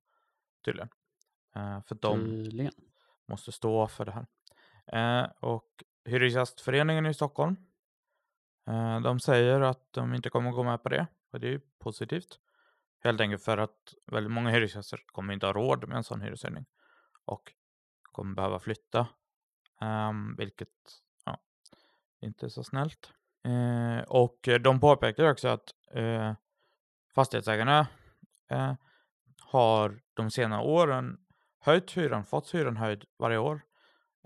Tydligen. 0.65 0.89
Eh, 1.55 1.81
för 1.81 1.95
de 1.95 2.19
Tydligen. 2.25 2.73
måste 3.27 3.51
stå 3.51 3.87
för 3.87 4.05
det 4.05 4.11
här. 4.11 4.27
Eh, 5.23 5.29
och 5.39 5.83
Hyresgästföreningen 6.07 7.05
i 7.05 7.13
Stockholm. 7.13 7.55
Eh, 8.67 9.01
de 9.01 9.19
säger 9.19 9.61
att 9.61 9.93
de 9.93 10.13
inte 10.13 10.29
kommer 10.29 10.51
gå 10.51 10.63
med 10.63 10.83
på 10.83 10.89
det. 10.89 11.07
Och 11.31 11.39
det 11.39 11.47
är 11.47 11.51
ju 11.51 11.59
positivt. 11.79 12.39
Helt 12.99 13.21
enkelt 13.21 13.43
för 13.43 13.57
att 13.57 13.93
väldigt 14.05 14.31
många 14.31 14.49
hyresgäster 14.49 14.99
kommer 15.05 15.33
inte 15.33 15.45
ha 15.45 15.53
råd 15.53 15.87
med 15.87 15.97
en 15.97 16.03
sån 16.03 16.21
hyreshöjning. 16.21 16.65
Och 17.25 17.53
kommer 18.01 18.35
behöva 18.35 18.59
flytta. 18.59 19.07
Ehm, 19.81 20.35
vilket 20.35 20.69
ja, 21.25 21.39
inte 22.21 22.45
är 22.45 22.49
så 22.49 22.63
snällt. 22.63 23.13
Eh, 23.43 24.03
och 24.07 24.49
de 24.61 24.79
påpekar 24.79 25.31
också 25.31 25.47
att 25.47 25.73
eh, 25.91 26.33
fastighetsägarna 27.15 27.87
har 29.39 29.99
de 30.13 30.31
senare 30.31 30.61
åren 30.61 31.17
höjt 31.59 31.91
hyran, 31.91 32.25
fått 32.25 32.53
hyran 32.53 32.77
höjd 32.77 33.05
varje 33.17 33.37
år. 33.37 33.61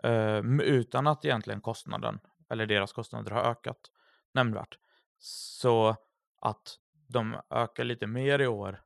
Eh, 0.03 0.39
utan 0.61 1.07
att 1.07 1.25
egentligen 1.25 1.61
kostnaden, 1.61 2.19
eller 2.49 2.65
deras 2.65 2.93
kostnader 2.93 3.31
har 3.31 3.41
ökat 3.41 3.91
nämnvärt. 4.33 4.77
Så 5.19 5.95
att 6.41 6.77
de 7.07 7.41
ökar 7.49 7.83
lite 7.83 8.07
mer 8.07 8.39
i 8.39 8.47
år 8.47 8.81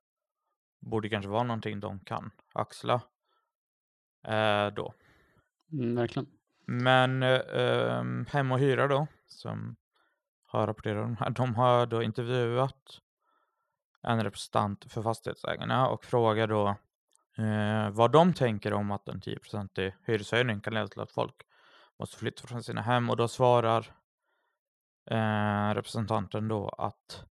borde 0.80 1.10
kanske 1.10 1.30
vara 1.30 1.44
någonting 1.44 1.80
de 1.80 2.00
kan 2.00 2.32
axla 2.54 3.02
eh, 4.28 4.68
då. 4.68 4.94
Mm, 5.72 5.96
verkligen. 5.96 6.28
Men 6.68 7.24
eh, 7.24 8.04
hem 8.28 8.52
och 8.52 8.60
hyra 8.60 8.88
då, 8.88 9.08
som 9.28 9.76
höra 10.48 10.74
på 10.74 10.82
det. 10.82 10.94
De, 10.94 11.18
här, 11.18 11.30
de 11.30 11.56
har 11.56 11.86
då 11.86 12.04
intervjuat 12.04 13.02
en 14.02 14.24
representant 14.24 14.92
för 14.92 15.02
fastighetsägarna 15.02 15.88
och 15.88 16.06
frågar 16.06 16.48
då 16.48 16.76
eh, 17.38 17.90
vad 17.90 18.12
de 18.12 18.34
tänker 18.34 18.74
om 18.74 18.92
att 18.92 19.10
en 19.10 19.22
10% 19.22 19.92
hyreshöjning 20.06 20.62
kan 20.62 20.74
leda 20.74 20.88
till 20.88 21.02
att 21.02 21.12
folk 21.12 21.36
måste 22.00 22.18
flytta 22.18 22.48
från 22.48 22.64
sina 22.64 22.82
hem 22.82 23.10
och 23.10 23.18
då 23.18 23.28
svarar 23.28 23.96
eh, 25.12 25.74
representanten 25.76 26.48
då 26.48 26.70
att 26.70 27.26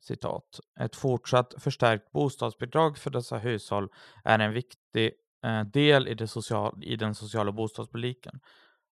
citat, 0.00 0.60
ett 0.80 0.96
fortsatt 0.96 1.54
förstärkt 1.58 2.12
bostadsbidrag 2.12 2.98
för 2.98 3.10
dessa 3.10 3.38
hushåll 3.38 3.88
är 4.24 4.38
en 4.38 4.52
viktig 4.52 5.12
eh, 5.44 5.62
del 5.62 6.08
i, 6.08 6.26
social, 6.26 6.84
i 6.84 6.96
den 6.96 7.14
sociala 7.14 7.52
bostadspolitiken. 7.52 8.40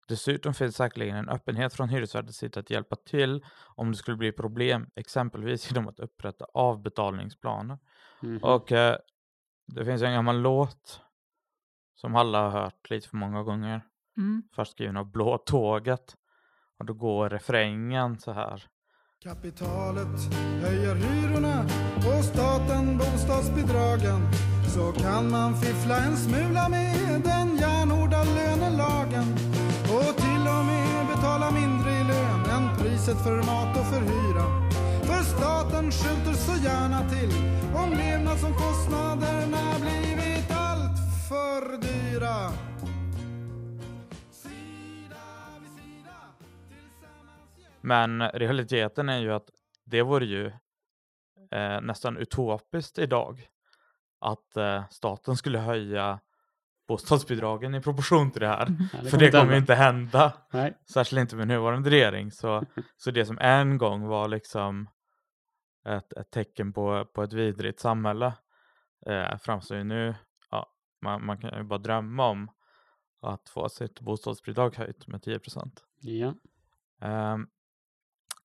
Dessutom 0.07 0.53
finns 0.53 0.75
säkerligen 0.75 1.15
en 1.15 1.29
öppenhet 1.29 1.73
från 1.73 1.89
hyresvärdens 1.89 2.37
sida 2.37 2.59
att 2.59 2.69
hjälpa 2.69 2.95
till 2.95 3.45
om 3.75 3.91
det 3.91 3.97
skulle 3.97 4.17
bli 4.17 4.31
problem, 4.31 4.89
exempelvis 4.95 5.71
genom 5.71 5.87
att 5.87 5.99
upprätta 5.99 6.45
avbetalningsplaner. 6.53 7.77
Mhm. 8.21 8.43
Och 8.43 8.71
eh, 8.71 8.97
det 9.75 9.85
finns 9.85 10.01
en 10.01 10.13
gammal 10.13 10.41
låt 10.41 11.01
som 11.95 12.15
alla 12.15 12.41
har 12.41 12.61
hört 12.61 12.89
lite 12.89 13.09
för 13.09 13.17
många 13.17 13.43
gånger. 13.43 13.81
Mm. 14.17 14.43
Först 14.55 14.71
skriven 14.71 14.97
av 14.97 15.11
Blå 15.11 15.37
Tåget. 15.37 16.15
Och 16.79 16.85
då 16.85 16.93
går 16.93 17.29
refrängen 17.29 18.19
så 18.19 18.31
här. 18.31 18.63
Kapitalet 19.23 20.33
höjer 20.61 20.95
hyrorna 20.95 21.65
och 21.97 22.23
staten 22.23 22.97
bostadsbidragen. 22.97 24.21
Så 24.75 24.91
kan 24.91 25.31
man 25.31 25.55
fiffla 25.55 25.97
en 25.97 26.17
smula 26.17 26.69
med 26.69 27.21
den 27.23 27.57
järnhårda 27.57 28.23
lönelagen. 28.23 29.33
Och 29.95 30.15
till 30.15 30.43
och 30.57 30.65
med 30.65 31.07
betala 31.07 31.51
mindre 31.51 31.91
i 31.91 32.03
lön 32.03 32.45
än 32.55 32.77
priset 32.77 33.23
för 33.23 33.37
mat 33.37 33.77
och 33.77 33.85
för 33.85 34.01
hyra. 34.01 34.58
Staten 35.37 35.91
skjuter 35.91 36.33
så 36.33 36.63
gärna 36.63 37.09
till 37.09 37.31
om 37.75 37.89
levnadsomkostnaderna 37.89 39.79
blivit 39.79 40.51
allt 40.51 40.97
för 41.29 41.77
dyra. 41.81 42.51
Men 47.81 48.29
realiteten 48.29 49.09
är 49.09 49.19
ju 49.19 49.33
att 49.33 49.49
det 49.85 50.01
vore 50.01 50.25
ju 50.25 50.47
eh, 51.51 51.81
nästan 51.81 52.17
utopiskt 52.17 52.97
idag 52.99 53.47
att 54.21 54.57
eh, 54.57 54.83
staten 54.89 55.37
skulle 55.37 55.59
höja 55.59 56.19
bostadsbidragen 56.87 57.75
i 57.75 57.81
proportion 57.81 58.31
till 58.31 58.41
det 58.41 58.47
här. 58.47 58.67
Ja, 59.03 59.09
För 59.09 59.17
det 59.17 59.31
kommer 59.31 59.51
ju 59.51 59.57
inte 59.57 59.75
hända, 59.75 60.33
Nej. 60.53 60.73
särskilt 60.93 61.19
inte 61.19 61.35
med 61.35 61.47
nuvarande 61.47 61.89
regering. 61.89 62.31
Så, 62.31 62.63
så 62.97 63.11
det 63.11 63.25
som 63.25 63.37
en 63.39 63.77
gång 63.77 64.07
var 64.07 64.27
liksom 64.27 64.89
ett, 65.85 66.13
ett 66.13 66.31
tecken 66.31 66.73
på, 66.73 67.05
på 67.05 67.23
ett 67.23 67.33
vidrigt 67.33 67.79
samhälle 67.79 68.33
eh, 69.05 69.37
framstår 69.37 69.77
ju 69.77 69.83
nu, 69.83 70.15
ja, 70.51 70.73
man, 71.01 71.25
man 71.25 71.37
kan 71.37 71.57
ju 71.57 71.63
bara 71.63 71.79
drömma 71.79 72.27
om 72.27 72.51
att 73.21 73.49
få 73.49 73.69
sitt 73.69 73.99
bostadsbidrag 74.01 74.75
höjt 74.75 75.07
med 75.07 75.23
10 75.23 75.39
procent. 75.39 75.83
Ja. 75.99 76.33
Ehm, 77.01 77.47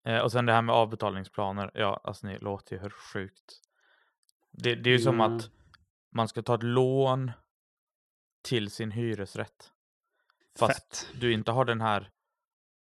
eh, 0.04 0.18
och 0.18 0.32
sen 0.32 0.46
det 0.46 0.52
här 0.52 0.62
med 0.62 0.74
avbetalningsplaner. 0.74 1.70
Ja, 1.74 2.00
alltså 2.04 2.26
ni 2.26 2.38
låter 2.38 2.76
ju 2.76 2.82
hur 2.82 2.90
sjukt. 2.90 3.60
Det, 4.50 4.74
det 4.74 4.90
är 4.90 4.92
ju 4.92 4.98
som 4.98 5.20
Ja. 5.20 5.26
att 5.26 5.50
man 6.12 6.28
ska 6.28 6.42
ta 6.42 6.54
ett 6.54 6.62
lån 6.62 7.32
till 8.42 8.70
sin 8.70 8.90
hyresrätt. 8.90 9.70
Fast 10.58 10.96
Fett. 10.96 11.20
du 11.20 11.32
inte 11.32 11.52
har 11.52 11.64
den 11.64 11.80
här, 11.80 12.10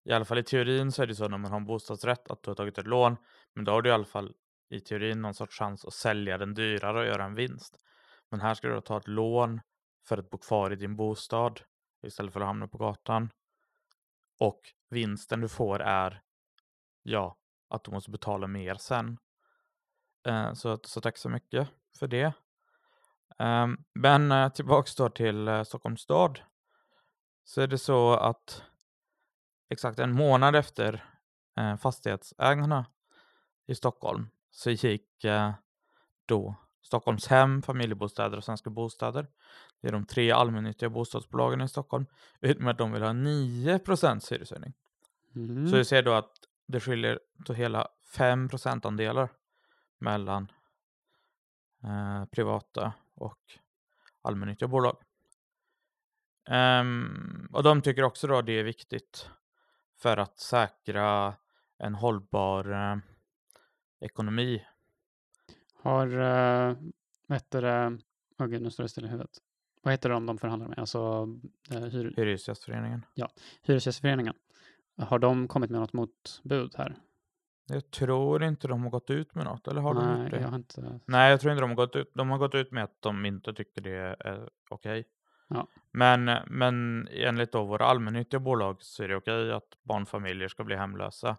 i 0.05 0.13
alla 0.13 0.25
fall 0.25 0.39
i 0.39 0.43
teorin 0.43 0.93
så 0.93 1.03
är 1.03 1.07
det 1.07 1.15
så 1.15 1.29
när 1.29 1.39
man 1.39 1.51
har 1.51 1.59
en 1.59 1.67
bostadsrätt 1.67 2.31
att 2.31 2.43
du 2.43 2.51
har 2.51 2.55
tagit 2.55 2.79
ett 2.79 2.87
lån. 2.87 3.17
Men 3.55 3.65
då 3.65 3.73
har 3.73 3.83
du 3.83 3.89
i 3.89 3.93
alla 3.93 4.05
fall 4.05 4.35
i 4.71 4.81
teorin 4.81 5.23
någon 5.23 5.35
sorts 5.35 5.59
chans 5.59 5.85
att 5.85 5.93
sälja 5.93 6.39
den 6.39 6.55
dyrare 6.55 6.99
och 6.99 7.07
göra 7.07 7.25
en 7.25 7.35
vinst. 7.35 7.77
Men 8.31 8.41
här 8.41 8.55
ska 8.55 8.69
du 8.69 8.81
ta 8.81 8.97
ett 8.97 9.09
lån 9.09 9.61
för 10.09 10.19
att 10.19 10.31
bo 10.31 10.39
kvar 10.39 10.71
i 10.71 10.77
din 10.77 10.97
bostad 10.97 11.61
istället 12.07 12.33
för 12.33 12.41
att 12.41 12.47
hamna 12.47 12.69
på 12.69 12.79
gatan. 12.79 13.31
Och 14.41 14.61
vinsten 14.91 15.41
du 15.41 15.49
får 15.49 15.83
är 15.83 16.23
ja, 17.03 17.37
att 17.69 17.85
du 17.85 17.91
måste 17.91 18.11
betala 18.11 18.47
mer 18.47 18.75
sen. 18.75 19.19
Eh, 20.27 20.53
så, 20.53 20.79
så 20.85 21.01
tack 21.01 21.19
så 21.19 21.29
mycket 21.29 21.69
för 21.99 22.07
det. 22.07 22.33
Eh, 23.39 23.67
men 23.95 24.33
eh, 24.33 24.49
tillbaks 24.49 24.95
då 24.95 25.09
till 25.09 25.49
eh, 25.49 25.63
Stockholms 25.63 26.01
stad. 26.01 26.41
Så 27.45 27.61
är 27.61 27.67
det 27.67 27.79
så 27.79 28.13
att 28.13 28.63
exakt 29.69 29.99
en 29.99 30.13
månad 30.13 30.57
efter 30.57 31.05
eh, 31.57 31.77
fastighetsägarna 31.77 32.87
i 33.67 33.75
Stockholm 33.75 34.29
så 34.51 34.71
gick 34.71 35.25
eh, 35.25 35.53
då 36.27 36.55
Stockholmshem, 36.83 37.63
Familjebostäder 37.63 38.37
och 38.37 38.45
Svenska 38.45 38.71
Bostäder. 38.71 39.27
Det 39.81 39.89
är 39.89 39.93
de 39.93 40.07
tre 40.07 40.31
allmännyttiga 40.31 40.89
bostadsbolagen 40.89 41.61
i 41.61 41.69
Stockholm. 41.69 42.07
Ut 42.41 42.59
med 42.59 42.71
att 42.71 42.79
de 42.79 42.93
vill 42.93 43.03
ha 43.03 43.13
9 43.13 43.81
hyreshöjning. 44.31 44.73
Mm. 45.35 45.69
Så 45.69 45.77
vi 45.77 45.85
ser 45.85 46.03
då 46.03 46.13
att 46.13 46.33
det 46.67 46.81
skiljer 46.81 47.21
till 47.47 47.55
hela 47.55 47.89
5 48.17 48.49
procentandelar 48.49 49.33
mellan 49.99 50.53
eh, 51.85 52.25
privata 52.25 52.93
och 53.15 53.39
allmännyttiga 54.23 54.69
bolag. 54.69 54.97
Ehm, 56.49 57.49
och 57.53 57.63
de 57.63 57.83
tycker 57.83 58.03
också 58.03 58.27
då 58.27 58.43
det 58.43 58.53
är 58.53 58.65
viktigt 58.65 59.31
för 59.99 60.17
att 60.17 60.39
säkra 60.39 61.35
en 61.79 61.95
hållbar 61.95 62.73
eh, 62.73 62.97
ekonomi. 64.03 64.65
Har, 65.75 66.07
uh, 66.07 66.77
vad 67.27 67.37
heter 67.37 67.63
det, 67.63 67.99
åh 68.39 68.47
gud, 68.47 68.63
nu 68.63 68.71
står 68.71 68.83
det 68.83 68.89
still 68.89 69.05
i 69.05 69.09
huvudet. 69.09 69.39
Vad 69.83 69.93
heter 69.93 70.09
de 70.09 70.27
de 70.27 70.39
förhandlar 70.39 70.69
med? 70.69 70.79
Alltså 70.79 71.29
eh, 71.71 71.81
hyr, 71.81 72.15
Hyresgästföreningen. 72.17 73.05
Hyresgästföreningen. 73.63 74.35
Har 74.97 75.19
de 75.19 75.49
kommit 75.49 75.71
med 75.71 75.81
något 75.81 75.93
motbud 75.93 76.75
här? 76.77 76.97
Jag 77.67 77.91
tror 77.91 78.45
inte 78.45 78.69
de 78.69 78.83
har 78.83 78.91
gått 78.91 79.11
ut 79.11 79.35
med 79.35 79.45
något, 79.45 79.69
eller 79.69 79.81
har 79.81 79.95
de 79.95 80.05
Nej, 80.05 80.23
gjort 80.23 80.31
det? 80.31 80.41
jag 80.41 80.49
har 80.49 80.57
inte... 80.57 81.01
Nej, 81.05 81.31
jag 81.31 81.41
tror 81.41 81.53
inte 81.53 81.61
de 81.61 81.71
har 81.71 81.77
gått 81.77 81.97
ut. 81.97 82.11
De 82.15 82.31
har 82.31 82.39
gått 82.39 82.55
ut 82.55 82.73
med 82.73 82.85
att 82.85 83.03
de 83.03 83.27
inte 83.27 83.55
tycker 83.55 83.81
det 83.81 84.17
är 84.21 84.49
okej. 84.71 85.05
Ja. 85.49 85.67
Men, 85.91 86.31
men 86.47 87.09
enligt 87.11 87.53
då 87.53 87.65
våra 87.65 87.85
allmännyttiga 87.85 88.41
bolag 88.41 88.77
så 88.83 89.03
är 89.03 89.09
det 89.09 89.17
okej 89.17 89.53
att 89.53 89.79
barnfamiljer 89.83 90.49
ska 90.49 90.65
bli 90.65 90.77
hemlösa 90.77 91.37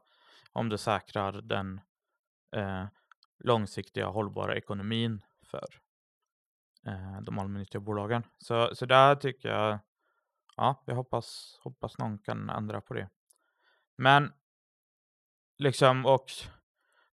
om 0.52 0.70
det 0.70 0.78
säkrar 0.78 1.32
den 1.32 1.82
eh, 2.54 2.86
långsiktiga 3.40 4.08
hållbara 4.08 4.56
ekonomin 4.56 5.22
för 5.46 5.68
eh, 6.88 7.22
de 7.22 7.40
allmännyttiga 7.40 7.82
bolagen. 7.82 8.24
Så, 8.38 8.76
så 8.76 8.86
där 8.86 9.16
tycker 9.16 9.50
jag, 9.50 9.80
ja, 10.56 10.84
jag 10.86 10.96
hoppas, 10.96 11.60
hoppas 11.64 11.98
någon 11.98 12.18
kan 12.18 12.50
ändra 12.50 12.82
på 12.82 12.94
det. 12.94 13.10
Men 13.96 14.34
liksom, 15.58 16.06
och 16.06 16.32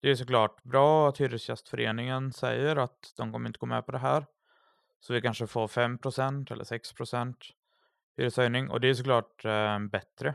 det 0.00 0.10
är 0.10 0.14
såklart 0.14 0.62
bra 0.62 1.08
att 1.08 1.20
Hyresgästföreningen 1.20 2.32
säger 2.32 2.76
att 2.76 3.12
de 3.16 3.32
kommer 3.32 3.48
inte 3.48 3.58
gå 3.58 3.66
med 3.66 3.86
på 3.86 3.92
det 3.92 3.98
här. 3.98 4.26
Så 5.00 5.12
vi 5.12 5.22
kanske 5.22 5.46
får 5.46 5.68
5% 5.68 6.52
eller 6.52 6.64
6% 6.64 7.34
hyreshöjning 8.16 8.70
och 8.70 8.80
det 8.80 8.88
är 8.88 8.94
såklart 8.94 9.44
eh, 9.44 9.78
bättre. 9.78 10.34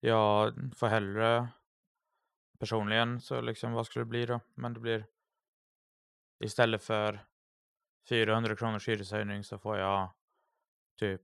Jag 0.00 0.54
får 0.76 0.86
hellre 0.86 1.48
personligen 2.58 3.20
så 3.20 3.40
liksom 3.40 3.72
vad 3.72 3.86
skulle 3.86 4.04
det 4.04 4.08
bli 4.08 4.26
då? 4.26 4.40
Men 4.54 4.74
det 4.74 4.80
blir 4.80 5.06
istället 6.44 6.82
för 6.84 7.26
400 8.08 8.56
kronors 8.56 8.88
hyreshöjning 8.88 9.44
så 9.44 9.58
får 9.58 9.78
jag 9.78 10.10
typ 10.98 11.22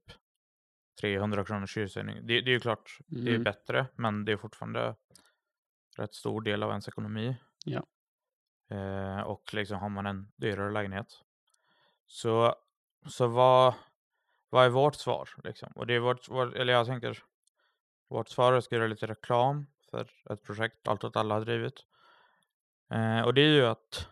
300 1.01 1.45
kronors 1.45 1.77
hyreshöjning. 1.77 2.27
Det, 2.27 2.41
det 2.41 2.51
är 2.51 2.55
ju 2.55 2.61
klart, 2.61 2.99
det 3.07 3.21
är 3.21 3.29
Mm. 3.29 3.45
bättre, 3.45 3.87
men 3.95 4.25
det 4.25 4.33
är 4.33 4.37
fortfarande 4.37 4.97
rätt 5.97 6.15
stor 6.15 6.41
del 6.41 6.63
av 6.63 6.71
ens 6.71 6.89
ekonomi. 6.89 7.37
Ja. 7.65 7.87
Eh, 8.71 9.21
och 9.21 9.55
liksom 9.55 9.79
har 9.79 9.89
man 9.89 10.07
en 10.07 10.33
dyrare 10.37 10.73
lägenhet. 10.73 11.25
Så, 12.07 12.55
så 13.07 13.27
vad, 13.27 13.75
vad 14.51 14.65
är 14.65 14.71
vårt 14.71 14.95
svar? 14.95 15.29
Liksom? 15.45 15.73
Och 15.75 15.87
det 15.87 15.95
är 15.95 16.01
vårt, 16.01 16.29
vår, 16.29 16.57
eller 16.57 16.73
jag 16.73 16.87
tänker, 16.87 17.23
vårt 18.09 18.29
svar 18.29 18.53
är 18.53 18.57
att 18.57 18.73
göra 18.73 18.87
lite 18.87 19.07
reklam 19.07 19.67
för 19.95 20.33
ett 20.33 20.43
projekt 20.45 20.89
Allt 20.89 21.05
åt 21.05 21.17
alla 21.17 21.35
har 21.35 21.41
drivit. 21.41 21.85
Eh, 22.91 23.21
och 23.21 23.35
det 23.35 23.41
är 23.41 23.55
ju 23.55 23.67
att 23.67 24.09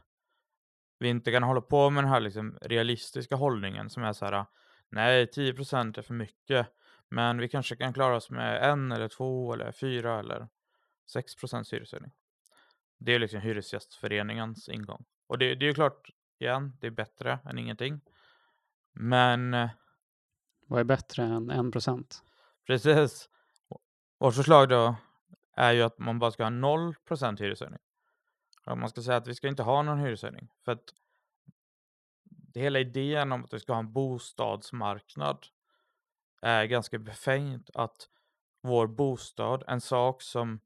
vi 0.98 1.08
inte 1.08 1.32
kan 1.32 1.42
hålla 1.42 1.60
på 1.60 1.90
med 1.90 2.04
den 2.04 2.10
här 2.10 2.20
liksom 2.20 2.58
realistiska 2.62 3.36
hållningen 3.36 3.90
som 3.90 4.02
är 4.02 4.12
så 4.12 4.24
här, 4.24 4.46
nej 4.88 5.26
10% 5.26 5.98
är 5.98 6.02
för 6.02 6.14
mycket, 6.14 6.66
men 7.08 7.38
vi 7.38 7.48
kanske 7.48 7.76
kan 7.76 7.92
klara 7.92 8.16
oss 8.16 8.30
med 8.30 8.70
en 8.70 8.92
eller 8.92 9.08
två 9.08 9.54
eller 9.54 9.72
fyra 9.72 10.18
eller 10.18 10.48
6% 11.14 11.72
hyreshöjning. 11.72 12.12
Det 12.98 13.14
är 13.14 13.18
liksom 13.18 13.40
Hyresgästföreningens 13.40 14.68
ingång. 14.68 15.04
Och 15.26 15.38
det, 15.38 15.54
det 15.54 15.64
är 15.64 15.68
ju 15.68 15.74
klart, 15.74 16.10
igen, 16.38 16.76
det 16.80 16.86
är 16.86 16.90
bättre 16.90 17.38
än 17.44 17.58
ingenting. 17.58 18.00
Men 18.92 19.54
eh, 19.54 19.70
Vad 20.66 20.80
är 20.80 20.84
bättre 20.84 21.22
än 21.22 21.50
en 21.50 21.70
procent? 21.72 22.22
precis, 22.66 23.28
vårt 24.18 24.34
förslag 24.34 24.68
då 24.68 24.96
är 25.56 25.72
ju 25.72 25.82
att 25.82 25.98
man 25.98 26.18
bara 26.18 26.30
ska 26.30 26.42
ha 26.44 26.50
0% 26.50 27.40
hyreshöjning. 27.40 27.80
Och 28.66 28.78
man 28.78 28.88
ska 28.88 29.02
säga 29.02 29.16
att 29.16 29.26
vi 29.26 29.34
ska 29.34 29.48
inte 29.48 29.62
ha 29.62 29.82
någon 29.82 29.98
hyreshöjning. 29.98 30.48
För 30.64 30.72
att 30.72 30.94
det 32.24 32.60
hela 32.60 32.80
idén 32.80 33.32
om 33.32 33.44
att 33.44 33.52
vi 33.52 33.60
ska 33.60 33.72
ha 33.72 33.80
en 33.80 33.92
bostadsmarknad 33.92 35.46
är 36.42 36.64
ganska 36.64 36.98
befängt 36.98 37.70
att 37.74 38.08
vår 38.60 38.86
bostad, 38.86 39.64
en 39.66 39.80
sak 39.80 40.22
som 40.22 40.60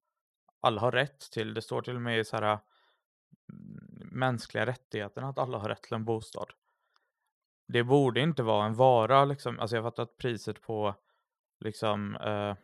alla 0.61 0.81
har 0.81 0.93
rätt 0.93 1.31
till, 1.31 1.55
det 1.55 1.63
står 1.63 1.83
till 1.83 1.97
och 1.97 2.03
med 2.03 2.19
i 2.19 2.25
så 2.25 2.37
här 2.37 2.43
mm, 2.43 4.09
mänskliga 4.13 4.67
rättigheterna 4.67 5.29
att 5.29 5.39
alla 5.39 5.59
har 5.59 5.69
rätt 5.69 5.83
till 5.83 5.95
en 5.95 6.05
bostad. 6.05 6.53
Det 7.69 7.85
borde 7.85 8.21
inte 8.21 8.43
vara 8.43 8.67
en 8.67 8.75
vara 8.75 9.25
liksom, 9.25 9.61
alltså 9.61 9.77
jag 9.77 9.85
fattar 9.85 10.03
att 10.03 10.17
priset 10.17 10.61
på 10.61 10.95
liksom 11.61 12.17
eh, 12.17 12.55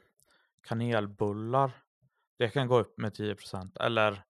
kanelbullar, 0.62 1.81
det 2.42 2.50
kan 2.50 2.68
gå 2.68 2.78
upp 2.78 2.98
med 2.98 3.12
10% 3.12 3.80
eller, 3.80 4.22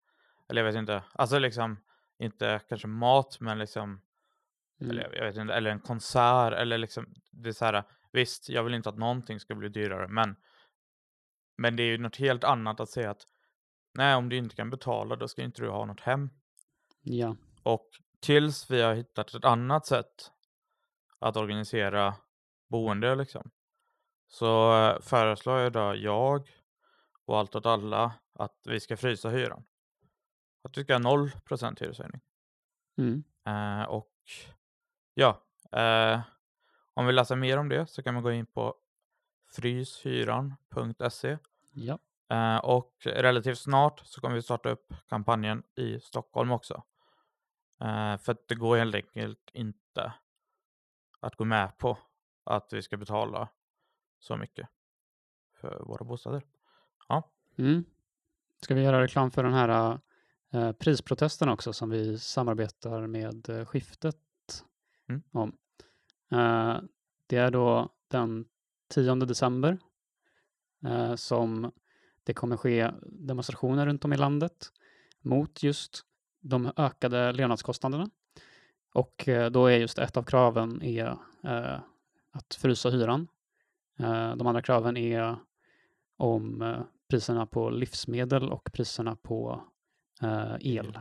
eller 0.49 0.63
jag 0.65 0.73
vet 0.73 0.79
inte, 0.79 1.03
alltså 1.13 1.39
liksom 1.39 1.77
inte 2.19 2.61
kanske 2.69 2.89
mat 2.89 3.41
men 3.41 3.59
liksom 3.59 4.01
Mm. 4.83 4.91
eller 4.91 5.17
jag 5.17 5.25
vet 5.25 5.37
inte, 5.37 5.55
eller 5.55 5.71
en 5.71 5.81
konsert 5.81 6.53
eller 6.53 6.79
liksom, 6.79 7.15
det 7.31 7.49
är 7.49 7.53
så 7.53 7.65
här, 7.65 7.85
visst, 8.13 8.49
jag 8.49 8.65
vill 8.65 8.75
inte 8.75 8.89
att 8.89 8.99
någonting 8.99 9.41
ska 9.41 9.55
bli 9.55 9.69
dyrare, 9.69 10.09
men, 10.09 10.37
men 11.57 11.77
det 11.77 11.83
är 11.83 11.87
ju 11.87 11.99
något 11.99 12.17
helt 12.17 12.45
annat 12.45 12.81
att 12.81 12.89
säga 12.89 13.11
att 13.11 13.27
nej, 13.95 14.15
om 14.15 14.29
du 14.29 14.37
inte 14.37 14.57
kan 14.57 14.71
betala, 14.71 15.17
då 15.17 15.29
ska 15.29 15.43
inte 15.43 15.63
du 15.63 15.69
ha 15.69 15.85
något 15.85 16.01
hem. 16.01 16.31
Ja. 17.03 17.37
Och 17.63 17.89
tills 18.21 18.71
vi 18.71 18.83
har 18.83 18.95
hittat 18.95 19.35
ett 19.35 19.45
annat 19.45 19.87
sätt 19.87 20.33
att 21.19 21.37
organisera 21.37 22.15
boende 22.69 23.15
liksom, 23.15 23.51
så 24.29 24.79
eh, 24.79 25.01
föreslår 25.01 25.61
jag 25.61 25.73
då 25.73 25.95
jag 25.97 26.49
och 27.25 27.39
allt 27.39 27.55
åt 27.55 27.67
alla 27.67 28.15
att 28.35 28.61
vi 28.65 28.81
ska 28.81 28.97
frysa 28.97 29.29
hyran. 29.29 29.65
Att 30.63 30.79
vi 30.79 30.85
ska 30.85 30.95
ha 30.95 31.01
0% 31.01 31.81
hyreshöjning. 31.81 32.21
Mm. 32.99 33.25
Eh, 33.47 33.85
och 33.89 34.13
ja, 35.15 35.43
eh, 35.73 36.21
om 36.95 37.07
vi 37.07 37.13
läser 37.13 37.37
mer 37.37 37.59
om 37.59 37.69
det 37.69 37.87
så 37.87 38.03
kan 38.03 38.15
man 38.15 38.23
gå 38.23 38.33
in 38.33 38.47
på 38.47 38.75
fryshyran.se 39.53 41.39
Ja. 41.73 41.99
eh, 42.31 42.57
och 42.57 42.95
relativt 43.05 43.59
snart 43.59 44.01
så 44.05 44.21
kommer 44.21 44.35
vi 44.35 44.43
starta 44.43 44.69
upp 44.69 44.95
kampanjen 45.09 45.63
i 45.75 46.01
Stockholm 46.01 46.53
också. 46.53 46.83
Eh, 47.81 48.17
för 48.17 48.33
att 48.33 48.49
det 48.49 48.55
går 48.55 48.77
helt 48.77 48.95
enkelt 48.95 49.51
inte 49.53 50.13
att 51.21 51.37
gå 51.37 51.45
med 51.45 51.79
på 51.79 51.99
att 52.45 52.73
vi 52.73 52.83
ska 52.83 52.97
betala 52.97 53.49
så 54.19 54.37
mycket 54.37 54.69
för 55.61 55.83
våra 55.85 56.05
bostäder. 56.05 56.43
Mm. 57.57 57.85
Ska 58.63 58.75
vi 58.75 58.83
göra 58.83 59.03
reklam 59.03 59.31
för 59.31 59.43
den 59.43 59.55
här 59.55 59.99
eh, 60.53 60.73
prisprotesten 60.73 61.49
också 61.49 61.73
som 61.73 61.91
vi 61.91 62.19
samarbetar 62.19 63.07
med 63.07 63.49
eh, 63.49 63.65
Skiftet 63.65 64.17
Mm. 65.09 65.23
om. 65.31 65.57
Eh, 66.31 66.81
det 67.27 67.37
är 67.37 67.51
då 67.51 67.89
den 68.09 68.45
10 68.89 69.15
december 69.15 69.79
eh, 70.85 71.15
som 71.15 71.73
det 72.25 72.35
kommer 72.35 72.57
ske 72.57 72.91
demonstrationer 73.03 73.87
runt 73.87 74.05
om 74.05 74.13
i 74.13 74.17
landet 74.17 74.73
mot 75.21 75.63
just 75.63 76.05
de 76.41 76.73
ökade 76.77 77.33
levnadskostnaderna. 77.33 78.11
Och 78.95 79.29
eh, 79.29 79.51
då 79.51 79.67
är 79.67 79.79
just 79.79 79.99
ett 79.99 80.17
av 80.17 80.23
kraven 80.23 80.83
är 80.83 81.17
eh, 81.45 81.81
att 82.31 82.55
frysa 82.55 82.91
hyran. 82.91 83.29
De 84.37 84.47
andra 84.47 84.63
kraven 84.63 84.97
är 84.97 85.37
om 86.17 86.75
priserna 87.13 87.47
på 87.47 87.71
livsmedel 87.71 88.53
och 88.53 88.69
priserna 88.73 89.17
på 89.17 89.65
eh, 90.23 90.57
el. 90.61 90.99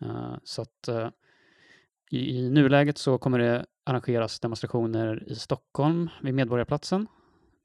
Eh, 0.00 0.34
så 0.44 0.62
att 0.62 0.88
eh, 0.88 1.08
i, 2.10 2.38
i 2.38 2.50
nuläget 2.50 2.98
så 2.98 3.18
kommer 3.18 3.38
det 3.38 3.66
arrangeras 3.84 4.40
demonstrationer 4.40 5.24
i 5.26 5.34
Stockholm 5.34 6.08
vid 6.22 6.34
Medborgarplatsen 6.34 7.06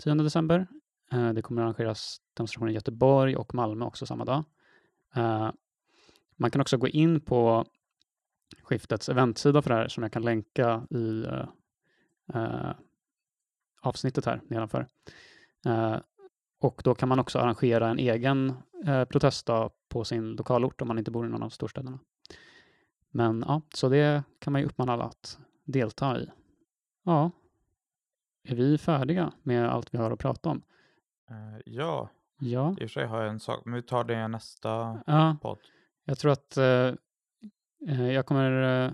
10 0.03 0.15
december. 0.15 0.67
Det 1.35 1.41
kommer 1.41 1.61
arrangeras 1.61 2.21
demonstrationer 2.33 2.71
i 2.71 2.75
Göteborg 2.75 3.35
och 3.35 3.55
Malmö 3.55 3.85
också 3.85 4.05
samma 4.05 4.25
dag. 4.25 4.43
Man 6.35 6.51
kan 6.51 6.61
också 6.61 6.77
gå 6.77 6.87
in 6.87 7.21
på 7.21 7.65
skiftets 8.61 9.09
eventsida 9.09 9.61
för 9.61 9.69
det 9.69 9.75
här 9.75 9.87
som 9.87 10.03
jag 10.03 10.11
kan 10.11 10.21
länka 10.21 10.87
i 10.89 11.25
avsnittet 13.81 14.25
här 14.25 14.41
nedanför. 14.47 14.87
Och 16.63 16.81
då 16.83 16.95
kan 16.95 17.09
man 17.09 17.19
också 17.19 17.39
arrangera 17.39 17.89
en 17.89 17.99
egen 17.99 18.53
eh, 18.85 19.05
protestdag 19.05 19.69
på 19.89 20.03
sin 20.03 20.31
lokalort 20.35 20.81
om 20.81 20.87
man 20.87 20.97
inte 20.97 21.11
bor 21.11 21.25
i 21.25 21.29
någon 21.29 21.43
av 21.43 21.49
storstäderna. 21.49 21.99
Men 23.11 23.43
ja, 23.47 23.61
så 23.73 23.89
det 23.89 24.23
kan 24.39 24.53
man 24.53 24.61
ju 24.61 24.67
uppmana 24.67 24.93
alla 24.93 25.03
att 25.03 25.39
delta 25.63 26.19
i. 26.19 26.29
Ja, 27.03 27.31
är 28.43 28.55
vi 28.55 28.77
färdiga 28.77 29.33
med 29.43 29.69
allt 29.69 29.93
vi 29.93 29.97
har 29.97 30.11
att 30.11 30.19
prata 30.19 30.49
om? 30.49 30.61
Eh, 31.29 31.61
ja, 31.65 32.09
Ja, 32.39 32.71
i 32.71 32.73
och 32.73 32.77
för 32.79 32.87
sig 32.87 33.05
har 33.05 33.21
jag 33.21 33.29
en 33.29 33.39
sak, 33.39 33.65
men 33.65 33.73
vi 33.73 33.81
tar 33.81 34.03
det 34.03 34.25
i 34.25 34.27
nästa 34.27 34.99
ja 35.05 35.37
podd. 35.41 35.59
jag 36.05 36.17
tror 36.17 36.31
att 36.31 36.57
eh, 36.57 36.93
eh, 37.87 38.11
jag 38.11 38.25
kommer 38.25 38.85
eh, 38.85 38.91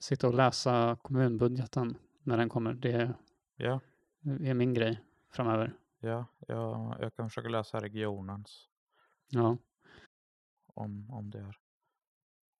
sitta 0.00 0.28
och 0.28 0.34
läsa 0.34 0.96
kommunbudgeten 1.02 1.96
när 2.22 2.36
den 2.36 2.48
kommer. 2.48 2.72
Det 2.72 3.12
Ja, 3.56 3.80
är 4.40 4.54
min 4.54 4.74
grej 4.74 5.00
framöver. 5.32 5.74
Ja, 6.00 6.26
jag, 6.48 6.96
jag 7.00 7.14
kan 7.16 7.28
försöka 7.28 7.48
läsa 7.48 7.80
regionens 7.80 8.68
Ja, 9.28 9.56
om, 10.74 11.10
om 11.10 11.30
det 11.30 11.38
är. 11.38 11.58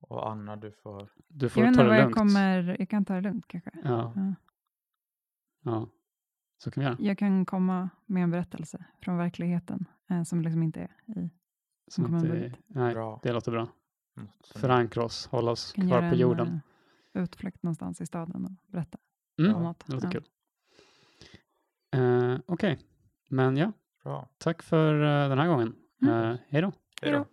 Och 0.00 0.30
Anna, 0.30 0.56
du 0.56 0.72
får... 0.72 1.08
du 1.28 1.44
Jag 1.44 1.52
får 1.52 1.60
vet 1.60 1.66
ta 1.66 1.68
inte 1.68 1.82
det 1.82 1.88
vad 1.88 1.96
jag 1.98 2.02
lugnt. 2.02 2.16
kommer... 2.16 2.76
Jag 2.78 2.88
kan 2.88 3.04
ta 3.04 3.14
det 3.14 3.20
lugnt 3.20 3.44
kanske. 3.48 3.70
Ja, 3.84 4.12
Ja. 4.16 4.34
ja, 5.62 5.88
så 6.58 6.70
kan 6.70 6.80
vi 6.80 6.86
göra. 6.86 6.96
Jag 7.00 7.18
kan 7.18 7.46
komma 7.46 7.90
med 8.06 8.22
en 8.22 8.30
berättelse 8.30 8.84
från 9.02 9.16
verkligheten 9.16 9.84
eh, 10.10 10.22
som 10.22 10.40
liksom 10.42 10.62
inte 10.62 10.80
är 10.80 11.18
i... 11.20 11.30
Som 11.90 12.04
kommer 12.04 12.18
en 12.18 12.44
inte-. 12.44 12.58
Nej, 12.66 12.94
Bra. 12.94 13.20
det 13.22 13.32
låter 13.32 13.52
bra. 13.52 13.68
som- 14.44 14.60
Förankra 14.60 15.04
oss, 15.04 15.26
hålla 15.26 15.50
oss 15.50 15.72
kan 15.72 15.88
kvar 15.88 15.96
göra 15.98 16.08
på 16.10 16.14
en 16.14 16.20
jorden. 16.20 16.60
eh, 17.14 17.22
utflykt 17.22 17.62
någonstans 17.62 18.00
i 18.00 18.06
staden 18.06 18.44
och 18.44 18.72
berätta 18.72 18.98
Mm, 19.38 19.54
om 19.56 19.62
något. 19.62 19.86
det 19.86 19.92
låter 19.92 20.06
Ja. 20.06 20.12
kul. 20.12 20.24
Eh, 21.92 22.38
Okej, 22.46 22.78
men 23.30 23.56
ja, 23.56 23.72
Bra. 24.04 24.28
tack 24.38 24.62
för 24.62 24.94
eh, 24.94 25.28
den 25.28 25.38
här 25.38 25.48
gången. 25.48 25.74
Mm. 26.02 26.30
Eh, 26.30 26.36
hej 26.48 26.62
då. 26.62 26.72
Hej 27.02 27.12
då. 27.12 27.26